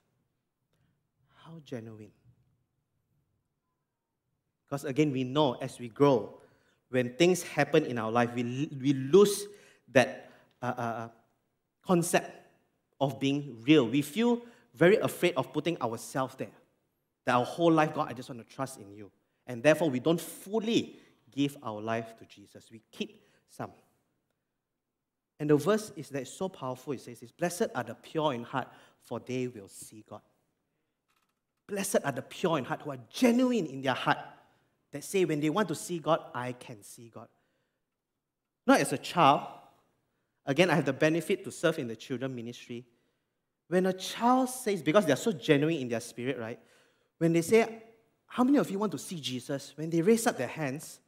How 1.45 1.61
genuine. 1.65 2.13
Because 4.67 4.85
again, 4.85 5.13
we 5.13 5.25
know 5.25 5.55
as 5.55 5.79
we 5.79 5.89
grow, 5.89 6.35
when 6.91 7.15
things 7.15 7.43
happen 7.43 7.85
in 7.85 7.99
our 7.99 8.11
life, 8.11 8.31
we, 8.35 8.71
we 8.81 8.93
lose 8.93 9.47
that 9.93 10.31
uh, 10.63 10.67
uh, 10.67 10.81
uh 10.81 11.09
concept 11.87 12.31
of 13.01 13.21
being 13.21 13.59
real. 13.67 13.87
We 13.87 14.03
feel 14.03 14.41
very 14.75 14.97
afraid 14.97 15.35
of 15.37 15.53
putting 15.53 15.81
ourselves 15.81 16.35
there. 16.37 16.53
That 17.27 17.35
our 17.35 17.45
whole 17.45 17.73
life, 17.73 17.95
God, 17.95 18.09
I 18.09 18.13
just 18.13 18.29
want 18.29 18.47
to 18.47 18.55
trust 18.55 18.79
in 18.79 18.93
you. 18.95 19.11
And 19.47 19.63
therefore, 19.63 19.91
we 19.91 20.01
don't 20.01 20.21
fully 20.21 20.97
give 21.31 21.57
our 21.63 21.81
life 21.81 22.15
to 22.19 22.25
Jesus. 22.25 22.69
We 22.71 22.83
keep 22.91 23.23
some. 23.49 23.71
And 25.41 25.51
the 25.51 25.57
verse 25.57 25.93
is 25.97 26.09
that 26.11 26.27
so 26.29 26.49
powerful. 26.49 26.93
It 26.93 27.01
says, 27.01 27.21
Blessed 27.33 27.67
are 27.75 27.83
the 27.83 27.95
pure 27.95 28.35
in 28.35 28.45
heart, 28.45 28.69
for 29.01 29.21
they 29.21 29.47
will 29.49 29.69
see 29.69 30.05
God. 30.09 30.23
Blessed 31.67 31.99
are 32.05 32.13
the 32.13 32.23
pure 32.23 32.59
in 32.59 32.65
heart, 32.65 32.83
who 32.83 32.91
are 32.91 32.99
genuine 33.11 33.67
in 33.67 33.83
their 33.83 33.95
heart, 33.95 34.19
that 34.95 35.03
say, 35.03 35.25
when 35.25 35.41
they 35.41 35.51
want 35.51 35.67
to 35.67 35.75
see 35.75 35.99
God, 35.99 36.21
I 36.33 36.53
can 36.53 36.81
see 36.85 37.11
God. 37.13 37.27
Not 38.65 38.81
as 38.81 38.93
a 38.93 38.99
child. 38.99 39.41
Again, 40.47 40.71
I 40.71 40.77
have 40.77 40.85
the 40.85 40.93
benefit 40.93 41.43
to 41.43 41.51
serve 41.51 41.81
in 41.81 41.89
the 41.89 41.97
children 41.97 42.33
ministry. 42.33 42.87
When 43.67 43.87
a 43.87 43.93
child 43.93 44.51
says, 44.51 44.83
because 44.83 45.05
they're 45.05 45.17
so 45.17 45.33
genuine 45.33 45.79
in 45.79 45.89
their 45.89 46.01
spirit, 46.01 46.39
right? 46.39 46.61
When 47.19 47.33
they 47.33 47.43
say, 47.43 47.83
How 48.27 48.45
many 48.45 48.57
of 48.59 48.71
you 48.71 48.79
want 48.79 48.93
to 48.93 48.99
see 48.99 49.19
Jesus? 49.19 49.73
When 49.75 49.91
they 49.91 50.01
raise 50.01 50.29
up 50.29 50.39
their 50.39 50.47
hands, 50.47 51.01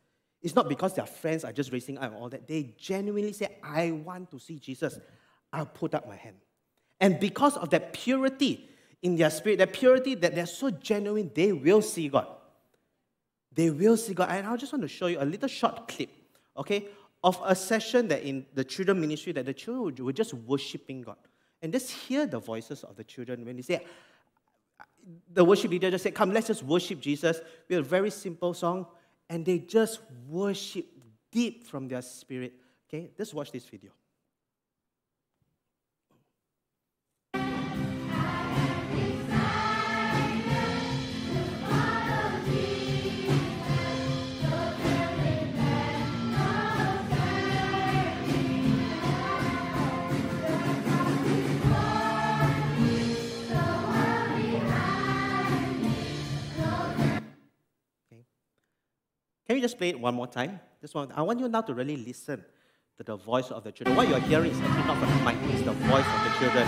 it's 0.42 0.56
not 0.56 0.68
because 0.68 0.94
their 0.94 1.06
friends 1.06 1.44
are 1.44 1.52
just 1.52 1.70
raising 1.70 1.96
up 1.96 2.10
and 2.10 2.14
all 2.16 2.28
that. 2.30 2.48
They 2.48 2.74
genuinely 2.76 3.34
say, 3.34 3.56
I 3.62 3.92
want 3.92 4.32
to 4.32 4.40
see 4.40 4.58
Jesus. 4.58 4.98
I'll 5.52 5.66
put 5.66 5.94
up 5.94 6.08
my 6.08 6.16
hand. 6.16 6.36
And 6.98 7.20
because 7.20 7.56
of 7.56 7.70
that 7.70 7.92
purity 7.92 8.68
in 9.02 9.14
their 9.14 9.30
spirit, 9.30 9.58
that 9.58 9.72
purity 9.72 10.16
that 10.16 10.34
they're 10.34 10.46
so 10.46 10.70
genuine, 10.70 11.30
they 11.32 11.52
will 11.52 11.82
see 11.82 12.08
God. 12.08 12.26
They 13.56 13.70
will 13.70 13.96
see 13.96 14.14
God. 14.14 14.28
And 14.30 14.46
I 14.46 14.56
just 14.56 14.72
want 14.72 14.82
to 14.82 14.88
show 14.88 15.06
you 15.06 15.18
a 15.20 15.24
little 15.24 15.48
short 15.48 15.88
clip, 15.88 16.10
okay, 16.56 16.86
of 17.24 17.40
a 17.44 17.56
session 17.56 18.06
that 18.08 18.22
in 18.22 18.46
the 18.54 18.62
children 18.62 19.00
ministry 19.00 19.32
that 19.32 19.46
the 19.46 19.54
children 19.54 20.04
were 20.04 20.12
just 20.12 20.32
worshiping 20.32 21.02
God 21.02 21.16
and 21.62 21.72
just 21.72 21.90
hear 21.90 22.26
the 22.26 22.38
voices 22.38 22.84
of 22.84 22.94
the 22.96 23.02
children 23.02 23.44
when 23.44 23.56
they 23.56 23.62
say, 23.62 23.84
the 25.32 25.44
worship 25.44 25.70
leader 25.70 25.90
just 25.90 26.04
said, 26.04 26.14
Come, 26.14 26.32
let's 26.32 26.48
just 26.48 26.62
worship 26.62 27.00
Jesus. 27.00 27.40
We 27.68 27.76
have 27.76 27.84
a 27.84 27.88
very 27.88 28.10
simple 28.10 28.52
song, 28.54 28.86
and 29.28 29.44
they 29.44 29.60
just 29.60 30.00
worship 30.28 30.86
deep 31.30 31.66
from 31.66 31.88
their 31.88 32.02
spirit. 32.02 32.54
Okay, 32.88 33.10
let's 33.18 33.32
watch 33.32 33.52
this 33.52 33.64
video. 33.64 33.90
Can 59.46 59.54
you 59.54 59.62
just 59.62 59.78
play 59.78 59.90
it 59.90 60.00
one 60.00 60.14
more 60.14 60.26
time? 60.26 60.58
This 60.80 60.92
one, 60.92 61.12
I 61.12 61.22
want 61.22 61.38
you 61.38 61.48
now 61.48 61.60
to 61.60 61.72
really 61.72 61.96
listen 61.96 62.44
to 62.96 63.04
the 63.04 63.14
voice 63.14 63.52
of 63.52 63.62
the 63.62 63.70
children. 63.70 63.96
What 63.96 64.08
you're 64.08 64.18
hearing 64.18 64.50
is 64.50 64.58
actually 64.60 64.84
not 64.84 64.98
from 64.98 65.08
the 65.08 65.24
mic, 65.24 65.36
it's 65.54 65.62
the 65.62 65.72
voice 65.72 66.04
of 66.04 66.24
the 66.24 66.30
children. 66.40 66.66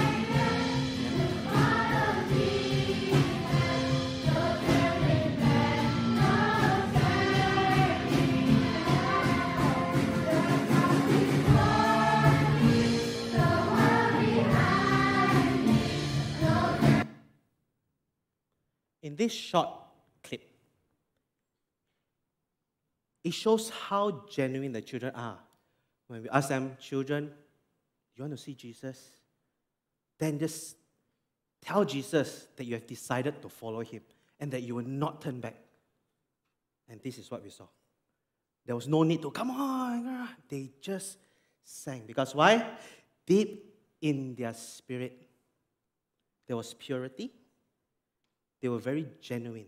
In 19.03 19.17
this 19.17 19.33
short 19.33 19.88
it 23.29 23.35
shows 23.35 23.69
how 23.69 24.25
genuine 24.31 24.73
the 24.73 24.81
children 24.81 25.15
are. 25.15 25.39
When 26.07 26.23
we 26.23 26.31
ask 26.31 26.49
them, 26.49 26.79
children, 26.81 27.31
you 28.17 28.23
want 28.23 28.33
to 28.33 28.43
see 28.43 28.55
Jesus? 28.55 28.99
Then 30.19 30.39
just 30.39 30.77
tell 31.61 31.85
Jesus 31.85 32.49
that 32.57 32.65
you 32.65 32.75
have 32.75 32.87
decided 32.87 33.43
to 33.43 33.51
follow 33.51 33.81
him 33.81 34.01
and 34.41 34.51
that 34.53 34.63
you 34.63 34.75
will 34.75 34.87
not 34.87 35.21
turn 35.21 35.41
back. 35.41 35.57
And 36.89 37.03
this 37.03 37.19
is 37.19 37.31
what 37.31 37.45
we 37.45 37.51
saw. 37.51 37.67
There 38.65 38.75
was 38.75 38.89
no 38.89 39.03
need 39.03 39.21
to, 39.21 39.31
come 39.31 39.51
on. 39.51 40.29
They 40.49 40.71
just 40.81 41.19
sang. 41.63 42.05
Because 42.07 42.35
why? 42.35 42.67
Deep 43.27 43.75
in 44.01 44.35
their 44.37 44.55
spirit, 44.55 45.29
there 46.47 46.57
was 46.57 46.73
purity. 46.73 47.31
They 48.63 48.69
were 48.69 48.79
very 48.79 49.07
genuine 49.21 49.67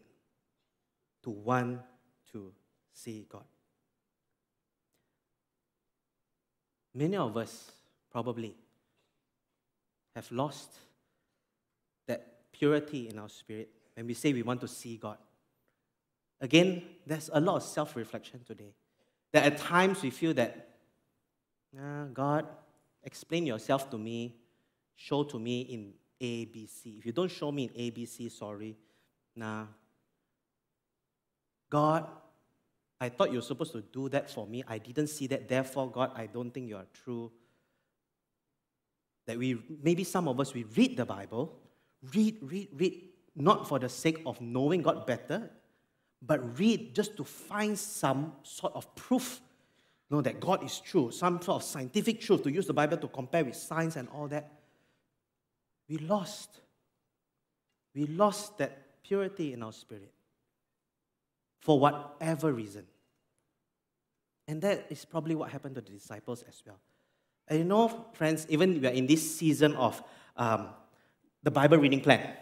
to 1.24 1.30
want 1.30 1.80
to 2.32 2.52
see 2.92 3.26
God. 3.28 3.44
Many 6.94 7.16
of 7.16 7.36
us 7.36 7.70
probably 8.10 8.54
have 10.14 10.30
lost 10.32 10.70
that 12.06 12.50
purity 12.52 13.08
in 13.08 13.18
our 13.18 13.28
spirit 13.28 13.70
when 13.94 14.06
we 14.06 14.14
say 14.14 14.32
we 14.32 14.42
want 14.42 14.60
to 14.60 14.68
see 14.68 14.96
God. 14.96 15.18
Again, 16.40 16.82
there's 17.06 17.30
a 17.32 17.40
lot 17.40 17.56
of 17.56 17.62
self 17.62 17.94
reflection 17.96 18.40
today. 18.44 18.74
That 19.32 19.44
at 19.44 19.58
times 19.58 20.02
we 20.02 20.10
feel 20.10 20.34
that, 20.34 20.68
ah, 21.78 22.06
God, 22.12 22.46
explain 23.04 23.46
yourself 23.46 23.88
to 23.90 23.98
me, 23.98 24.34
show 24.96 25.22
to 25.24 25.38
me 25.38 25.60
in 25.60 25.92
A, 26.20 26.46
B, 26.46 26.66
C. 26.66 26.96
If 26.98 27.06
you 27.06 27.12
don't 27.12 27.30
show 27.30 27.52
me 27.52 27.64
in 27.64 27.70
A, 27.76 27.90
B, 27.90 28.06
C, 28.06 28.28
sorry. 28.28 28.76
Nah. 29.36 29.66
God, 31.68 32.06
I 33.00 33.08
thought 33.08 33.30
you 33.30 33.38
were 33.38 33.42
supposed 33.42 33.72
to 33.72 33.80
do 33.80 34.08
that 34.10 34.30
for 34.30 34.46
me. 34.46 34.62
I 34.68 34.78
didn't 34.78 35.06
see 35.06 35.26
that. 35.28 35.48
Therefore, 35.48 35.90
God, 35.90 36.12
I 36.14 36.26
don't 36.26 36.52
think 36.52 36.68
you 36.68 36.76
are 36.76 36.86
true. 37.04 37.32
That 39.26 39.38
we, 39.38 39.58
maybe 39.82 40.04
some 40.04 40.28
of 40.28 40.38
us, 40.38 40.52
we 40.52 40.64
read 40.64 40.96
the 40.96 41.06
Bible, 41.06 41.58
read, 42.14 42.38
read, 42.42 42.68
read, 42.74 43.02
not 43.34 43.66
for 43.66 43.78
the 43.78 43.88
sake 43.88 44.20
of 44.26 44.40
knowing 44.40 44.82
God 44.82 45.06
better, 45.06 45.50
but 46.20 46.58
read 46.58 46.94
just 46.94 47.16
to 47.16 47.24
find 47.24 47.78
some 47.78 48.34
sort 48.42 48.74
of 48.74 48.94
proof 48.94 49.40
you 50.10 50.16
know, 50.16 50.22
that 50.22 50.40
God 50.40 50.64
is 50.64 50.80
true, 50.80 51.10
some 51.12 51.40
sort 51.40 51.62
of 51.62 51.68
scientific 51.68 52.20
truth 52.20 52.42
to 52.42 52.50
use 52.50 52.66
the 52.66 52.72
Bible 52.72 52.96
to 52.96 53.08
compare 53.08 53.44
with 53.44 53.54
science 53.54 53.94
and 53.94 54.08
all 54.08 54.26
that. 54.28 54.50
We 55.88 55.98
lost. 55.98 56.60
We 57.94 58.06
lost 58.06 58.58
that 58.58 59.02
purity 59.04 59.52
in 59.52 59.62
our 59.62 59.72
spirit 59.72 60.12
for 61.60 61.78
whatever 61.78 62.52
reason. 62.52 62.86
And 64.50 64.60
that 64.62 64.86
is 64.90 65.04
probably 65.04 65.36
what 65.36 65.50
happened 65.50 65.76
to 65.76 65.80
the 65.80 65.92
disciples 65.92 66.44
as 66.48 66.60
well. 66.66 66.80
And 67.46 67.60
you 67.60 67.64
know, 67.64 68.06
friends, 68.14 68.46
even 68.48 68.80
we 68.80 68.86
are 68.88 68.90
in 68.90 69.06
this 69.06 69.36
season 69.36 69.76
of 69.76 70.02
um, 70.36 70.70
the 71.44 71.52
Bible 71.52 71.78
reading 71.78 72.00
plan. 72.00 72.32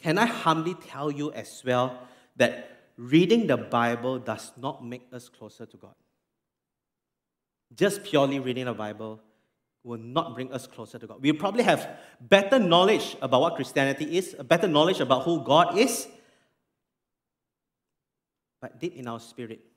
Can 0.00 0.16
I 0.16 0.26
humbly 0.26 0.74
tell 0.74 1.10
you 1.10 1.32
as 1.32 1.60
well 1.66 2.06
that 2.36 2.82
reading 2.96 3.48
the 3.48 3.56
Bible 3.56 4.20
does 4.20 4.52
not 4.56 4.84
make 4.84 5.02
us 5.12 5.28
closer 5.28 5.66
to 5.66 5.76
God? 5.76 5.94
Just 7.74 8.04
purely 8.04 8.38
reading 8.38 8.66
the 8.66 8.74
Bible 8.74 9.20
will 9.82 9.98
not 9.98 10.36
bring 10.36 10.52
us 10.52 10.68
closer 10.68 11.00
to 11.00 11.06
God. 11.08 11.20
We 11.20 11.32
probably 11.32 11.64
have 11.64 11.98
better 12.20 12.60
knowledge 12.60 13.16
about 13.20 13.40
what 13.40 13.56
Christianity 13.56 14.16
is, 14.16 14.36
a 14.38 14.44
better 14.44 14.68
knowledge 14.68 15.00
about 15.00 15.24
who 15.24 15.42
God 15.42 15.76
is, 15.76 16.06
but 18.60 18.78
deep 18.78 18.94
in 18.94 19.08
our 19.08 19.18
spirit, 19.18 19.69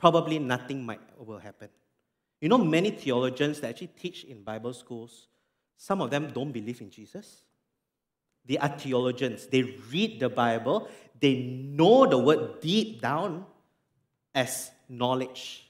probably 0.00 0.38
nothing 0.38 0.84
might 0.84 1.00
will 1.18 1.38
happen. 1.38 1.68
You 2.40 2.48
know, 2.48 2.58
many 2.58 2.90
theologians 2.90 3.60
that 3.60 3.68
actually 3.68 3.88
teach 3.88 4.24
in 4.24 4.42
Bible 4.42 4.72
schools, 4.72 5.28
some 5.76 6.00
of 6.00 6.10
them 6.10 6.30
don't 6.32 6.52
believe 6.52 6.80
in 6.80 6.90
Jesus. 6.90 7.44
They 8.46 8.56
are 8.56 8.68
theologians. 8.68 9.46
They 9.46 9.62
read 9.62 10.18
the 10.18 10.30
Bible, 10.30 10.88
they 11.20 11.34
know 11.36 12.06
the 12.06 12.16
word 12.18 12.60
deep 12.60 13.02
down 13.02 13.44
as 14.34 14.70
knowledge. 14.88 15.66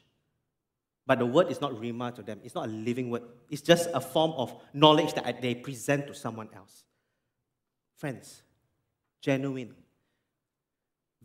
But 1.07 1.19
the 1.19 1.27
word 1.27 1.51
is 1.51 1.61
not 1.61 1.73
rhema 1.73 2.15
to 2.15 2.23
them, 2.23 2.41
it's 2.45 2.55
not 2.55 2.69
a 2.69 2.71
living 2.71 3.11
word. 3.11 3.23
It's 3.51 3.63
just 3.63 3.89
a 3.93 4.01
form 4.01 4.31
of 4.37 4.55
knowledge 4.73 5.13
that 5.15 5.43
they 5.43 5.57
present 5.57 6.07
to 6.07 6.15
someone 6.15 6.49
else. 6.55 6.85
Friends, 7.97 8.43
genuine, 9.21 9.75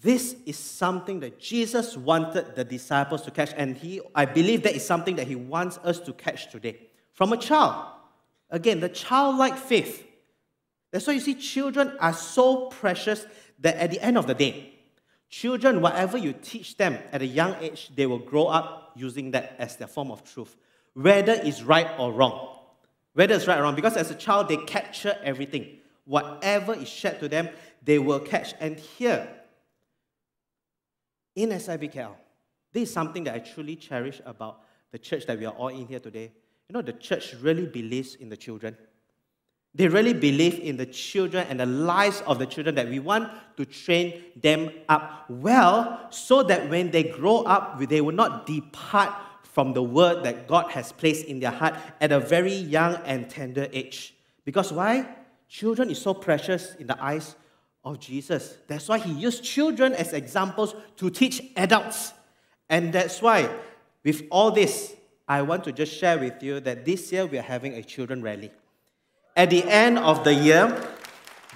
this 0.02 0.36
is 0.46 0.58
something 0.58 1.22
that 1.22 1.40
Jesus 1.40 1.96
wanted 1.96 2.56
the 2.56 2.64
disciples 2.64 3.22
to 3.24 3.32
catch, 3.32 3.54
and 3.56 3.78
he, 3.78 4.02
I 4.14 4.26
believe 4.26 4.64
that 4.64 4.76
is 4.76 4.86
something 4.86 5.16
that 5.16 5.28
he 5.28 5.36
wants 5.36 5.78
us 5.80 6.00
to 6.02 6.14
catch 6.14 6.52
today. 6.52 6.78
From 7.14 7.32
a 7.32 7.38
child. 7.38 7.86
Again, 8.50 8.80
the 8.82 8.90
childlike 8.90 9.58
faith. 9.58 10.06
That's 10.92 11.08
why 11.08 11.14
you 11.14 11.20
see, 11.20 11.36
children 11.36 11.94
are 12.00 12.14
so 12.14 12.68
precious 12.68 13.26
that 13.60 13.78
at 13.78 13.90
the 13.90 14.02
end 14.02 14.18
of 14.18 14.28
the 14.28 14.34
day, 14.34 14.74
children, 15.30 15.82
whatever 15.82 16.18
you 16.18 16.34
teach 16.34 16.78
them 16.78 16.98
at 17.12 17.22
a 17.22 17.26
young 17.26 17.56
age, 17.62 17.90
they 17.96 18.06
will 18.06 18.20
grow 18.20 18.48
up 18.48 18.92
using 18.96 19.32
that 19.32 19.56
as 19.58 19.76
their 19.78 19.88
form 19.88 20.12
of 20.12 20.24
truth, 20.24 20.56
whether 20.94 21.34
it's 21.34 21.62
right 21.64 21.90
or 21.98 22.14
wrong. 22.14 22.56
Whether 23.14 23.36
it's 23.36 23.48
right 23.48 23.58
or 23.58 23.64
wrong, 23.64 23.76
because 23.76 23.96
as 23.96 24.12
a 24.12 24.16
child, 24.16 24.50
they 24.50 24.58
capture 24.58 25.18
everything. 25.24 25.78
Whatever 26.04 26.74
is 26.74 26.90
shared 26.90 27.20
to 27.22 27.30
them, 27.30 27.48
they 27.82 27.98
will 27.98 28.20
catch. 28.20 28.54
And 28.60 28.78
here, 28.78 29.28
in 31.36 31.50
SIBKL. 31.50 32.12
This 32.72 32.90
is 32.90 32.94
something 32.94 33.24
that 33.26 33.36
I 33.36 33.40
truly 33.40 33.76
cherish 33.76 34.22
about 34.26 34.62
the 34.92 35.00
church 35.00 35.26
that 35.28 35.38
we 35.38 35.46
are 35.46 35.54
all 35.54 35.70
in 35.70 35.88
here 35.88 36.00
today. 36.00 36.32
You 36.70 36.74
know, 36.74 36.82
the 36.82 36.94
church 36.94 37.36
really 37.42 37.66
believes 37.66 38.16
in 38.16 38.30
the 38.30 38.38
children. 38.38 38.76
They 39.74 39.90
really 39.90 40.14
believe 40.14 40.60
in 40.60 40.78
the 40.78 40.86
children 40.86 41.46
and 41.50 41.60
the 41.60 41.66
lives 41.66 42.22
of 42.26 42.40
the 42.40 42.46
children 42.46 42.76
that 42.76 42.88
we 42.88 43.00
want 43.00 43.30
to 43.58 43.66
train 43.66 44.24
them 44.42 44.72
up 44.88 45.26
well 45.30 46.08
so 46.12 46.44
that 46.44 46.70
when 46.70 46.92
they 46.92 47.04
grow 47.04 47.44
up, 47.44 47.78
they 47.90 48.00
will 48.00 48.16
not 48.16 48.46
depart 48.46 49.14
from 49.44 49.74
the 49.74 49.84
word 49.84 50.24
that 50.24 50.48
God 50.48 50.72
has 50.72 50.92
placed 50.92 51.26
in 51.26 51.40
their 51.40 51.52
heart 51.52 51.76
at 52.00 52.12
a 52.12 52.20
very 52.20 52.54
young 52.54 52.96
and 53.06 53.30
tender 53.30 53.68
age. 53.74 54.16
Because 54.46 54.72
why? 54.72 55.08
Children 55.50 55.90
is 55.90 56.02
so 56.02 56.14
precious 56.14 56.76
in 56.76 56.88
the 56.88 57.02
eyes 57.04 57.36
of 57.86 58.00
Jesus. 58.00 58.58
That's 58.68 58.90
why 58.90 58.98
he 58.98 59.14
used 59.14 59.44
children 59.44 59.94
as 59.94 60.12
examples 60.12 60.76
to 60.98 61.10
teach 61.10 61.42
adults. 61.56 62.14
And 62.70 62.92
that's 62.92 63.22
why, 63.22 63.50
with 64.04 64.24
all 64.32 64.52
this, 64.52 64.96
I 65.28 65.44
want 65.44 65.64
to 65.66 65.72
just 65.72 65.94
share 65.96 66.18
with 66.18 66.42
you 66.42 66.60
that 66.62 66.84
this 66.84 67.12
year 67.12 67.26
we 67.26 67.38
are 67.38 67.44
having 67.44 67.74
a 67.74 67.84
children 67.84 68.22
rally. 68.22 68.52
At 69.36 69.52
the 69.52 69.64
end 69.64 70.00
of 70.00 70.24
the 70.24 70.34
year, 70.34 70.90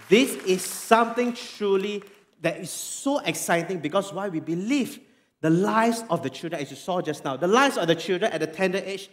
this 0.07 0.35
is 0.45 0.61
something 0.61 1.33
truly 1.33 2.03
that 2.41 2.57
is 2.57 2.69
so 2.69 3.19
exciting 3.19 3.79
because 3.79 4.13
why 4.13 4.29
we 4.29 4.39
believe 4.39 4.99
the 5.41 5.49
lives 5.49 6.03
of 6.09 6.21
the 6.21 6.29
children, 6.29 6.61
as 6.61 6.69
you 6.69 6.77
saw 6.77 7.01
just 7.01 7.23
now, 7.23 7.37
the 7.37 7.47
lives 7.47 7.77
of 7.77 7.87
the 7.87 7.95
children 7.95 8.31
at 8.31 8.41
a 8.41 8.47
tender 8.47 8.79
age, 8.79 9.09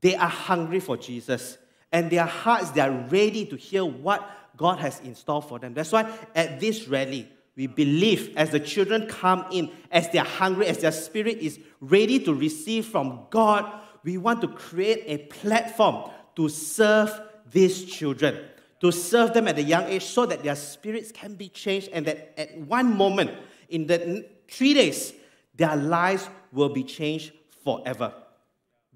they 0.00 0.14
are 0.16 0.28
hungry 0.28 0.80
for 0.80 0.96
Jesus. 0.96 1.58
And 1.90 2.10
their 2.10 2.26
hearts, 2.26 2.70
they 2.70 2.80
are 2.80 2.90
ready 2.90 3.46
to 3.46 3.56
hear 3.56 3.84
what 3.84 4.28
God 4.56 4.78
has 4.78 5.00
in 5.00 5.14
store 5.14 5.42
for 5.42 5.58
them. 5.58 5.74
That's 5.74 5.92
why 5.92 6.10
at 6.34 6.60
this 6.60 6.88
rally, 6.88 7.28
we 7.56 7.66
believe 7.66 8.34
as 8.36 8.50
the 8.50 8.60
children 8.60 9.06
come 9.06 9.44
in, 9.50 9.70
as 9.90 10.10
they're 10.10 10.24
hungry, 10.24 10.66
as 10.66 10.78
their 10.78 10.92
spirit 10.92 11.38
is 11.38 11.58
ready 11.80 12.18
to 12.20 12.34
receive 12.34 12.86
from 12.86 13.26
God, 13.30 13.80
we 14.04 14.16
want 14.18 14.40
to 14.40 14.48
create 14.48 15.04
a 15.06 15.18
platform 15.26 16.10
to 16.36 16.48
serve 16.48 17.20
these 17.50 17.84
children, 17.84 18.44
to 18.80 18.90
serve 18.90 19.34
them 19.34 19.48
at 19.48 19.58
a 19.58 19.62
young 19.62 19.84
age 19.84 20.04
so 20.04 20.26
that 20.26 20.42
their 20.42 20.56
spirits 20.56 21.12
can 21.12 21.34
be 21.34 21.48
changed 21.48 21.90
and 21.92 22.06
that 22.06 22.32
at 22.38 22.56
one 22.58 22.96
moment, 22.96 23.30
in 23.68 23.86
the 23.86 24.26
three 24.48 24.74
days, 24.74 25.12
their 25.54 25.76
lives 25.76 26.28
will 26.52 26.70
be 26.70 26.82
changed 26.82 27.32
forever. 27.62 28.12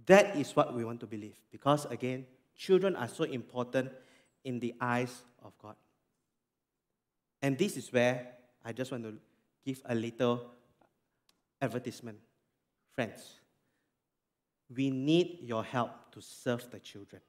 That 0.06 0.36
is 0.36 0.54
what 0.56 0.74
we 0.74 0.84
want 0.84 1.00
to 1.00 1.06
believe 1.06 1.36
because, 1.50 1.84
again, 1.86 2.26
children 2.56 2.96
are 2.96 3.08
so 3.08 3.24
important 3.24 3.90
in 4.44 4.60
the 4.60 4.74
eyes 4.80 5.22
of 5.46 5.52
God. 5.58 5.76
And 7.42 7.56
this 7.56 7.76
is 7.76 7.92
where 7.92 8.26
I 8.64 8.72
just 8.72 8.90
want 8.90 9.04
to 9.04 9.14
give 9.64 9.80
a 9.84 9.94
little 9.94 10.50
advertisement. 11.60 12.18
Friends, 12.94 13.40
we 14.74 14.90
need 14.90 15.38
your 15.42 15.62
help 15.62 15.90
to 16.12 16.20
serve 16.20 16.68
the 16.70 16.80
children. 16.80 17.22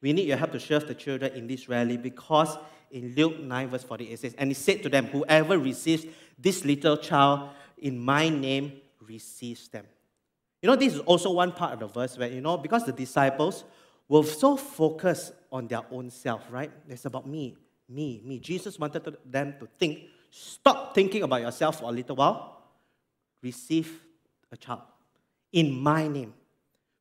We 0.00 0.12
need 0.12 0.28
your 0.28 0.36
help 0.36 0.52
to 0.52 0.60
serve 0.60 0.86
the 0.86 0.94
children 0.94 1.32
in 1.34 1.46
this 1.46 1.68
rally 1.68 1.96
because 1.96 2.56
in 2.90 3.14
Luke 3.16 3.40
9, 3.40 3.68
verse 3.68 3.84
48, 3.84 4.12
it 4.12 4.18
says, 4.18 4.34
And 4.36 4.50
he 4.50 4.54
said 4.54 4.82
to 4.82 4.88
them, 4.88 5.06
Whoever 5.06 5.58
receives 5.58 6.06
this 6.38 6.64
little 6.64 6.96
child 6.96 7.50
in 7.78 7.98
my 7.98 8.28
name 8.28 8.80
receives 9.00 9.68
them. 9.68 9.86
You 10.60 10.68
know, 10.68 10.76
this 10.76 10.94
is 10.94 11.00
also 11.00 11.32
one 11.32 11.52
part 11.52 11.72
of 11.72 11.80
the 11.80 11.86
verse 11.86 12.16
where, 12.16 12.30
you 12.30 12.40
know, 12.40 12.56
because 12.56 12.84
the 12.84 12.92
disciples 12.92 13.64
were 14.08 14.24
so 14.24 14.56
focused 14.56 15.32
on 15.52 15.68
their 15.68 15.82
own 15.90 16.10
self, 16.10 16.42
right? 16.50 16.72
It's 16.88 17.04
about 17.04 17.28
me, 17.28 17.56
me, 17.88 18.22
me. 18.24 18.38
Jesus 18.40 18.78
wanted 18.78 19.16
them 19.24 19.54
to 19.60 19.68
think, 19.78 20.08
stop 20.30 20.94
thinking 20.94 21.22
about 21.22 21.42
yourself 21.42 21.80
for 21.80 21.90
a 21.90 21.92
little 21.92 22.16
while, 22.16 22.62
receive 23.42 24.00
a 24.50 24.56
child 24.56 24.80
in 25.52 25.78
my 25.78 26.08
name. 26.08 26.32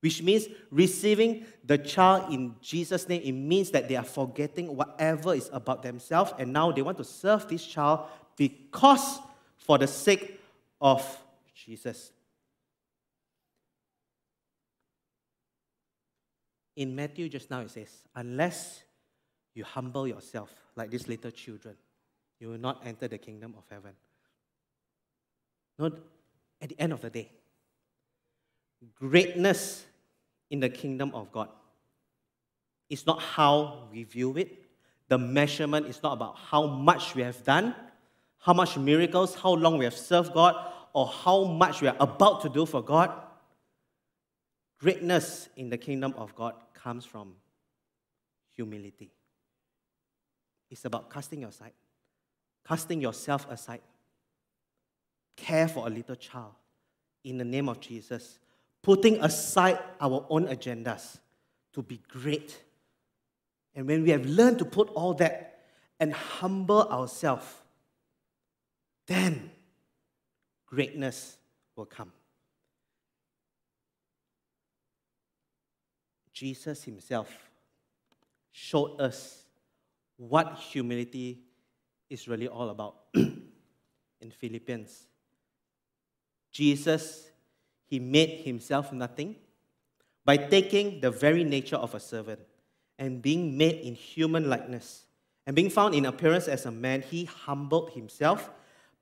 Which 0.02 0.22
means 0.24 0.48
receiving 0.72 1.46
the 1.64 1.78
child 1.78 2.34
in 2.34 2.56
Jesus' 2.62 3.08
name, 3.08 3.22
it 3.24 3.32
means 3.32 3.70
that 3.72 3.88
they 3.88 3.96
are 3.96 4.04
forgetting 4.04 4.76
whatever 4.76 5.34
is 5.34 5.50
about 5.54 5.84
themselves 5.84 6.34
and 6.40 6.52
now 6.52 6.72
they 6.72 6.82
want 6.82 6.98
to 6.98 7.04
serve 7.04 7.48
this 7.48 7.66
child 7.66 8.08
because 8.36 9.20
for 9.58 9.78
the 9.78 9.88
sake 9.88 10.42
of 10.82 11.06
Jesus. 11.54 12.12
In 16.82 16.96
Matthew 16.96 17.30
just 17.30 17.52
now 17.52 17.60
it 17.60 17.70
says, 17.70 17.90
unless 18.16 18.82
you 19.54 19.64
humble 19.64 20.08
yourself 20.08 20.52
like 20.76 20.90
these 20.90 21.08
little 21.08 21.30
children, 21.30 21.76
you 22.40 22.48
will 22.50 22.58
not 22.58 22.82
enter 22.84 23.08
the 23.08 23.20
kingdom 23.20 23.54
of 23.56 23.64
heaven. 23.70 23.92
No, 25.78 25.92
at 26.60 26.70
the 26.70 26.80
end 26.80 26.92
of 26.92 27.02
the 27.02 27.12
day, 27.12 27.30
greatness 29.00 29.86
in 30.50 30.60
the 30.60 30.70
kingdom 30.70 31.12
of 31.14 31.32
God 31.32 31.50
is 32.90 33.06
not 33.06 33.22
how 33.22 33.88
we 33.92 34.04
view 34.04 34.36
it. 34.38 34.64
The 35.08 35.20
measurement 35.20 35.86
is 35.86 36.02
not 36.02 36.14
about 36.14 36.36
how 36.50 36.66
much 36.66 37.14
we 37.14 37.22
have 37.22 37.44
done, 37.44 37.76
how 38.40 38.54
much 38.54 38.76
miracles, 38.76 39.36
how 39.36 39.54
long 39.54 39.78
we 39.78 39.86
have 39.86 39.96
served 39.96 40.34
God, 40.34 40.56
or 40.94 41.06
how 41.06 41.44
much 41.44 41.82
we 41.82 41.90
are 41.90 41.98
about 42.00 42.42
to 42.42 42.50
do 42.50 42.66
for 42.66 42.82
God. 42.82 43.12
Greatness 44.82 45.48
in 45.56 45.70
the 45.70 45.78
kingdom 45.78 46.14
of 46.18 46.34
God 46.36 46.56
comes 46.74 47.06
from 47.06 47.36
humility. 48.56 49.12
It's 50.72 50.86
about 50.86 51.12
casting 51.12 51.42
your 51.42 51.52
side, 51.52 51.74
casting 52.68 53.00
yourself 53.00 53.46
aside. 53.50 53.82
Care 55.38 55.68
for 55.68 55.86
a 55.86 55.90
little 55.90 56.16
child 56.16 56.54
in 57.24 57.38
the 57.38 57.46
name 57.46 57.70
of 57.70 57.80
Jesus, 57.80 58.40
putting 58.82 59.24
aside 59.24 59.78
our 60.00 60.26
own 60.30 60.48
agendas 60.48 61.20
to 61.74 61.84
be 61.84 62.02
great. 62.08 62.60
And 63.76 63.86
when 63.88 64.02
we 64.02 64.10
have 64.10 64.26
learned 64.26 64.58
to 64.60 64.66
put 64.66 64.90
all 64.90 65.14
that 65.16 65.60
and 66.00 66.12
humble 66.12 66.90
ourselves, 66.90 67.46
then 69.06 69.52
greatness 70.66 71.38
will 71.76 71.86
come. 71.86 72.12
Jesus 76.42 76.84
himself 76.84 77.30
showed 78.52 79.00
us 79.00 79.44
what 80.18 80.58
humility 80.58 81.38
is 82.10 82.28
really 82.28 82.48
all 82.48 82.72
about 82.72 82.96
in 83.14 84.32
Philippians. 84.32 85.06
Jesus, 86.52 87.30
he 87.86 88.00
made 88.00 88.40
himself 88.40 88.92
nothing 88.92 89.36
by 90.26 90.36
taking 90.36 91.00
the 91.00 91.12
very 91.12 91.44
nature 91.44 91.76
of 91.76 91.94
a 91.94 92.00
servant 92.00 92.40
and 92.98 93.22
being 93.22 93.56
made 93.56 93.76
in 93.82 93.94
human 93.94 94.50
likeness. 94.50 95.06
And 95.46 95.56
being 95.56 95.70
found 95.70 95.94
in 95.94 96.08
appearance 96.08 96.48
as 96.48 96.66
a 96.66 96.72
man, 96.72 97.04
he 97.04 97.26
humbled 97.26 97.92
himself 97.92 98.50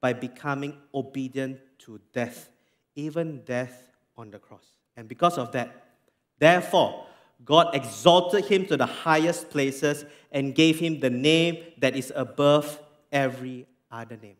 by 0.01 0.11
becoming 0.11 0.75
obedient 0.93 1.61
to 1.85 2.01
death, 2.11 2.49
even 2.95 3.45
death 3.45 3.93
on 4.17 4.29
the 4.29 4.39
cross. 4.39 4.65
And 4.97 5.07
because 5.07 5.37
of 5.37 5.53
that, 5.53 5.85
therefore, 6.37 7.05
God 7.43 7.73
exalted 7.73 8.45
him 8.45 8.65
to 8.67 8.77
the 8.77 8.85
highest 8.85 9.49
places 9.49 10.05
and 10.31 10.53
gave 10.53 10.79
him 10.79 10.99
the 10.99 11.09
name 11.09 11.63
that 11.77 11.95
is 11.95 12.11
above 12.15 12.79
every 13.11 13.65
other 13.91 14.17
name. 14.17 14.35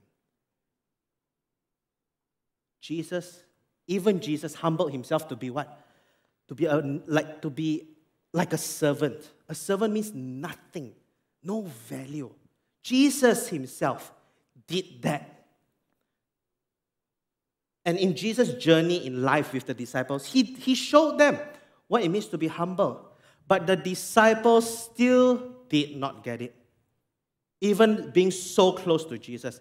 Jesus, 2.81 3.43
even 3.87 4.19
Jesus 4.19 4.53
humbled 4.55 4.91
himself 4.91 5.27
to 5.29 5.35
be 5.35 5.49
what? 5.49 5.85
To 6.47 6.55
be 6.55 6.65
a, 6.65 6.77
like 7.05 7.41
to 7.41 7.49
be 7.49 7.87
like 8.33 8.53
a 8.53 8.57
servant. 8.57 9.31
A 9.47 9.55
servant 9.55 9.93
means 9.93 10.13
nothing, 10.13 10.93
no 11.43 11.61
value. 11.87 12.31
Jesus 12.83 13.47
himself 13.47 14.11
did 14.67 15.01
that. 15.01 15.45
And 17.85 17.97
in 17.97 18.15
Jesus' 18.15 18.53
journey 18.53 19.05
in 19.05 19.23
life 19.23 19.53
with 19.53 19.65
the 19.65 19.73
disciples, 19.73 20.25
he, 20.25 20.43
he 20.43 20.75
showed 20.75 21.17
them 21.17 21.39
what 21.89 22.03
it 22.03 22.09
means 22.09 22.27
to 22.27 22.37
be 22.37 22.47
humble. 22.47 23.05
But 23.45 23.67
the 23.67 23.75
disciples 23.75 24.85
still 24.85 25.55
did 25.67 25.97
not 25.97 26.23
get 26.23 26.41
it, 26.41 26.55
even 27.59 28.11
being 28.11 28.31
so 28.31 28.71
close 28.71 29.03
to 29.05 29.17
Jesus. 29.17 29.59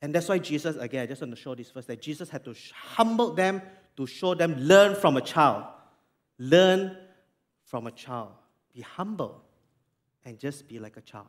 And 0.00 0.14
that's 0.14 0.28
why 0.28 0.38
Jesus, 0.38 0.76
again, 0.76 1.02
I 1.02 1.06
just 1.06 1.20
want 1.20 1.34
to 1.34 1.40
show 1.40 1.54
this 1.54 1.70
first 1.70 1.88
that 1.88 2.00
Jesus 2.00 2.30
had 2.30 2.42
to 2.44 2.54
humble 2.72 3.34
them 3.34 3.60
to 3.98 4.06
show 4.06 4.34
them, 4.34 4.54
learn 4.58 4.94
from 4.94 5.18
a 5.18 5.20
child. 5.20 5.64
Learn 6.38 6.96
from 7.64 7.86
a 7.86 7.90
child. 7.90 8.30
Be 8.72 8.80
humble 8.80 9.42
and 10.24 10.38
just 10.38 10.66
be 10.68 10.78
like 10.78 10.96
a 10.96 11.00
child. 11.02 11.26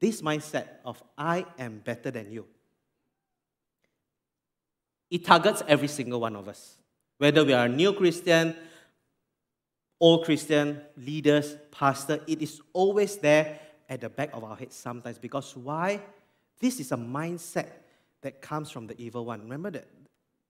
This 0.00 0.22
mindset 0.22 0.68
of 0.84 1.02
I 1.18 1.44
am 1.58 1.80
better 1.84 2.10
than 2.10 2.30
you 2.30 2.46
it 5.14 5.24
targets 5.24 5.62
every 5.68 5.86
single 5.86 6.20
one 6.20 6.34
of 6.34 6.48
us. 6.48 6.76
Whether 7.18 7.44
we 7.44 7.52
are 7.52 7.68
new 7.68 7.92
Christian, 7.92 8.56
old 10.00 10.24
Christian, 10.24 10.80
leaders, 10.96 11.56
pastor, 11.70 12.20
it 12.26 12.42
is 12.42 12.60
always 12.72 13.16
there 13.16 13.60
at 13.88 14.00
the 14.00 14.08
back 14.08 14.30
of 14.32 14.44
our 14.44 14.56
head 14.56 14.72
sometimes. 14.72 15.18
Because 15.18 15.56
why? 15.56 16.00
This 16.58 16.80
is 16.80 16.92
a 16.92 16.96
mindset 16.96 17.68
that 18.22 18.40
comes 18.40 18.70
from 18.70 18.86
the 18.86 19.00
evil 19.00 19.24
one. 19.24 19.42
Remember 19.42 19.70
that 19.70 19.86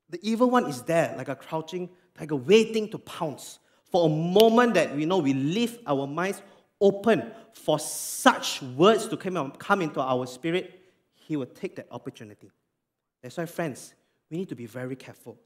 the 0.09 0.19
evil 0.23 0.51
one 0.51 0.67
is 0.67 0.83
there 0.83 1.15
like 1.17 1.29
a 1.29 1.35
crouching 1.35 1.89
tiger 2.17 2.37
waiting 2.37 2.89
to 2.91 2.99
pounce 2.99 3.59
for 3.91 4.07
a 4.07 4.09
moment 4.09 4.75
that 4.75 4.95
we 4.95 5.07
know 5.07 5.19
we 5.19 5.35
leave 5.35 5.79
our 5.87 6.07
minds 6.07 6.43
open 6.81 7.31
for 7.53 7.79
such 7.79 8.61
words 8.63 9.07
to 9.09 9.17
come, 9.17 9.53
come 9.53 9.83
into 9.83 10.01
our 10.01 10.27
spirit, 10.27 10.81
he 11.15 11.37
will 11.37 11.47
take 11.47 11.77
that 11.77 11.87
opportunity. 11.91 12.51
That's 13.23 13.37
why, 13.37 13.47
friends, 13.47 13.95
we 14.31 14.37
need 14.37 14.49
to 14.49 14.57
be 14.57 14.67
very 14.67 14.97
careful. 14.97 15.39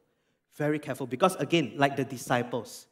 Very 0.56 0.78
careful. 0.78 1.06
Because, 1.06 1.36
again, 1.36 1.72
like 1.76 1.96
the 1.96 2.04
disciples, 2.04 2.86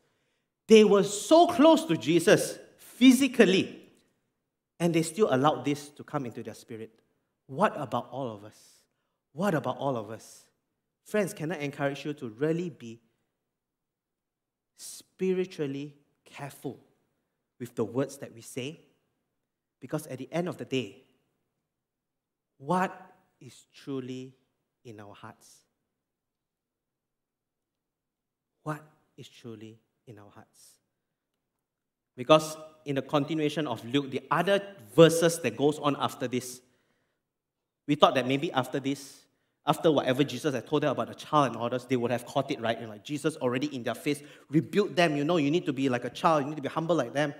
they 0.68 0.84
were 0.84 1.02
so 1.02 1.46
close 1.46 1.84
to 1.84 1.96
Jesus 1.96 2.58
physically, 2.76 3.82
and 4.78 4.94
they 4.94 5.02
still 5.02 5.32
allowed 5.32 5.64
this 5.64 5.88
to 5.90 6.04
come 6.04 6.26
into 6.26 6.42
their 6.42 6.54
spirit. 6.54 6.90
What 7.46 7.74
about 7.80 8.08
all 8.10 8.30
of 8.32 8.44
us? 8.44 8.58
What 9.32 9.54
about 9.54 9.78
all 9.78 9.96
of 9.96 10.10
us? 10.10 10.44
Friends, 11.04 11.32
can 11.32 11.52
I 11.52 11.58
encourage 11.58 12.04
you 12.04 12.14
to 12.14 12.28
really 12.30 12.70
be 12.70 13.00
spiritually 14.76 15.94
careful 16.24 16.80
with 17.60 17.74
the 17.74 17.84
words 17.84 18.18
that 18.18 18.34
we 18.34 18.40
say? 18.40 18.80
Because 19.80 20.06
at 20.06 20.18
the 20.18 20.28
end 20.32 20.48
of 20.48 20.56
the 20.56 20.64
day, 20.64 21.04
what 22.58 23.14
is 23.40 23.66
truly 23.74 24.34
in 24.84 24.98
our 24.98 25.14
hearts? 25.14 25.65
What 28.66 28.82
is 29.16 29.28
truly 29.28 29.78
in 30.08 30.18
our 30.18 30.28
hearts. 30.34 30.72
Because 32.16 32.56
in 32.84 32.96
the 32.96 33.02
continuation 33.02 33.68
of 33.68 33.84
Luke, 33.84 34.10
the 34.10 34.22
other 34.28 34.60
verses 34.96 35.38
that 35.40 35.56
goes 35.56 35.78
on 35.78 35.96
after 36.00 36.26
this, 36.26 36.60
we 37.86 37.94
thought 37.94 38.16
that 38.16 38.26
maybe 38.26 38.50
after 38.50 38.80
this, 38.80 39.20
after 39.64 39.92
whatever 39.92 40.24
Jesus 40.24 40.52
had 40.52 40.66
told 40.66 40.82
them 40.82 40.90
about 40.90 41.06
the 41.06 41.14
child 41.14 41.52
and 41.52 41.56
others, 41.62 41.84
they 41.84 41.96
would 41.96 42.10
have 42.10 42.26
caught 42.26 42.50
it 42.50 42.60
right. 42.60 42.76
And 42.76 42.88
like 42.88 43.04
Jesus 43.04 43.36
already 43.36 43.72
in 43.74 43.84
their 43.84 43.94
face 43.94 44.20
rebuked 44.50 44.96
them. 44.96 45.16
You 45.16 45.22
know, 45.22 45.36
you 45.36 45.52
need 45.52 45.66
to 45.66 45.72
be 45.72 45.88
like 45.88 46.04
a 46.04 46.10
child. 46.10 46.42
You 46.42 46.48
need 46.48 46.56
to 46.56 46.62
be 46.62 46.68
humble 46.68 46.96
like 46.96 47.12
them. 47.12 47.34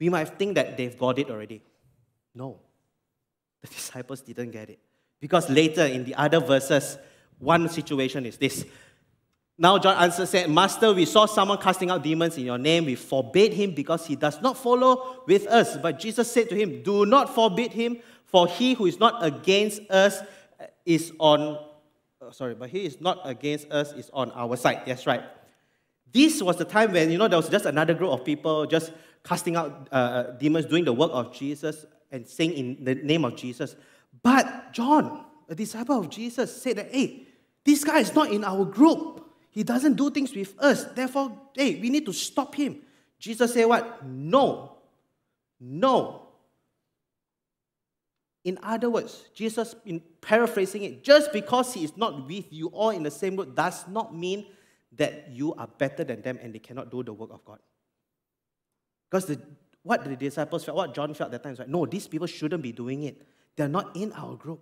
We 0.00 0.08
might 0.08 0.38
think 0.38 0.54
that 0.54 0.78
they've 0.78 0.96
got 0.96 1.18
it 1.18 1.28
already. 1.28 1.62
No, 2.34 2.58
the 3.60 3.68
disciples 3.74 4.22
didn't 4.22 4.52
get 4.52 4.70
it 4.70 4.78
because 5.20 5.50
later 5.50 5.84
in 5.84 6.04
the 6.04 6.14
other 6.14 6.40
verses, 6.40 6.96
one 7.38 7.68
situation 7.68 8.24
is 8.24 8.38
this: 8.38 8.64
now 9.58 9.78
John 9.78 9.96
answered, 9.96 10.28
said, 10.28 10.50
Master, 10.50 10.92
we 10.92 11.06
saw 11.06 11.24
someone 11.24 11.58
casting 11.58 11.90
out 11.90 12.02
demons 12.02 12.36
in 12.36 12.44
your 12.44 12.58
name. 12.58 12.84
We 12.84 12.94
forbade 12.94 13.54
him 13.54 13.72
because 13.72 14.06
he 14.06 14.14
does 14.14 14.42
not 14.42 14.58
follow 14.58 15.22
with 15.26 15.46
us. 15.46 15.78
But 15.78 15.98
Jesus 15.98 16.30
said 16.30 16.50
to 16.50 16.54
him, 16.54 16.82
Do 16.82 17.06
not 17.06 17.34
forbid 17.34 17.72
him, 17.72 17.98
for 18.26 18.46
he 18.46 18.74
who 18.74 18.84
is 18.84 19.00
not 19.00 19.24
against 19.24 19.90
us 19.90 20.20
is 20.84 21.10
on, 21.18 21.58
oh, 22.20 22.30
sorry, 22.32 22.54
but 22.54 22.68
he 22.68 22.84
is 22.84 23.00
not 23.00 23.20
against 23.24 23.70
us, 23.72 23.92
is 23.94 24.10
on 24.12 24.30
our 24.32 24.56
side. 24.56 24.82
That's 24.84 25.06
right. 25.06 25.22
This 26.12 26.42
was 26.42 26.56
the 26.56 26.64
time 26.66 26.92
when, 26.92 27.10
you 27.10 27.16
know, 27.16 27.28
there 27.28 27.38
was 27.38 27.48
just 27.48 27.64
another 27.64 27.94
group 27.94 28.10
of 28.10 28.24
people 28.24 28.66
just 28.66 28.92
casting 29.24 29.56
out 29.56 29.88
uh, 29.90 29.94
uh 29.94 30.30
demons, 30.32 30.66
doing 30.66 30.84
the 30.84 30.92
work 30.92 31.10
of 31.12 31.34
Jesus 31.34 31.86
and 32.10 32.26
saying 32.26 32.52
in 32.52 32.84
the 32.84 32.94
name 32.94 33.24
of 33.24 33.36
Jesus. 33.36 33.74
But 34.22 34.72
John, 34.72 35.24
a 35.48 35.54
disciple 35.54 35.98
of 35.98 36.10
Jesus, 36.10 36.62
said 36.62 36.76
that, 36.76 36.92
hey, 36.92 37.26
this 37.64 37.84
guy 37.84 38.00
is 38.00 38.14
not 38.14 38.30
in 38.30 38.44
our 38.44 38.64
group. 38.64 39.25
He 39.56 39.64
doesn't 39.64 39.94
do 39.94 40.10
things 40.10 40.34
with 40.34 40.54
us. 40.58 40.84
Therefore, 40.84 41.32
hey, 41.54 41.80
we 41.80 41.88
need 41.88 42.04
to 42.04 42.12
stop 42.12 42.54
him. 42.54 42.76
Jesus 43.18 43.54
said 43.54 43.64
what? 43.64 44.04
No. 44.04 44.76
No. 45.58 46.26
In 48.44 48.58
other 48.62 48.90
words, 48.90 49.30
Jesus, 49.34 49.74
in 49.86 50.02
paraphrasing 50.20 50.82
it, 50.82 51.02
just 51.02 51.32
because 51.32 51.72
he 51.72 51.84
is 51.84 51.96
not 51.96 52.28
with 52.28 52.52
you 52.52 52.66
all 52.66 52.90
in 52.90 53.02
the 53.02 53.10
same 53.10 53.34
group 53.34 53.56
does 53.56 53.88
not 53.88 54.14
mean 54.14 54.44
that 54.94 55.30
you 55.30 55.54
are 55.54 55.68
better 55.78 56.04
than 56.04 56.20
them 56.20 56.38
and 56.42 56.54
they 56.54 56.58
cannot 56.58 56.90
do 56.90 57.02
the 57.02 57.14
work 57.14 57.30
of 57.32 57.42
God. 57.46 57.60
Because 59.10 59.24
the, 59.24 59.40
what 59.82 60.04
the 60.04 60.16
disciples 60.16 60.66
felt, 60.66 60.76
what 60.76 60.94
John 60.94 61.14
felt 61.14 61.32
at 61.32 61.42
that 61.42 61.42
time 61.44 61.54
is 61.54 61.60
like, 61.60 61.68
no, 61.68 61.86
these 61.86 62.06
people 62.06 62.26
shouldn't 62.26 62.62
be 62.62 62.72
doing 62.72 63.04
it. 63.04 63.22
They're 63.56 63.68
not 63.68 63.96
in 63.96 64.12
our 64.12 64.36
group. 64.36 64.60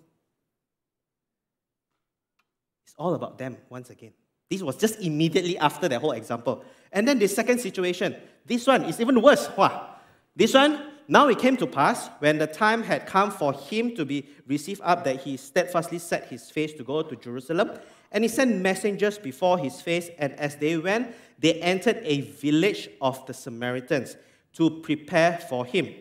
It's 2.84 2.94
all 2.96 3.14
about 3.14 3.38
them 3.38 3.56
once 3.68 3.90
again. 3.90 4.12
This 4.50 4.62
was 4.62 4.76
just 4.76 5.00
immediately 5.00 5.58
after 5.58 5.88
that 5.88 6.00
whole 6.00 6.12
example. 6.12 6.64
And 6.92 7.08
then 7.08 7.18
the 7.18 7.26
second 7.26 7.58
situation, 7.58 8.16
this 8.46 8.66
one 8.66 8.84
is 8.84 9.00
even 9.00 9.20
worse. 9.20 9.48
Wow. 9.56 9.96
This 10.36 10.54
one, 10.54 10.92
now 11.08 11.28
it 11.28 11.38
came 11.38 11.56
to 11.58 11.66
pass 11.66 12.08
when 12.18 12.38
the 12.38 12.46
time 12.46 12.82
had 12.82 13.06
come 13.06 13.30
for 13.30 13.52
him 13.52 13.94
to 13.96 14.04
be 14.04 14.26
received 14.46 14.80
up 14.84 15.04
that 15.04 15.20
he 15.20 15.36
steadfastly 15.36 15.98
set 15.98 16.26
his 16.28 16.50
face 16.50 16.72
to 16.74 16.84
go 16.84 17.02
to 17.02 17.16
Jerusalem. 17.16 17.72
And 18.12 18.24
he 18.24 18.28
sent 18.28 18.56
messengers 18.60 19.18
before 19.18 19.58
his 19.58 19.80
face, 19.80 20.08
and 20.18 20.32
as 20.34 20.56
they 20.56 20.76
went, 20.76 21.14
they 21.38 21.54
entered 21.54 22.00
a 22.04 22.20
village 22.20 22.88
of 23.00 23.26
the 23.26 23.34
Samaritans 23.34 24.16
to 24.54 24.70
prepare 24.82 25.38
for 25.38 25.66
him. 25.66 25.92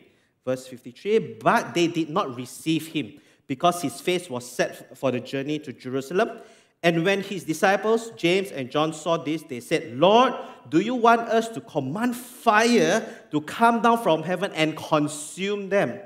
Verse 0.46 0.68
53 0.68 1.38
But 1.42 1.74
they 1.74 1.88
did 1.88 2.10
not 2.10 2.36
receive 2.36 2.88
him 2.88 3.14
because 3.48 3.82
his 3.82 4.00
face 4.00 4.30
was 4.30 4.50
set 4.50 4.98
for 4.98 5.12
the 5.12 5.20
journey 5.20 5.60
to 5.60 5.74
Jerusalem. 5.74 6.40
And 6.84 7.06
when 7.06 7.22
his 7.22 7.46
disciples, 7.46 8.12
James 8.12 8.52
and 8.52 8.70
John, 8.70 8.94
saw 8.94 9.18
this, 9.18 9.42
they 9.44 9.62
said, 9.62 9.98
Lord, 9.98 10.34
do 10.70 10.80
you 10.82 10.96
want 10.96 11.22
us 11.22 11.48
to 11.50 11.62
command 11.62 12.16
fire 12.16 13.26
to 13.32 13.42
come 13.42 13.82
down 13.82 14.04
from 14.04 14.24
heaven 14.24 14.52
and 14.54 14.76
consume 14.76 15.70
them? 15.70 16.00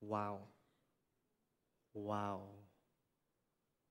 Wow. 0.00 0.40
Wow 1.94 2.40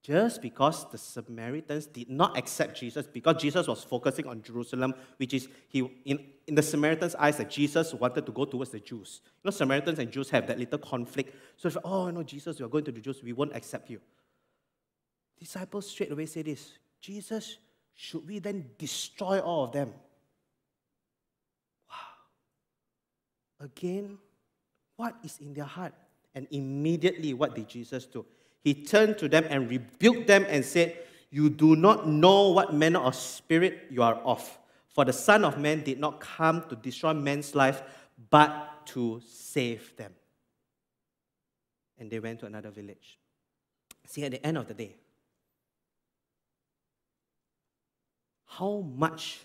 just 0.09 0.41
because 0.41 0.89
the 0.89 0.97
Samaritans 0.97 1.85
did 1.85 2.09
not 2.09 2.35
accept 2.35 2.79
Jesus, 2.79 3.05
because 3.05 3.39
Jesus 3.39 3.67
was 3.67 3.83
focusing 3.83 4.25
on 4.25 4.41
Jerusalem, 4.41 4.95
which 5.17 5.35
is 5.35 5.47
he 5.67 5.81
in, 6.03 6.25
in 6.47 6.55
the 6.55 6.63
Samaritans' 6.63 7.13
eyes 7.13 7.37
that 7.37 7.51
Jesus 7.51 7.93
wanted 7.93 8.25
to 8.25 8.31
go 8.31 8.45
towards 8.45 8.71
the 8.71 8.79
Jews. 8.79 9.21
You 9.23 9.49
know, 9.49 9.51
Samaritans 9.51 9.99
and 9.99 10.09
Jews 10.11 10.31
have 10.31 10.47
that 10.47 10.57
little 10.57 10.79
conflict. 10.79 11.35
So 11.57 11.67
if 11.67 11.77
oh 11.83 12.09
no, 12.09 12.23
Jesus, 12.23 12.59
you 12.59 12.65
are 12.65 12.69
going 12.69 12.85
to 12.85 12.91
the 12.91 13.01
Jews, 13.01 13.21
we 13.21 13.33
won't 13.33 13.55
accept 13.55 13.91
you. 13.91 14.01
Disciples 15.39 15.89
straight 15.89 16.11
away 16.11 16.25
say 16.25 16.41
this: 16.41 16.73
Jesus, 16.99 17.57
should 17.95 18.27
we 18.27 18.39
then 18.39 18.71
destroy 18.77 19.39
all 19.39 19.65
of 19.65 19.71
them? 19.71 19.93
Wow. 21.89 23.65
Again, 23.65 24.17
what 24.95 25.15
is 25.23 25.37
in 25.39 25.53
their 25.53 25.65
heart? 25.65 25.93
And 26.35 26.47
immediately, 26.51 27.33
what 27.33 27.55
did 27.55 27.67
Jesus 27.67 28.05
do? 28.05 28.25
he 28.61 28.73
turned 28.73 29.17
to 29.19 29.29
them 29.29 29.45
and 29.49 29.69
rebuked 29.69 30.27
them 30.27 30.45
and 30.49 30.63
said, 30.63 30.97
You 31.31 31.49
do 31.49 31.75
not 31.75 32.07
know 32.07 32.49
what 32.49 32.73
manner 32.73 32.99
of 32.99 33.15
spirit 33.15 33.87
you 33.89 34.03
are 34.03 34.15
of. 34.15 34.57
For 34.89 35.05
the 35.05 35.13
Son 35.13 35.45
of 35.45 35.57
Man 35.57 35.83
did 35.83 35.99
not 35.99 36.19
come 36.19 36.63
to 36.69 36.75
destroy 36.75 37.13
man's 37.13 37.55
life, 37.55 37.81
but 38.29 38.85
to 38.87 39.21
save 39.25 39.95
them. 39.95 40.13
And 41.97 42.09
they 42.09 42.19
went 42.19 42.39
to 42.41 42.47
another 42.47 42.69
village. 42.69 43.17
See, 44.05 44.23
at 44.23 44.31
the 44.31 44.45
end 44.45 44.57
of 44.57 44.67
the 44.67 44.73
day, 44.73 44.95
how 48.49 48.83
much 48.95 49.39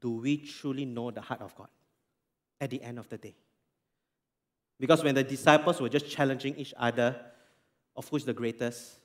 do 0.00 0.10
we 0.16 0.36
truly 0.36 0.84
know 0.84 1.10
the 1.10 1.20
heart 1.20 1.40
of 1.40 1.54
God 1.56 1.68
at 2.60 2.70
the 2.70 2.82
end 2.82 2.98
of 2.98 3.08
the 3.08 3.18
day? 3.18 3.34
Because 4.78 5.02
when 5.02 5.14
the 5.14 5.24
disciples 5.24 5.80
were 5.80 5.88
just 5.88 6.08
challenging 6.08 6.56
each 6.56 6.74
other, 6.76 7.16
of 7.96 8.08
who 8.08 8.16
is 8.16 8.24
the 8.24 8.32
greatest, 8.32 8.98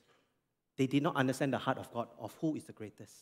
they 0.76 0.86
did 0.86 1.02
not 1.02 1.16
understand 1.16 1.52
the 1.52 1.58
heart 1.58 1.78
of 1.78 1.92
God 1.92 2.08
of 2.18 2.34
who 2.40 2.56
is 2.56 2.64
the 2.64 2.72
greatest. 2.72 3.14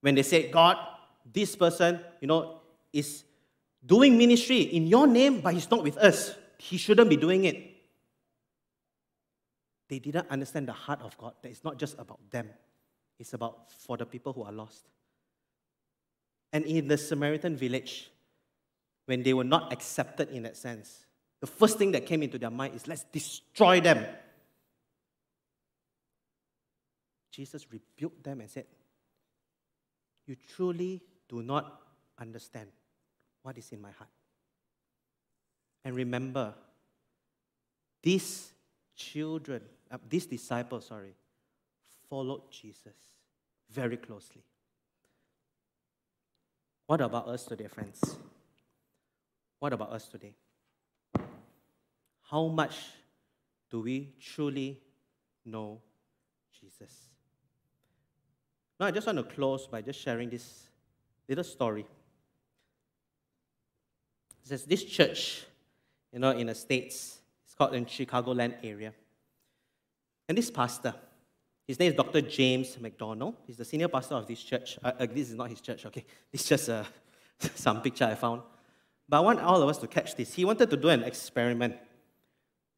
When 0.00 0.14
they 0.14 0.22
said, 0.22 0.50
God, 0.50 0.76
this 1.32 1.54
person, 1.54 2.00
you 2.20 2.26
know, 2.26 2.60
is 2.92 3.24
doing 3.84 4.18
ministry 4.18 4.62
in 4.62 4.86
your 4.86 5.06
name, 5.06 5.40
but 5.40 5.54
he's 5.54 5.70
not 5.70 5.82
with 5.82 5.96
us. 5.96 6.34
He 6.58 6.76
shouldn't 6.76 7.08
be 7.08 7.16
doing 7.16 7.44
it. 7.44 7.70
They 9.88 9.98
didn't 9.98 10.28
understand 10.30 10.68
the 10.68 10.72
heart 10.72 11.00
of 11.02 11.16
God, 11.18 11.34
that 11.42 11.48
it's 11.48 11.64
not 11.64 11.78
just 11.78 11.98
about 11.98 12.18
them, 12.30 12.48
it's 13.18 13.34
about 13.34 13.70
for 13.70 13.96
the 13.96 14.06
people 14.06 14.32
who 14.32 14.42
are 14.42 14.52
lost. 14.52 14.86
And 16.52 16.64
in 16.64 16.88
the 16.88 16.98
Samaritan 16.98 17.56
village, 17.56 18.10
when 19.06 19.22
they 19.22 19.32
were 19.32 19.44
not 19.44 19.72
accepted 19.72 20.30
in 20.30 20.42
that 20.44 20.56
sense, 20.56 21.06
the 21.40 21.46
first 21.46 21.78
thing 21.78 21.92
that 21.92 22.06
came 22.06 22.22
into 22.22 22.38
their 22.38 22.50
mind 22.50 22.74
is 22.74 22.86
let's 22.86 23.04
destroy 23.04 23.80
them. 23.80 24.06
Jesus 27.30 27.66
rebuked 27.72 28.22
them 28.22 28.40
and 28.40 28.50
said, 28.50 28.66
You 30.26 30.36
truly 30.54 31.02
do 31.28 31.42
not 31.42 31.80
understand 32.18 32.68
what 33.42 33.56
is 33.58 33.72
in 33.72 33.80
my 33.80 33.90
heart. 33.90 34.10
And 35.84 35.96
remember, 35.96 36.54
these 38.02 38.52
children, 38.94 39.62
uh, 39.90 39.98
these 40.08 40.26
disciples, 40.26 40.86
sorry, 40.86 41.14
followed 42.12 42.42
Jesus 42.50 42.92
very 43.70 43.96
closely. 43.96 44.42
What 46.86 47.00
about 47.00 47.26
us 47.26 47.46
today, 47.46 47.68
friends? 47.68 48.18
What 49.58 49.72
about 49.72 49.92
us 49.92 50.08
today? 50.08 50.34
how 52.32 52.48
much 52.48 52.76
do 53.70 53.80
we 53.80 54.12
truly 54.20 54.78
know 55.46 55.80
Jesus? 56.60 56.92
Now, 58.78 58.86
I 58.86 58.90
just 58.90 59.06
want 59.06 59.18
to 59.18 59.24
close 59.24 59.66
by 59.66 59.80
just 59.80 59.98
sharing 59.98 60.28
this 60.28 60.64
little 61.26 61.44
story. 61.44 61.86
It 64.42 64.48
says 64.48 64.64
this 64.64 64.84
church, 64.84 65.44
you 66.12 66.18
know, 66.18 66.30
in 66.30 66.48
the 66.48 66.54
States, 66.54 67.20
it's 67.46 67.54
called 67.54 67.74
in 67.74 67.86
Chicagoland 67.86 68.56
area. 68.62 68.92
And 70.28 70.36
this 70.36 70.50
pastor, 70.50 70.94
his 71.66 71.78
name 71.78 71.90
is 71.90 71.96
Dr. 71.96 72.20
James 72.20 72.78
MacDonald. 72.80 73.36
He's 73.46 73.56
the 73.56 73.64
senior 73.64 73.88
pastor 73.88 74.14
of 74.16 74.26
this 74.26 74.42
church. 74.42 74.78
Uh, 74.82 74.92
uh, 74.98 75.06
this 75.06 75.30
is 75.30 75.34
not 75.34 75.48
his 75.48 75.60
church, 75.60 75.86
okay? 75.86 76.04
Is 76.32 76.44
just 76.44 76.68
uh, 76.68 76.84
some 77.54 77.80
picture 77.82 78.04
I 78.04 78.14
found. 78.14 78.42
But 79.08 79.18
I 79.18 79.20
want 79.20 79.40
all 79.40 79.62
of 79.62 79.68
us 79.68 79.78
to 79.78 79.86
catch 79.86 80.16
this. 80.16 80.34
He 80.34 80.44
wanted 80.44 80.70
to 80.70 80.76
do 80.76 80.88
an 80.88 81.02
experiment 81.04 81.76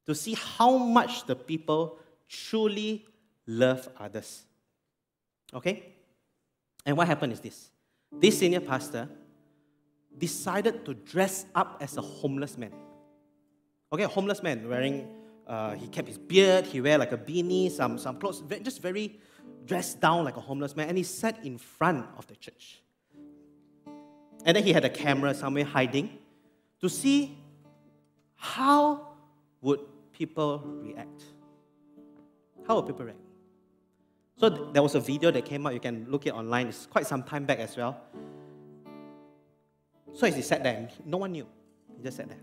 to 0.07 0.15
see 0.15 0.35
how 0.35 0.77
much 0.77 1.27
the 1.27 1.37
people 1.37 1.99
truly 2.29 3.07
love 3.47 3.89
others. 3.99 4.45
Okay? 5.53 5.93
And 6.85 6.97
what 6.97 7.07
happened 7.07 7.33
is 7.33 7.41
this 7.41 7.71
this 8.21 8.39
senior 8.39 8.61
pastor 8.61 9.09
decided 10.17 10.85
to 10.85 10.95
dress 10.95 11.47
up 11.55 11.79
as 11.81 11.97
a 11.97 12.01
homeless 12.01 12.57
man. 12.57 12.73
Okay, 13.93 14.05
a 14.05 14.09
homeless 14.09 14.43
man 14.43 14.69
wearing, 14.69 15.09
uh, 15.47 15.75
he 15.75 15.87
kept 15.89 16.09
his 16.09 16.19
beard, 16.19 16.67
he 16.67 16.81
wear 16.81 16.99
like 16.99 17.13
a 17.13 17.19
beanie, 17.19 17.71
some, 17.71 17.99
some 17.99 18.19
clothes, 18.19 18.43
just 18.63 18.81
very 18.81 19.19
dressed 19.65 20.01
down 20.01 20.25
like 20.25 20.37
a 20.37 20.41
homeless 20.41 20.77
man, 20.77 20.89
and 20.89 20.97
he 20.97 21.05
sat 21.05 21.45
in 21.45 21.59
front 21.59 22.07
of 22.17 22.27
the 22.27 22.37
church. 22.37 22.81
And 24.45 24.57
then 24.57 24.63
he 24.63 24.73
had 24.73 24.85
a 24.85 24.91
camera 24.91 25.35
somewhere 25.35 25.65
hiding 25.65 26.19
to 26.81 26.89
see 26.89 27.39
how 28.35 29.09
would 29.63 29.81
people 30.13 30.63
react? 30.83 31.25
How 32.67 32.77
would 32.77 32.87
people 32.87 33.07
react? 33.07 33.19
So 34.37 34.49
there 34.49 34.83
was 34.83 34.95
a 34.95 35.01
video 35.01 35.31
that 35.31 35.45
came 35.45 35.67
out. 35.67 35.75
You 35.75 35.81
can 35.81 36.07
look 36.11 36.27
it 36.27 36.35
online. 36.35 36.67
It's 36.67 36.87
quite 36.87 37.07
some 37.07 37.23
time 37.23 37.45
back 37.45 37.59
as 37.61 37.77
well. 37.77 38.01
So 40.13 40.27
as 40.27 40.37
he 40.37 40.43
sat 40.43 40.63
there, 40.63 40.89
no 41.05 41.19
one 41.19 41.33
knew. 41.33 41.47
He 41.97 42.03
just 42.03 42.17
sat 42.17 42.29
there. 42.29 42.39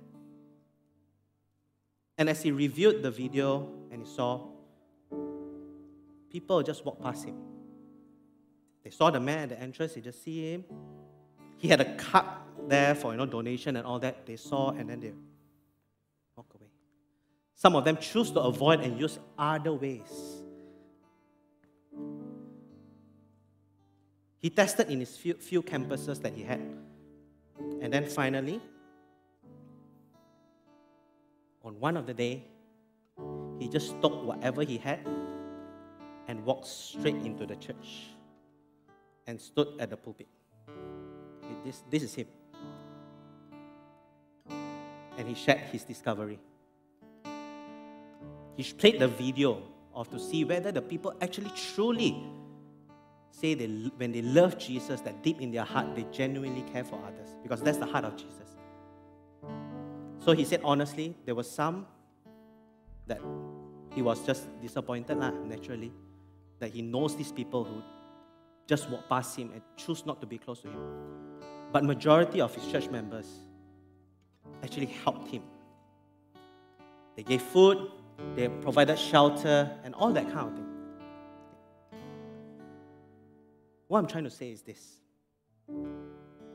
And 2.21 2.29
as 2.29 2.43
he 2.43 2.51
reviewed 2.51 3.01
the 3.01 3.09
video 3.09 3.67
and 3.89 4.05
he 4.05 4.07
saw, 4.07 4.41
people 6.31 6.61
just 6.61 6.85
walked 6.85 7.01
past 7.01 7.25
him. 7.25 7.35
They 8.83 8.91
saw 8.91 9.09
the 9.09 9.19
man 9.19 9.39
at 9.39 9.49
the 9.49 9.59
entrance, 9.59 9.95
they 9.95 10.01
just 10.01 10.23
see 10.23 10.51
him. 10.53 10.63
He 11.57 11.67
had 11.67 11.81
a 11.81 11.95
cup 11.95 12.47
there 12.67 12.93
for 12.93 13.13
you 13.13 13.17
know 13.17 13.25
donation 13.25 13.75
and 13.75 13.87
all 13.87 13.97
that. 13.97 14.27
They 14.27 14.35
saw 14.35 14.69
and 14.69 14.87
then 14.87 14.99
they 14.99 15.13
walk 16.35 16.45
away. 16.53 16.69
some 17.55 17.75
of 17.75 17.85
them 17.85 17.97
choose 17.97 18.29
to 18.33 18.41
avoid 18.41 18.81
and 18.81 18.99
use 18.99 19.17
other 19.35 19.73
ways. 19.73 20.43
He 24.37 24.51
tested 24.51 24.91
in 24.91 24.99
his 24.99 25.17
few, 25.17 25.33
few 25.33 25.63
campuses 25.63 26.21
that 26.21 26.35
he 26.35 26.43
had. 26.43 26.61
And 27.81 27.91
then 27.91 28.05
finally, 28.05 28.61
on 31.63 31.79
one 31.79 31.97
of 31.97 32.05
the 32.05 32.13
day, 32.13 32.43
he 33.59 33.67
just 33.67 33.89
stopped 33.89 34.23
whatever 34.23 34.63
he 34.63 34.77
had 34.77 34.99
and 36.27 36.43
walked 36.45 36.67
straight 36.67 37.15
into 37.15 37.45
the 37.45 37.55
church 37.55 38.07
and 39.27 39.39
stood 39.39 39.67
at 39.79 39.89
the 39.89 39.97
pulpit. 39.97 40.27
This, 41.63 41.83
this 41.89 42.03
is 42.03 42.15
him. 42.15 42.27
And 45.17 45.27
he 45.27 45.35
shared 45.35 45.59
his 45.71 45.83
discovery. 45.83 46.39
He 48.55 48.63
played 48.73 48.99
the 48.99 49.07
video 49.07 49.61
of 49.93 50.09
to 50.09 50.19
see 50.19 50.43
whether 50.43 50.71
the 50.71 50.81
people 50.81 51.13
actually 51.21 51.51
truly 51.73 52.23
say 53.31 53.53
they, 53.53 53.67
when 53.97 54.11
they 54.11 54.21
love 54.21 54.57
Jesus, 54.57 55.01
that 55.01 55.21
deep 55.23 55.41
in 55.41 55.51
their 55.51 55.63
heart 55.63 55.95
they 55.95 56.05
genuinely 56.11 56.63
care 56.71 56.83
for 56.83 56.99
others 57.05 57.35
because 57.43 57.61
that's 57.61 57.77
the 57.77 57.85
heart 57.85 58.05
of 58.05 58.15
Jesus. 58.15 58.50
So 60.21 60.33
he 60.33 60.45
said 60.45 60.61
honestly, 60.63 61.15
there 61.25 61.33
was 61.33 61.49
some 61.49 61.87
that 63.07 63.19
he 63.93 64.03
was 64.03 64.23
just 64.25 64.47
disappointed, 64.61 65.17
lah, 65.17 65.31
naturally, 65.31 65.91
that 66.59 66.71
he 66.71 66.83
knows 66.83 67.15
these 67.15 67.31
people 67.31 67.63
who 67.63 67.81
just 68.67 68.87
walk 68.89 69.09
past 69.09 69.35
him 69.37 69.49
and 69.51 69.61
choose 69.75 70.05
not 70.05 70.21
to 70.21 70.27
be 70.27 70.37
close 70.37 70.61
to 70.61 70.67
him. 70.67 70.79
But 71.71 71.83
majority 71.83 72.39
of 72.39 72.53
his 72.53 72.71
church 72.71 72.87
members 72.89 73.25
actually 74.63 74.85
helped 75.03 75.27
him. 75.27 75.41
They 77.15 77.23
gave 77.23 77.41
food, 77.41 77.89
they 78.35 78.47
provided 78.47 78.99
shelter, 78.99 79.71
and 79.83 79.95
all 79.95 80.13
that 80.13 80.31
kind 80.31 80.49
of 80.49 80.53
thing. 80.55 80.67
What 83.87 83.97
I'm 83.99 84.07
trying 84.07 84.25
to 84.25 84.29
say 84.29 84.51
is 84.51 84.61
this 84.61 84.99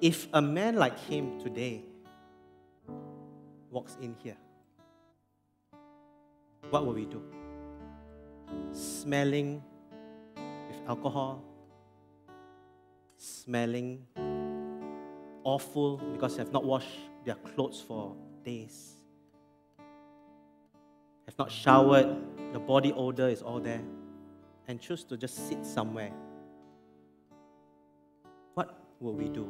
if 0.01 0.29
a 0.33 0.41
man 0.41 0.77
like 0.77 0.99
him 1.01 1.41
today 1.41 1.83
walks 3.77 3.99
in 4.01 4.16
here, 4.24 4.39
what 6.70 6.87
will 6.87 6.95
we 6.95 7.05
do? 7.05 7.22
Smelling 8.72 9.62
with 10.35 10.81
alcohol, 10.89 11.45
smelling 13.18 14.07
awful 15.45 15.99
because 16.14 16.37
they 16.37 16.43
have 16.43 16.55
not 16.55 16.64
washed 16.64 16.89
their 17.27 17.35
clothes 17.35 17.85
for 17.87 18.16
days, 18.43 18.95
have 21.27 21.39
not 21.39 21.53
showered, 21.53 22.09
the 22.55 22.59
body 22.59 22.95
odor 22.95 23.29
is 23.29 23.43
all 23.43 23.61
there, 23.61 23.83
and 24.68 24.81
choose 24.81 25.05
to 25.05 25.18
just 25.18 25.49
sit 25.49 25.66
somewhere. 25.66 26.12
What 28.55 28.74
will 29.01 29.12
we 29.12 29.29
do? 29.29 29.47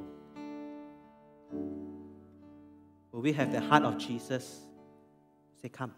Will 3.13 3.23
we 3.23 3.33
have 3.33 3.53
the 3.53 3.61
heart 3.61 3.85
of 3.85 3.99
Jesus? 3.99 4.61
Say, 5.61 5.69
Come, 5.69 5.95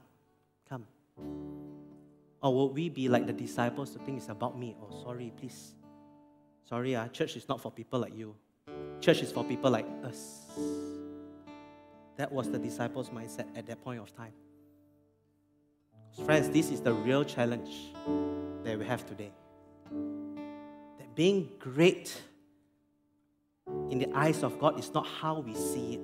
come. 0.68 0.86
Or 2.40 2.54
will 2.54 2.70
we 2.70 2.88
be 2.88 3.08
like 3.08 3.26
the 3.26 3.32
disciples 3.32 3.90
to 3.90 3.98
think 3.98 4.18
it's 4.18 4.28
about 4.28 4.58
me? 4.58 4.76
Oh, 4.80 5.02
sorry, 5.02 5.32
please. 5.36 5.74
Sorry, 6.68 6.94
uh, 6.94 7.08
church 7.08 7.36
is 7.36 7.48
not 7.48 7.60
for 7.60 7.72
people 7.72 7.98
like 7.98 8.14
you. 8.16 8.34
Church 9.00 9.22
is 9.22 9.32
for 9.32 9.42
people 9.42 9.70
like 9.70 9.86
us. 10.04 10.42
That 12.16 12.30
was 12.30 12.50
the 12.50 12.58
disciples' 12.58 13.10
mindset 13.10 13.46
at 13.56 13.66
that 13.66 13.82
point 13.82 14.00
of 14.00 14.14
time. 14.14 14.32
Friends, 16.24 16.50
this 16.50 16.70
is 16.70 16.80
the 16.80 16.92
real 16.92 17.24
challenge 17.24 17.92
that 18.64 18.78
we 18.78 18.84
have 18.84 19.06
today. 19.06 19.30
That 19.90 21.14
being 21.14 21.48
great 21.58 22.20
in 23.90 23.98
the 23.98 24.10
eyes 24.14 24.42
of 24.42 24.58
God 24.58 24.78
is 24.78 24.92
not 24.92 25.06
how 25.06 25.40
we 25.40 25.54
see 25.54 25.94
it. 25.94 26.00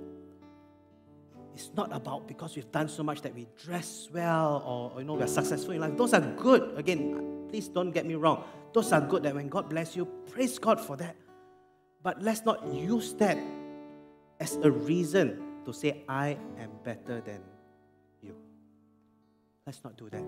It's 1.54 1.70
not 1.76 1.94
about 1.94 2.26
because 2.26 2.56
we've 2.56 2.70
done 2.72 2.88
so 2.88 3.04
much 3.04 3.22
that 3.22 3.34
we 3.34 3.46
dress 3.62 4.08
well 4.12 4.62
or 4.66 5.00
you 5.00 5.06
know 5.06 5.14
we're 5.14 5.28
successful 5.28 5.72
in 5.72 5.80
life. 5.80 5.96
Those 5.96 6.12
are 6.12 6.20
good. 6.20 6.76
Again, 6.76 7.46
please 7.48 7.68
don't 7.68 7.92
get 7.92 8.04
me 8.06 8.16
wrong. 8.16 8.42
Those 8.72 8.92
are 8.92 9.00
good 9.00 9.22
that 9.22 9.34
when 9.34 9.48
God 9.48 9.70
bless 9.70 9.94
you, 9.94 10.04
praise 10.32 10.58
God 10.58 10.80
for 10.80 10.96
that. 10.96 11.14
But 12.02 12.20
let's 12.20 12.44
not 12.44 12.66
use 12.72 13.14
that 13.14 13.38
as 14.40 14.56
a 14.56 14.70
reason 14.70 15.40
to 15.64 15.72
say 15.72 16.02
I 16.08 16.36
am 16.58 16.70
better 16.82 17.20
than 17.20 17.40
you. 18.20 18.34
Let's 19.64 19.82
not 19.84 19.96
do 19.96 20.10
that. 20.10 20.24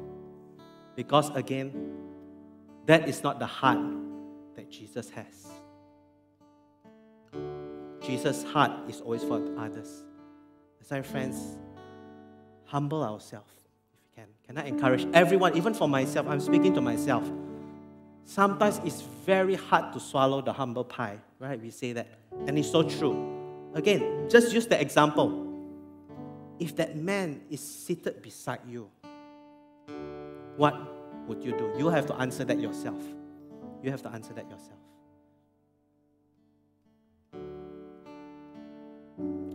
Because 0.94 1.30
again, 1.30 1.98
that 2.86 3.08
is 3.08 3.24
not 3.24 3.40
the 3.40 3.46
heart 3.46 3.80
that 4.54 4.70
Jesus 4.70 5.10
has. 5.10 5.48
Jesus' 8.00 8.44
heart 8.44 8.88
is 8.88 9.00
always 9.00 9.24
for 9.24 9.42
others. 9.58 10.05
Why, 10.88 11.02
friends, 11.02 11.56
humble 12.64 13.02
ourselves 13.02 13.52
if 13.92 14.00
we 14.00 14.22
can. 14.22 14.28
Can 14.46 14.58
I 14.58 14.68
encourage 14.68 15.06
everyone, 15.12 15.56
even 15.56 15.74
for 15.74 15.88
myself? 15.88 16.26
I'm 16.28 16.40
speaking 16.40 16.74
to 16.74 16.80
myself. 16.80 17.28
Sometimes 18.24 18.80
it's 18.84 19.02
very 19.24 19.54
hard 19.54 19.92
to 19.92 20.00
swallow 20.00 20.42
the 20.42 20.52
humble 20.52 20.84
pie, 20.84 21.18
right? 21.38 21.60
We 21.60 21.70
say 21.70 21.92
that. 21.92 22.08
And 22.46 22.58
it's 22.58 22.70
so 22.70 22.82
true. 22.82 23.70
Again, 23.74 24.28
just 24.28 24.52
use 24.52 24.66
the 24.66 24.80
example. 24.80 25.44
If 26.58 26.74
that 26.76 26.96
man 26.96 27.42
is 27.50 27.60
seated 27.60 28.22
beside 28.22 28.60
you, 28.68 28.90
what 30.56 30.74
would 31.28 31.44
you 31.44 31.52
do? 31.52 31.72
You 31.76 31.88
have 31.88 32.06
to 32.06 32.14
answer 32.14 32.44
that 32.44 32.58
yourself. 32.58 33.02
You 33.82 33.90
have 33.90 34.02
to 34.02 34.08
answer 34.08 34.32
that 34.32 34.48
yourself. 34.48 34.78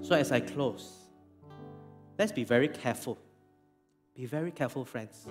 So, 0.04 0.16
as 0.16 0.32
I 0.32 0.40
close, 0.40 1.01
let's 2.22 2.32
be 2.32 2.44
very 2.44 2.68
careful. 2.68 3.18
Be 4.16 4.28
very 4.28 4.52
careful, 4.52 4.86
friends. 4.86 5.26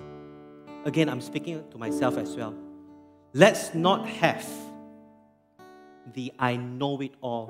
Again, 0.83 1.07
I'm 1.07 1.21
speaking 1.21 1.63
to 1.71 1.77
myself 1.77 2.17
as 2.17 2.35
well. 2.35 2.53
Let's 3.33 3.73
not 3.73 4.05
have 4.05 4.45
the 6.13 6.33
I 6.37 6.57
know 6.57 6.99
it 6.99 7.13
all 7.21 7.47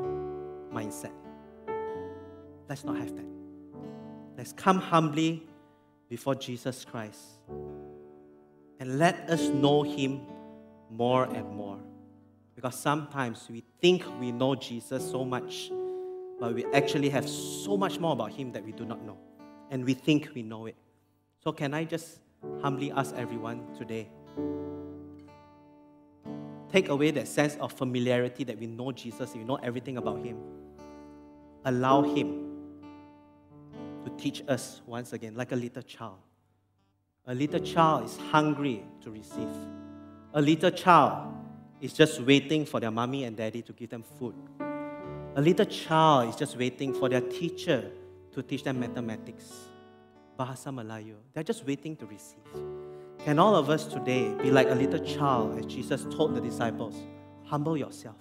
mindset. 0.72 1.14
Let's 2.70 2.84
not 2.84 2.98
have 2.98 3.16
that. 3.16 3.26
Let's 4.38 4.54
come 4.54 4.78
humbly 4.78 5.42
before 6.08 6.36
Jesus 6.36 6.86
Christ 6.86 7.22
and 8.80 9.00
let 9.00 9.28
us 9.28 9.48
know 9.48 9.82
Him 9.82 10.22
more 10.92 11.24
and 11.24 11.50
more. 11.50 11.80
Because 12.54 12.76
sometimes 12.76 13.48
we 13.50 13.64
think 13.82 14.04
we 14.20 14.32
know 14.32 14.54
Jesus 14.54 15.10
so 15.10 15.26
much 15.26 15.72
but 16.39 16.56
we 16.56 16.66
actually 16.74 17.10
have 17.10 17.30
so 17.30 17.78
much 17.78 18.00
more 18.00 18.14
about 18.14 18.32
Him 18.32 18.52
that 18.52 18.66
we 18.66 18.72
do 18.72 18.84
not 18.84 19.04
know. 19.06 19.16
And 19.72 19.86
we 19.86 19.93
think 19.93 20.30
we 20.36 20.43
know 20.43 20.67
it. 20.67 20.76
So, 21.43 21.51
can 21.53 21.74
I 21.74 21.86
just 21.86 22.19
humbly 22.61 22.91
ask 22.91 23.15
everyone 23.15 23.63
today? 23.78 24.09
Take 26.72 26.89
away 26.89 27.11
that 27.11 27.28
sense 27.28 27.55
of 27.55 27.74
familiarity 27.74 28.43
that 28.43 28.59
we 28.59 28.67
know 28.67 28.91
Jesus, 28.91 29.34
we 29.34 29.43
know 29.43 29.55
everything 29.55 29.97
about 29.97 30.24
Him. 30.24 30.38
Allow 31.65 32.03
Him 32.03 32.51
to 34.03 34.11
teach 34.17 34.43
us 34.47 34.82
once 34.86 35.13
again, 35.13 35.36
like 35.36 35.53
a 35.53 35.55
little 35.55 35.82
child. 35.82 36.19
A 37.28 37.34
little 37.34 37.59
child 37.59 38.05
is 38.05 38.17
hungry 38.17 38.84
to 39.01 39.09
receive. 39.09 39.55
A 40.34 40.41
little 40.41 40.72
child 40.72 41.34
is 41.80 41.93
just 41.93 42.22
waiting 42.22 42.65
for 42.65 42.80
their 42.80 42.91
mommy 42.91 43.24
and 43.24 43.38
daddy 43.38 43.61
to 43.61 43.74
give 43.74 43.89
them 43.89 44.03
food. 44.03 44.36
A 45.36 45.41
little 45.41 45.65
child 45.65 46.30
is 46.30 46.36
just 46.36 46.57
waiting 46.57 46.93
for 46.93 47.07
their 47.07 47.22
teacher 47.22 47.89
to 48.34 48.42
teach 48.42 48.64
them 48.64 48.80
mathematics, 48.80 49.52
Bahasa 50.40 50.74
Melayu. 50.74 51.16
They're 51.34 51.44
just 51.44 51.66
waiting 51.66 51.96
to 51.98 52.06
receive. 52.06 52.40
Can 53.26 53.38
all 53.38 53.56
of 53.56 53.70
us 53.70 53.86
today 53.86 54.34
be 54.42 54.50
like 54.50 54.70
a 54.70 54.76
little 54.76 55.00
child, 55.00 55.58
as 55.60 55.66
Jesus 55.66 56.06
told 56.10 56.34
the 56.36 56.42
disciples? 56.42 56.96
Humble 57.44 57.78
yourself 57.78 58.16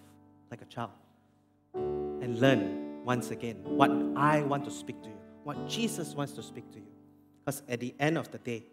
like 0.51 0.61
a 0.63 0.67
child 0.67 0.91
and 1.75 2.41
learn 2.41 3.05
once 3.05 3.31
again 3.31 3.57
what 3.65 3.91
I 4.17 4.43
want 4.43 4.65
to 4.65 4.71
speak 4.71 5.01
to 5.03 5.09
you, 5.09 5.17
what 5.45 5.69
Jesus 5.69 6.15
wants 6.15 6.33
to 6.33 6.43
speak 6.43 6.71
to 6.73 6.79
you. 6.79 6.87
Because 7.45 7.63
at 7.69 7.81
the 7.81 7.95
end 7.99 8.19
of 8.19 8.31
the 8.31 8.39
day, 8.39 8.65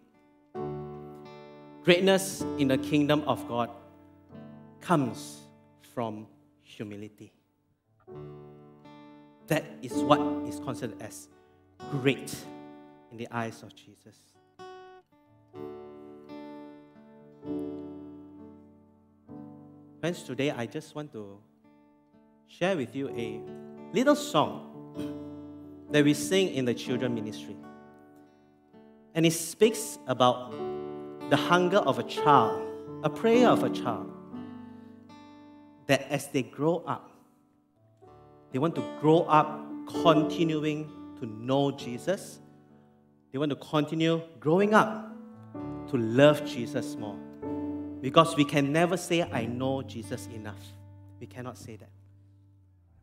greatness 1.84 2.42
in 2.58 2.68
the 2.68 2.78
kingdom 2.78 3.22
of 3.28 3.48
God 3.48 3.70
comes 4.82 5.42
from 5.94 6.28
humility. 6.64 7.32
That 9.48 9.64
is 9.82 9.94
what 9.94 10.20
is 10.46 10.60
considered 10.60 11.02
as 11.02 11.30
great 11.92 12.36
in 13.12 13.18
the 13.18 13.28
eyes 13.32 13.64
of 13.64 13.74
Jesus. 13.74 14.16
Friends, 20.02 20.24
today 20.24 20.52
I 20.52 20.66
just 20.66 20.94
want 20.96 21.14
to 21.14 21.40
share 22.48 22.76
with 22.76 22.94
you 22.94 23.10
a 23.10 23.42
little 23.94 24.16
song 24.16 24.74
that 25.92 26.04
we 26.04 26.14
sing 26.14 26.54
in 26.54 26.66
the 26.66 26.74
children 26.74 27.16
ministry. 27.16 27.56
And 29.16 29.26
it 29.26 29.32
speaks 29.32 29.98
about 30.08 30.52
the 31.30 31.38
hunger 31.38 31.78
of 31.78 32.00
a 32.00 32.04
child, 32.04 32.62
a 33.04 33.10
prayer 33.10 33.48
of 33.48 33.64
a 33.64 33.70
child, 33.70 34.12
that 35.88 36.06
as 36.12 36.28
they 36.28 36.44
grow 36.44 36.84
up, 36.86 37.07
they 38.58 38.60
want 38.60 38.74
to 38.74 38.84
grow 39.00 39.20
up 39.26 39.62
continuing 39.86 40.90
to 41.20 41.28
know 41.28 41.70
Jesus. 41.70 42.40
They 43.32 43.38
want 43.38 43.52
to 43.52 43.56
continue 43.56 44.20
growing 44.40 44.74
up 44.74 45.16
to 45.92 45.98
love 45.98 46.44
Jesus 46.44 46.96
more. 46.96 47.20
Because 48.02 48.36
we 48.36 48.44
can 48.44 48.74
never 48.74 48.98
say, 48.98 49.22
I 49.22 49.46
know 49.46 49.84
Jesus 49.84 50.26
enough. 50.34 50.60
We 51.20 51.28
cannot 51.28 51.56
say 51.56 51.76
that. 51.76 51.92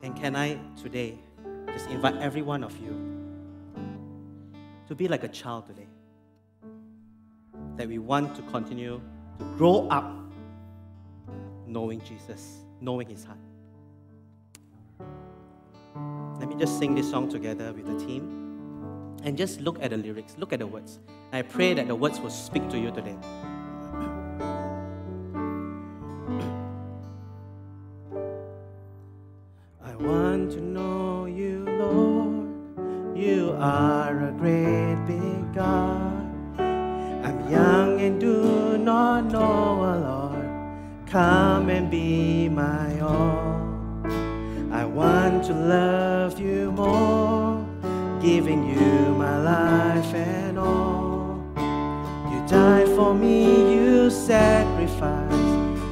And 0.03 0.17
can 0.17 0.35
I 0.35 0.59
today 0.83 1.21
just 1.73 1.89
invite 1.89 2.17
every 2.17 2.43
one 2.43 2.65
of 2.65 2.77
you 2.79 2.91
to 4.89 4.95
be 4.97 5.07
like 5.07 5.23
a 5.23 5.29
child 5.29 5.69
today? 5.69 5.87
That 7.77 7.87
we 7.87 8.01
want 8.01 8.35
to 8.35 8.43
continue 8.43 9.01
to 9.39 9.45
grow 9.57 9.87
up 9.89 10.13
knowing 11.65 12.01
Jesus, 12.01 12.65
knowing 12.81 13.09
His 13.09 13.23
heart. 13.23 13.39
Just 16.59 16.79
sing 16.79 16.95
this 16.95 17.11
song 17.11 17.29
together 17.29 17.73
with 17.73 17.87
the 17.87 18.07
team. 18.07 18.41
And 19.25 19.39
just 19.39 19.61
look 19.61 19.83
at 19.83 19.91
the 19.91 19.97
lyrics, 19.97 20.37
look 20.39 20.53
at 20.53 20.59
the 20.59 20.67
words. 20.67 20.99
I 21.33 21.43
pray 21.43 21.73
that 21.75 21.89
the 21.89 21.95
words 21.95 22.21
will 22.21 22.31
speak 22.31 22.69
to 22.71 22.79
you 22.79 22.91
today. 22.91 23.17
I 29.83 29.97
want 29.97 30.53
to 30.53 30.61
know 30.61 31.25
you, 31.25 31.65
Lord. 31.79 33.17
You 33.17 33.57
are 33.59 34.29
a 34.29 34.33
great 34.33 34.97
big 35.07 35.55
God. 35.55 36.61
I'm 36.61 37.51
young 37.51 38.01
and 38.01 38.21
do 38.21 38.77
not 38.77 39.25
know 39.27 39.83
a 39.83 39.95
Lord. 40.07 41.09
Come 41.09 41.71
and 41.71 41.91
be 41.91 42.49
my 42.49 43.01
all. 43.01 43.55
I 44.71 44.85
want 44.85 45.45
to 45.45 45.55
love 45.55 46.14
giving 48.25 48.67
you 48.67 49.15
my 49.17 49.37
life 49.39 50.15
and 50.15 50.59
all. 50.59 51.39
You 52.33 52.43
died 52.49 52.89
for 52.97 53.15
me, 53.15 53.75
you 53.75 54.09
sacrificed. 54.09 55.35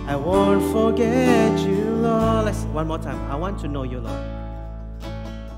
I 0.09 0.17
won't 0.17 0.63
forget 0.73 1.59
you, 1.59 1.85
Lord. 2.07 2.47
Let's 2.47 2.63
one 2.73 2.89
more 2.89 2.99
time. 2.99 3.21
I 3.31 3.37
want 3.37 3.61
to 3.61 3.69
know 3.69 3.83
you, 3.83 4.01
Lord. 4.01 4.25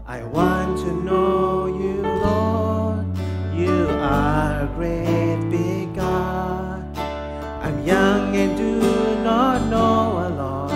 I 0.05 0.25
want 0.25 0.79
to 0.79 0.93
know 0.93 1.67
you, 1.67 2.03
Lord. 2.03 3.07
You 3.55 3.89
are 3.91 4.63
a 4.63 4.71
great 4.75 5.49
big 5.51 5.95
God. 5.95 6.83
I'm 7.63 7.87
young 7.87 8.35
and 8.35 8.59
do 8.59 8.81
not 9.23 9.71
know 9.71 10.27
a 10.27 10.29
lot. 10.41 10.71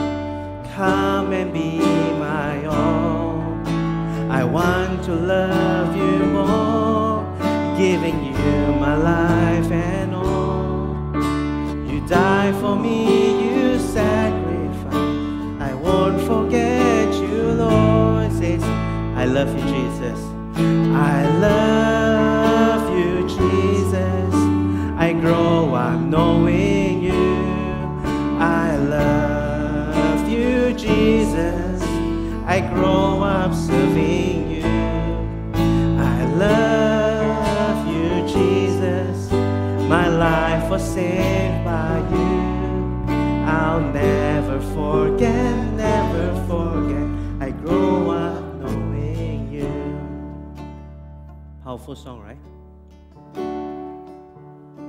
Come 0.76 1.32
and 1.32 1.52
be. 1.52 2.17
I 4.38 4.44
want 4.44 5.02
to 5.06 5.16
love 5.16 5.96
you 5.96 6.18
more, 6.26 7.24
giving 7.76 8.22
you 8.22 8.34
my 8.78 8.94
life 8.94 9.68
and 9.72 10.14
all. 10.14 10.94
You 11.90 12.06
die 12.06 12.52
for 12.60 12.76
me, 12.76 13.00
you 13.42 13.80
sacrifice. 13.80 14.94
I 15.60 15.74
won't 15.74 16.20
forget 16.20 17.12
you, 17.14 17.50
Lord. 17.64 18.30
Says, 18.30 18.62
I 18.62 19.24
love 19.24 19.48
you, 19.58 19.64
Jesus. 19.74 20.20
I 20.94 21.26
love 21.48 22.96
you, 22.96 23.26
Jesus. 23.26 24.34
I 24.96 25.14
grow 25.20 25.74
up 25.74 26.00
knowing 26.00 27.02
you. 27.02 27.42
I 28.38 28.76
love 28.76 30.28
you, 30.28 30.72
Jesus. 30.74 31.67
I 32.48 32.60
grow 32.60 33.22
up 33.22 33.52
serving 33.52 34.50
you. 34.50 34.64
I 36.00 36.24
love 36.32 37.86
you, 37.86 38.26
Jesus. 38.26 39.30
My 39.86 40.08
life 40.08 40.70
was 40.70 40.82
saved 40.82 41.62
by 41.62 41.98
you. 42.10 43.14
I'll 43.44 43.82
never 43.92 44.60
forget, 44.72 45.74
never 45.74 46.32
forget. 46.48 47.06
I 47.38 47.50
grow 47.50 48.12
up 48.12 48.42
knowing 48.62 49.52
you. 49.52 49.68
Powerful 51.62 51.96
song, 51.96 52.22
right? 52.22 52.40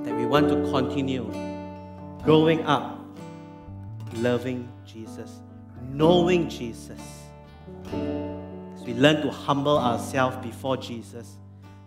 That 0.05 0.16
we 0.16 0.26
want 0.26 0.47
to 0.47 0.55
continue 0.72 1.30
growing 2.24 2.62
up, 2.66 3.05
loving 4.14 4.70
Jesus, 4.86 5.41
knowing 5.91 6.47
Jesus. 6.47 7.19
As 8.76 8.84
we 8.84 8.94
learn 8.94 9.22
to 9.24 9.32
humble 9.32 9.78
ourselves 9.78 10.38
before 10.46 10.78
Jesus, 10.78 11.38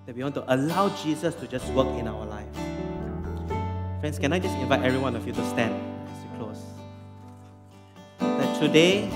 that 0.07 0.17
we 0.17 0.23
want 0.23 0.35
to 0.35 0.45
allow 0.53 0.89
Jesus 1.03 1.35
to 1.37 1.47
just 1.47 1.67
work 1.73 1.89
in 1.99 2.09
our 2.09 2.27
life. 2.27 2.47
Friends, 4.01 4.19
can 4.19 4.33
I 4.33 4.41
just 4.41 4.57
invite 4.59 4.83
every 4.83 4.99
one 4.99 5.15
of 5.15 5.27
you 5.27 5.33
to 5.33 5.51
stand 5.51 5.73
as 6.09 6.25
we 6.25 6.39
close? 6.39 6.61
That 8.19 8.61
today, 8.61 9.09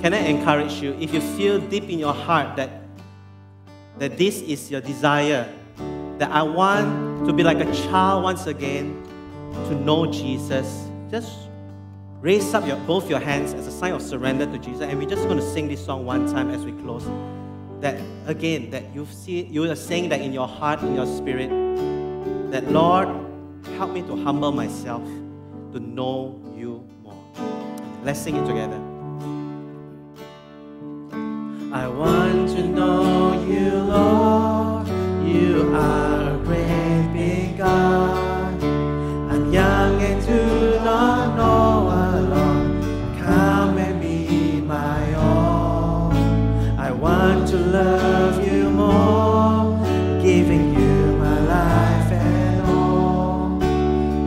can 0.00 0.14
I 0.14 0.20
encourage 0.20 0.80
you, 0.80 0.96
if 0.98 1.12
you 1.12 1.20
feel 1.20 1.60
deep 1.60 1.84
in 1.84 1.98
your 1.98 2.14
heart 2.14 2.56
that, 2.56 2.70
that 3.98 4.16
this 4.16 4.40
is 4.40 4.70
your 4.70 4.80
desire, 4.80 5.46
that 6.16 6.30
I 6.30 6.42
want 6.42 7.26
to 7.26 7.34
be 7.34 7.42
like 7.42 7.60
a 7.60 7.70
child 7.88 8.24
once 8.24 8.46
again, 8.46 9.06
to 9.68 9.74
know 9.74 10.06
Jesus, 10.10 10.88
just 11.10 11.49
raise 12.20 12.52
up 12.52 12.66
your, 12.66 12.76
both 12.76 13.08
your 13.08 13.18
hands 13.18 13.54
as 13.54 13.66
a 13.66 13.72
sign 13.72 13.92
of 13.92 14.02
surrender 14.02 14.46
to 14.46 14.58
Jesus. 14.58 14.82
And 14.82 14.98
we're 14.98 15.08
just 15.08 15.24
going 15.24 15.38
to 15.38 15.52
sing 15.52 15.68
this 15.68 15.84
song 15.84 16.04
one 16.04 16.30
time 16.30 16.50
as 16.50 16.64
we 16.64 16.72
close. 16.72 17.04
That 17.80 17.98
again, 18.26 18.70
that 18.70 18.94
you 18.94 19.06
see, 19.06 19.44
you 19.44 19.70
are 19.70 19.74
saying 19.74 20.10
that 20.10 20.20
in 20.20 20.32
your 20.32 20.46
heart, 20.46 20.82
in 20.82 20.94
your 20.94 21.06
spirit, 21.06 21.48
that 22.50 22.70
Lord, 22.70 23.08
help 23.78 23.92
me 23.92 24.02
to 24.02 24.16
humble 24.22 24.52
myself 24.52 25.02
to 25.72 25.80
know 25.80 26.38
you 26.54 26.86
more. 27.02 27.16
Let's 28.04 28.20
sing 28.20 28.36
it 28.36 28.46
together. 28.46 28.76
I 31.72 31.86
want 31.86 32.50
to 32.50 32.62
know 32.64 33.32
you, 33.48 33.70
Lord. 33.70 34.88
You 35.26 35.74
are 35.74 36.29
love 47.70 48.44
you 48.44 48.68
more, 48.70 49.78
giving 50.20 50.74
you 50.74 51.16
my 51.18 51.40
life 51.40 52.12
and 52.12 52.62
all. 52.66 53.62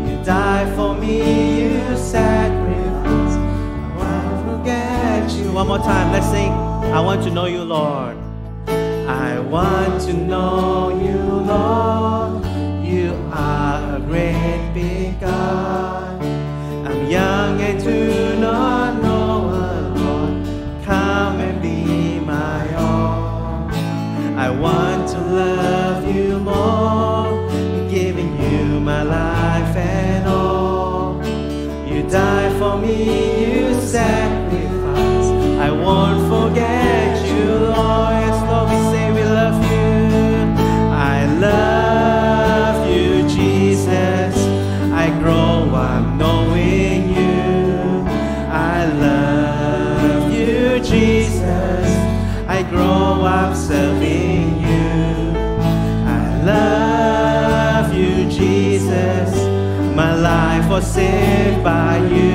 You 0.07 0.23
die 0.23 0.73
for 0.75 0.95
me, 0.95 1.63
you 1.63 1.97
sacrifice. 1.97 3.35
I 3.35 3.97
won't 3.97 4.59
forget 4.59 5.31
you. 5.31 5.51
One 5.51 5.67
more 5.67 5.79
time, 5.79 6.11
let's 6.13 6.27
sing. 6.27 6.51
I 6.51 7.01
want 7.01 7.23
to 7.23 7.31
know 7.31 7.45
you, 7.45 7.63
Lord. 7.63 8.17
I 8.67 9.39
want 9.39 10.01
to 10.03 10.13
know 10.13 10.97
you, 11.03 11.17
Lord. 11.17 12.02
For 32.63 32.77
me, 32.77 32.97
you 33.43 33.73
sacrifice. 33.81 35.29
I 35.67 35.69
won't 35.85 36.21
forget 36.33 37.11
you, 37.29 37.45
Lord. 37.75 38.33
Lord, 38.49 38.67
we 38.71 38.79
say 38.91 39.05
we 39.17 39.23
love 39.39 39.57
you. 39.73 39.91
I 41.15 41.19
love 41.47 42.77
you, 42.95 43.27
Jesus. 43.37 44.35
I 45.03 45.05
grow 45.21 45.55
up 45.89 46.05
knowing 46.21 46.99
you. 47.17 48.05
I 48.75 48.79
love 49.07 50.31
you, 50.37 50.79
Jesus. 50.91 51.87
I 52.57 52.59
grow 52.73 53.25
up 53.39 53.53
serving 53.55 54.47
you. 54.67 54.87
I 56.19 56.25
love 56.53 57.87
you, 57.93 58.13
Jesus. 58.39 59.31
My 60.01 60.13
life 60.15 60.69
was 60.69 60.85
saved 60.87 61.61
by 61.63 61.97
you. 62.13 62.32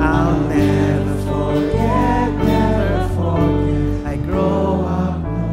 I'll 0.00 0.40
never 0.48 1.14
forget. 1.22 1.88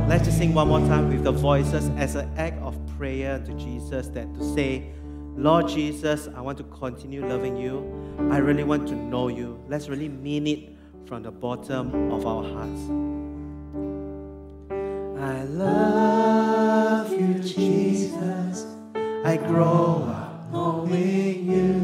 Let's 0.08 0.26
just 0.26 0.38
sing 0.38 0.54
one 0.54 0.68
more 0.70 0.80
time 0.80 1.10
with 1.10 1.24
the 1.24 1.32
voices 1.32 1.90
as 1.98 2.16
an 2.16 2.32
act 2.38 2.62
of 2.62 2.78
prayer 2.98 3.40
to 3.40 3.54
Jesus 3.56 4.08
that 4.10 4.34
to 4.36 4.54
say, 4.54 4.94
Lord 5.36 5.68
Jesus, 5.68 6.30
I 6.34 6.40
want 6.40 6.58
to 6.60 6.64
continue 6.64 7.26
loving 7.26 7.58
you. 7.58 7.84
I 8.32 8.38
really 8.38 8.64
want 8.64 8.88
to 8.88 8.96
know 8.96 9.28
you. 9.28 9.60
Let's 9.68 9.90
really 9.90 10.08
mean 10.08 10.48
it 10.48 10.70
from 11.06 11.24
the 11.24 11.32
bottom 11.32 12.12
of 12.12 12.26
our 12.26 12.44
hearts. 12.44 12.82
I 15.20 15.44
love 15.44 17.12
you, 17.12 17.34
Jesus. 17.40 18.66
I 19.26 19.36
grow 19.36 20.06
up 20.08 20.50
knowing 20.52 21.52
you. 21.52 21.75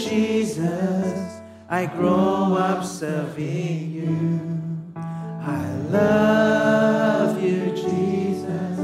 Jesus. 0.00 1.40
I 1.68 1.86
grow 1.86 2.54
up 2.54 2.84
serving 2.84 3.92
you. 3.92 4.50
I 4.96 5.70
love 5.90 7.42
you, 7.42 7.70
Jesus. 7.76 8.78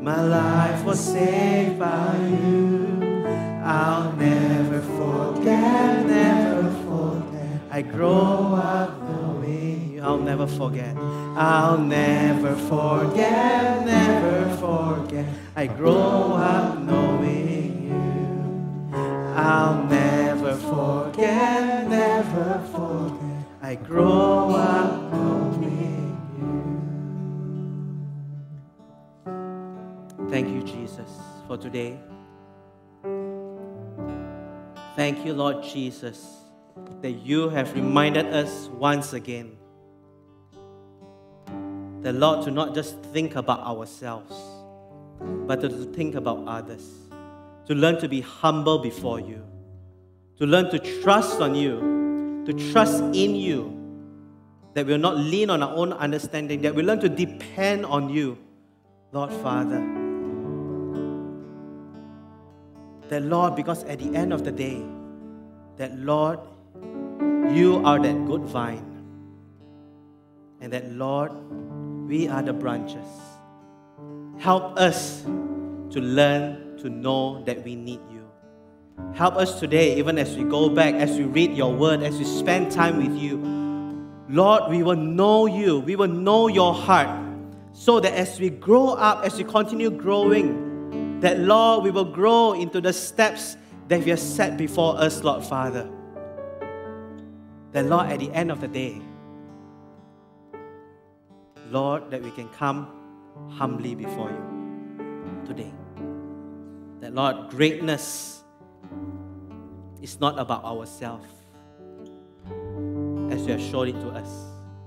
My 0.00 0.20
life 0.22 0.84
was 0.84 1.00
saved 1.00 1.78
by 1.78 2.16
you. 2.28 3.24
I'll 3.64 4.12
never 4.12 4.80
forget, 4.80 6.06
never 6.06 6.70
forget. 6.84 7.60
I 7.70 7.82
grow 7.82 8.54
up 8.54 9.02
knowing 9.02 9.94
you. 9.94 10.02
I'll 10.02 10.18
never 10.18 10.46
forget. 10.46 10.96
I'll 11.36 11.78
never 11.78 12.54
forget, 12.54 13.86
never 13.86 14.56
forget. 14.56 15.26
I 15.56 15.66
grow 15.66 16.34
up 16.34 16.78
knowing. 16.78 17.59
I'll 19.40 19.84
never 19.84 20.54
forget, 20.54 21.88
never 21.88 22.62
forget. 22.72 23.46
I 23.62 23.74
grow 23.74 24.50
up 24.50 25.12
knowing 25.12 26.18
you. 30.18 30.28
Thank 30.28 30.48
you, 30.48 30.62
Jesus, 30.62 31.10
for 31.46 31.56
today. 31.56 31.98
Thank 34.94 35.24
you, 35.24 35.32
Lord 35.32 35.62
Jesus, 35.62 36.22
that 37.00 37.12
you 37.12 37.48
have 37.48 37.72
reminded 37.74 38.26
us 38.26 38.68
once 38.68 39.14
again 39.14 39.56
the 42.02 42.12
Lord, 42.12 42.44
to 42.44 42.50
not 42.50 42.74
just 42.74 43.00
think 43.12 43.36
about 43.36 43.60
ourselves, 43.60 44.34
but 45.46 45.60
to 45.60 45.68
think 45.68 46.14
about 46.14 46.46
others, 46.46 46.99
to 47.70 47.76
learn 47.76 47.96
to 48.00 48.08
be 48.08 48.20
humble 48.20 48.80
before 48.80 49.20
you, 49.20 49.40
to 50.36 50.44
learn 50.44 50.68
to 50.68 50.78
trust 51.02 51.40
on 51.40 51.54
you, 51.54 52.42
to 52.44 52.52
trust 52.72 53.00
in 53.14 53.36
you, 53.36 53.70
that 54.74 54.84
we'll 54.84 54.98
not 54.98 55.16
lean 55.16 55.50
on 55.50 55.62
our 55.62 55.72
own 55.76 55.92
understanding, 55.92 56.60
that 56.62 56.74
we 56.74 56.82
learn 56.82 56.98
to 56.98 57.08
depend 57.08 57.86
on 57.86 58.08
you, 58.08 58.36
Lord 59.12 59.32
Father. 59.34 59.78
That 63.08 63.22
Lord, 63.22 63.54
because 63.54 63.84
at 63.84 64.00
the 64.00 64.16
end 64.16 64.32
of 64.32 64.42
the 64.42 64.50
day, 64.50 64.82
that 65.76 65.96
Lord, 65.96 66.40
you 67.54 67.80
are 67.84 68.00
that 68.00 68.26
good 68.26 68.42
vine. 68.46 68.84
And 70.60 70.72
that 70.72 70.90
Lord, 70.90 71.30
we 72.08 72.26
are 72.26 72.42
the 72.42 72.52
branches. 72.52 73.06
Help 74.38 74.76
us 74.76 75.22
to 75.22 76.00
learn 76.00 76.69
to 76.82 76.90
know 76.90 77.42
that 77.44 77.64
we 77.64 77.76
need 77.76 78.00
you. 78.10 78.28
Help 79.14 79.36
us 79.36 79.58
today, 79.58 79.96
even 79.96 80.18
as 80.18 80.36
we 80.36 80.44
go 80.44 80.68
back, 80.68 80.94
as 80.94 81.16
we 81.16 81.24
read 81.24 81.52
your 81.56 81.72
word, 81.72 82.02
as 82.02 82.18
we 82.18 82.24
spend 82.24 82.70
time 82.70 82.96
with 82.96 83.16
you. 83.20 83.38
Lord, 84.28 84.70
we 84.70 84.82
will 84.82 84.96
know 84.96 85.46
you, 85.46 85.80
we 85.80 85.96
will 85.96 86.08
know 86.08 86.48
your 86.48 86.72
heart, 86.72 87.08
so 87.72 87.98
that 88.00 88.12
as 88.12 88.38
we 88.38 88.50
grow 88.50 88.90
up, 88.90 89.24
as 89.24 89.36
we 89.36 89.44
continue 89.44 89.90
growing, 89.90 91.18
that 91.20 91.38
Lord, 91.40 91.84
we 91.84 91.90
will 91.90 92.04
grow 92.04 92.52
into 92.52 92.80
the 92.80 92.92
steps 92.92 93.56
that 93.88 94.06
you 94.06 94.12
have 94.12 94.20
set 94.20 94.56
before 94.56 94.96
us, 94.98 95.24
Lord 95.24 95.44
Father. 95.44 95.90
That 97.72 97.86
Lord, 97.86 98.06
at 98.06 98.20
the 98.20 98.32
end 98.32 98.50
of 98.50 98.60
the 98.60 98.68
day, 98.68 99.00
Lord, 101.70 102.10
that 102.10 102.22
we 102.22 102.30
can 102.30 102.48
come 102.50 102.88
humbly 103.50 103.94
before 103.94 104.30
you 104.30 105.46
today. 105.46 105.72
That, 107.10 107.16
Lord, 107.16 107.50
greatness 107.50 108.44
is 110.00 110.20
not 110.20 110.38
about 110.38 110.64
ourselves, 110.64 111.26
as 113.30 113.44
you 113.44 113.52
have 113.52 113.60
shown 113.60 113.88
it 113.88 114.00
to 114.00 114.10
us. 114.10 114.28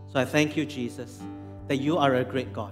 So 0.07 0.21
I 0.21 0.23
thank 0.23 0.55
you, 0.55 0.65
Jesus, 0.65 1.19
that 1.67 1.77
you 1.77 1.97
are 1.97 2.15
a 2.15 2.23
great 2.23 2.53
God. 2.53 2.71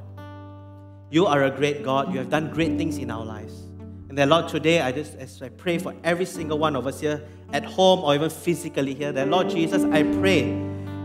You 1.10 1.26
are 1.26 1.44
a 1.44 1.52
great 1.52 1.84
God. 1.84 2.14
You 2.14 2.20
have 2.20 2.30
done 2.30 2.50
great 2.54 2.78
things 2.78 2.98
in 2.98 3.12
our 3.12 3.26
lives. 3.26 3.64
And 4.08 4.18
that, 4.18 4.30
Lord, 4.30 4.48
today 4.48 4.80
I 4.80 4.94
just 4.94 5.16
as 5.16 5.42
I 5.42 5.50
pray 5.50 5.78
for 5.78 5.94
every 6.06 6.26
single 6.26 6.58
one 6.58 6.78
of 6.78 6.88
us 6.88 7.02
here 7.02 7.22
at 7.52 7.66
home 7.66 8.06
or 8.06 8.16
even 8.16 8.30
physically 8.30 8.94
here, 8.94 9.12
that 9.12 9.28
Lord 9.28 9.50
Jesus, 9.50 9.84
I 9.84 10.04
pray 10.04 10.58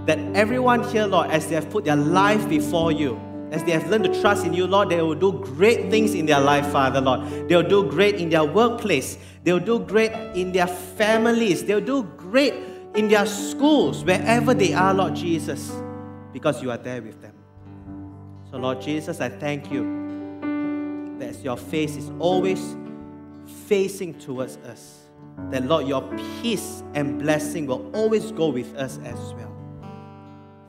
that 0.06 0.20
everyone 0.36 0.84
here, 0.84 1.06
Lord, 1.06 1.30
as 1.30 1.48
they 1.48 1.56
have 1.56 1.68
put 1.68 1.84
their 1.84 1.96
life 1.96 2.48
before 2.48 2.92
you, 2.92 3.20
as 3.50 3.62
they 3.64 3.72
have 3.72 3.88
learned 3.88 4.04
to 4.04 4.20
trust 4.20 4.44
in 4.44 4.52
you, 4.52 4.66
Lord, 4.66 4.88
they 4.88 5.00
will 5.00 5.14
do 5.14 5.32
great 5.32 5.90
things 5.90 6.14
in 6.14 6.26
their 6.26 6.40
life, 6.40 6.66
Father, 6.72 7.00
Lord. 7.00 7.48
They'll 7.48 7.62
do 7.62 7.88
great 7.88 8.16
in 8.16 8.28
their 8.28 8.44
workplace. 8.44 9.18
They'll 9.44 9.60
do 9.60 9.78
great 9.78 10.12
in 10.34 10.52
their 10.52 10.66
families. 10.66 11.64
They'll 11.64 11.80
do 11.80 12.02
great 12.16 12.54
in 12.94 13.08
their 13.08 13.26
schools, 13.26 14.04
wherever 14.04 14.54
they 14.54 14.72
are, 14.72 14.92
Lord 14.92 15.14
Jesus, 15.14 15.70
because 16.32 16.62
you 16.62 16.70
are 16.70 16.78
there 16.78 17.02
with 17.02 17.20
them. 17.20 17.34
So, 18.50 18.56
Lord 18.56 18.80
Jesus, 18.80 19.20
I 19.20 19.28
thank 19.28 19.70
you 19.70 21.16
that 21.18 21.36
your 21.44 21.56
face 21.56 21.96
is 21.96 22.10
always 22.18 22.74
facing 23.66 24.18
towards 24.18 24.56
us. 24.58 25.02
That, 25.50 25.64
Lord, 25.64 25.86
your 25.86 26.02
peace 26.42 26.82
and 26.94 27.18
blessing 27.18 27.66
will 27.66 27.90
always 27.94 28.32
go 28.32 28.48
with 28.48 28.74
us 28.76 28.98
as 29.04 29.34
well. 29.34 29.54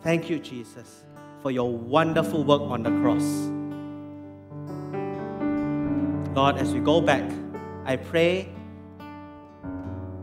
Thank 0.04 0.30
you, 0.30 0.40
Jesus, 0.40 1.04
for 1.42 1.52
your 1.52 1.72
wonderful 1.72 2.44
work 2.44 2.62
on 2.62 2.84
the 2.84 2.90
cross. 3.02 3.24
Lord, 6.36 6.58
as 6.58 6.74
we 6.74 6.80
go 6.80 7.02
back, 7.02 7.24
I 7.86 7.96
pray 7.96 8.50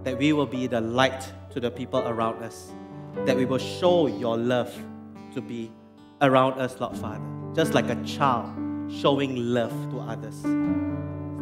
that 0.05 0.19
we 0.19 0.33
will 0.33 0.47
be 0.47 0.67
the 0.67 0.81
light 0.81 1.27
to 1.51 1.61
the 1.61 1.71
people 1.71 2.01
around 2.01 2.43
us, 2.43 2.73
that 3.25 3.37
we 3.37 3.45
will 3.45 3.59
show 3.59 4.07
your 4.07 4.37
love 4.37 4.73
to 5.35 5.41
be 5.41 5.73
around 6.21 6.61
us, 6.61 6.79
Lord 6.81 6.97
Father, 6.97 7.25
just 7.55 7.75
like 7.75 7.89
a 7.89 7.97
child 8.05 8.49
showing 8.93 9.37
love 9.37 9.73
to 9.91 10.01
others. 10.01 10.41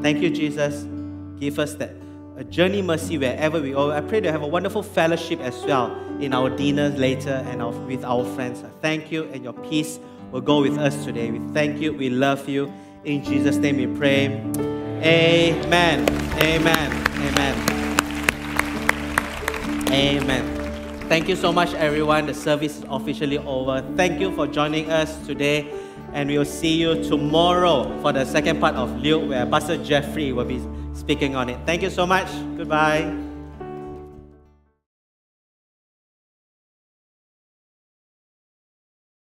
Thank 0.03 0.23
you, 0.23 0.31
Jesus. 0.31 0.85
Give 1.39 1.59
us 1.59 1.75
that 1.75 1.91
a 2.37 2.45
journey 2.45 2.81
mercy 2.81 3.19
wherever 3.19 3.61
we 3.61 3.73
go. 3.73 3.91
I 3.91 4.01
pray 4.01 4.21
to 4.21 4.33
have 4.33 4.43
a 4.43 4.47
wonderful 4.47 4.83
fellowship 4.83 5.41
as 5.41 5.63
well 5.65 5.95
in 6.19 6.33
our 6.33 6.49
dinners 6.49 6.99
later 6.99 7.45
and 7.49 7.61
our, 7.61 7.73
with 7.73 8.05
our 8.05 8.25
friends. 8.35 8.63
Thank 8.81 9.13
you, 9.13 9.25
and 9.25 9.45
your 9.45 9.53
peace 9.53 9.99
will 10.31 10.41
go 10.41 10.63
with 10.63 10.79
us 10.79 11.05
today. 11.05 11.31
We 11.31 11.41
thank 11.53 11.81
you. 11.81 11.93
We 11.93 12.09
love 12.11 12.49
you. 12.49 12.73
In 13.05 13.23
Jesus' 13.25 13.57
name 13.57 13.77
we 13.77 13.87
pray. 13.99 14.27
Amen. 15.03 16.09
Amen. 16.41 17.07
Amen. 17.19 17.69
Amen. 19.91 21.09
Thank 21.09 21.29
you 21.29 21.37
so 21.37 21.53
much, 21.53 21.75
everyone. 21.75 22.27
The 22.27 22.35
service 22.35 22.79
is 22.79 22.85
officially 22.89 23.37
over. 23.39 23.85
Thank 23.97 24.21
you 24.21 24.35
for 24.35 24.47
joining 24.47 24.91
us 24.91 25.27
today. 25.27 25.71
And 26.15 26.31
we'll 26.31 26.45
see 26.45 26.77
you 26.77 27.03
tomorrow 27.05 28.01
for 28.01 28.13
the 28.13 28.25
second 28.25 28.61
part 28.61 28.75
of 28.77 28.97
Luke, 29.01 29.29
where 29.29 29.45
Pastor 29.45 29.83
Jeffrey 29.83 30.33
will 30.33 30.45
be 30.45 30.63
speaking 31.03 31.35
on 31.35 31.51
it. 31.51 31.59
Thank 31.67 31.83
you 31.83 31.91
so 31.91 32.07
much. 32.07 32.31
Goodbye. 32.57 33.22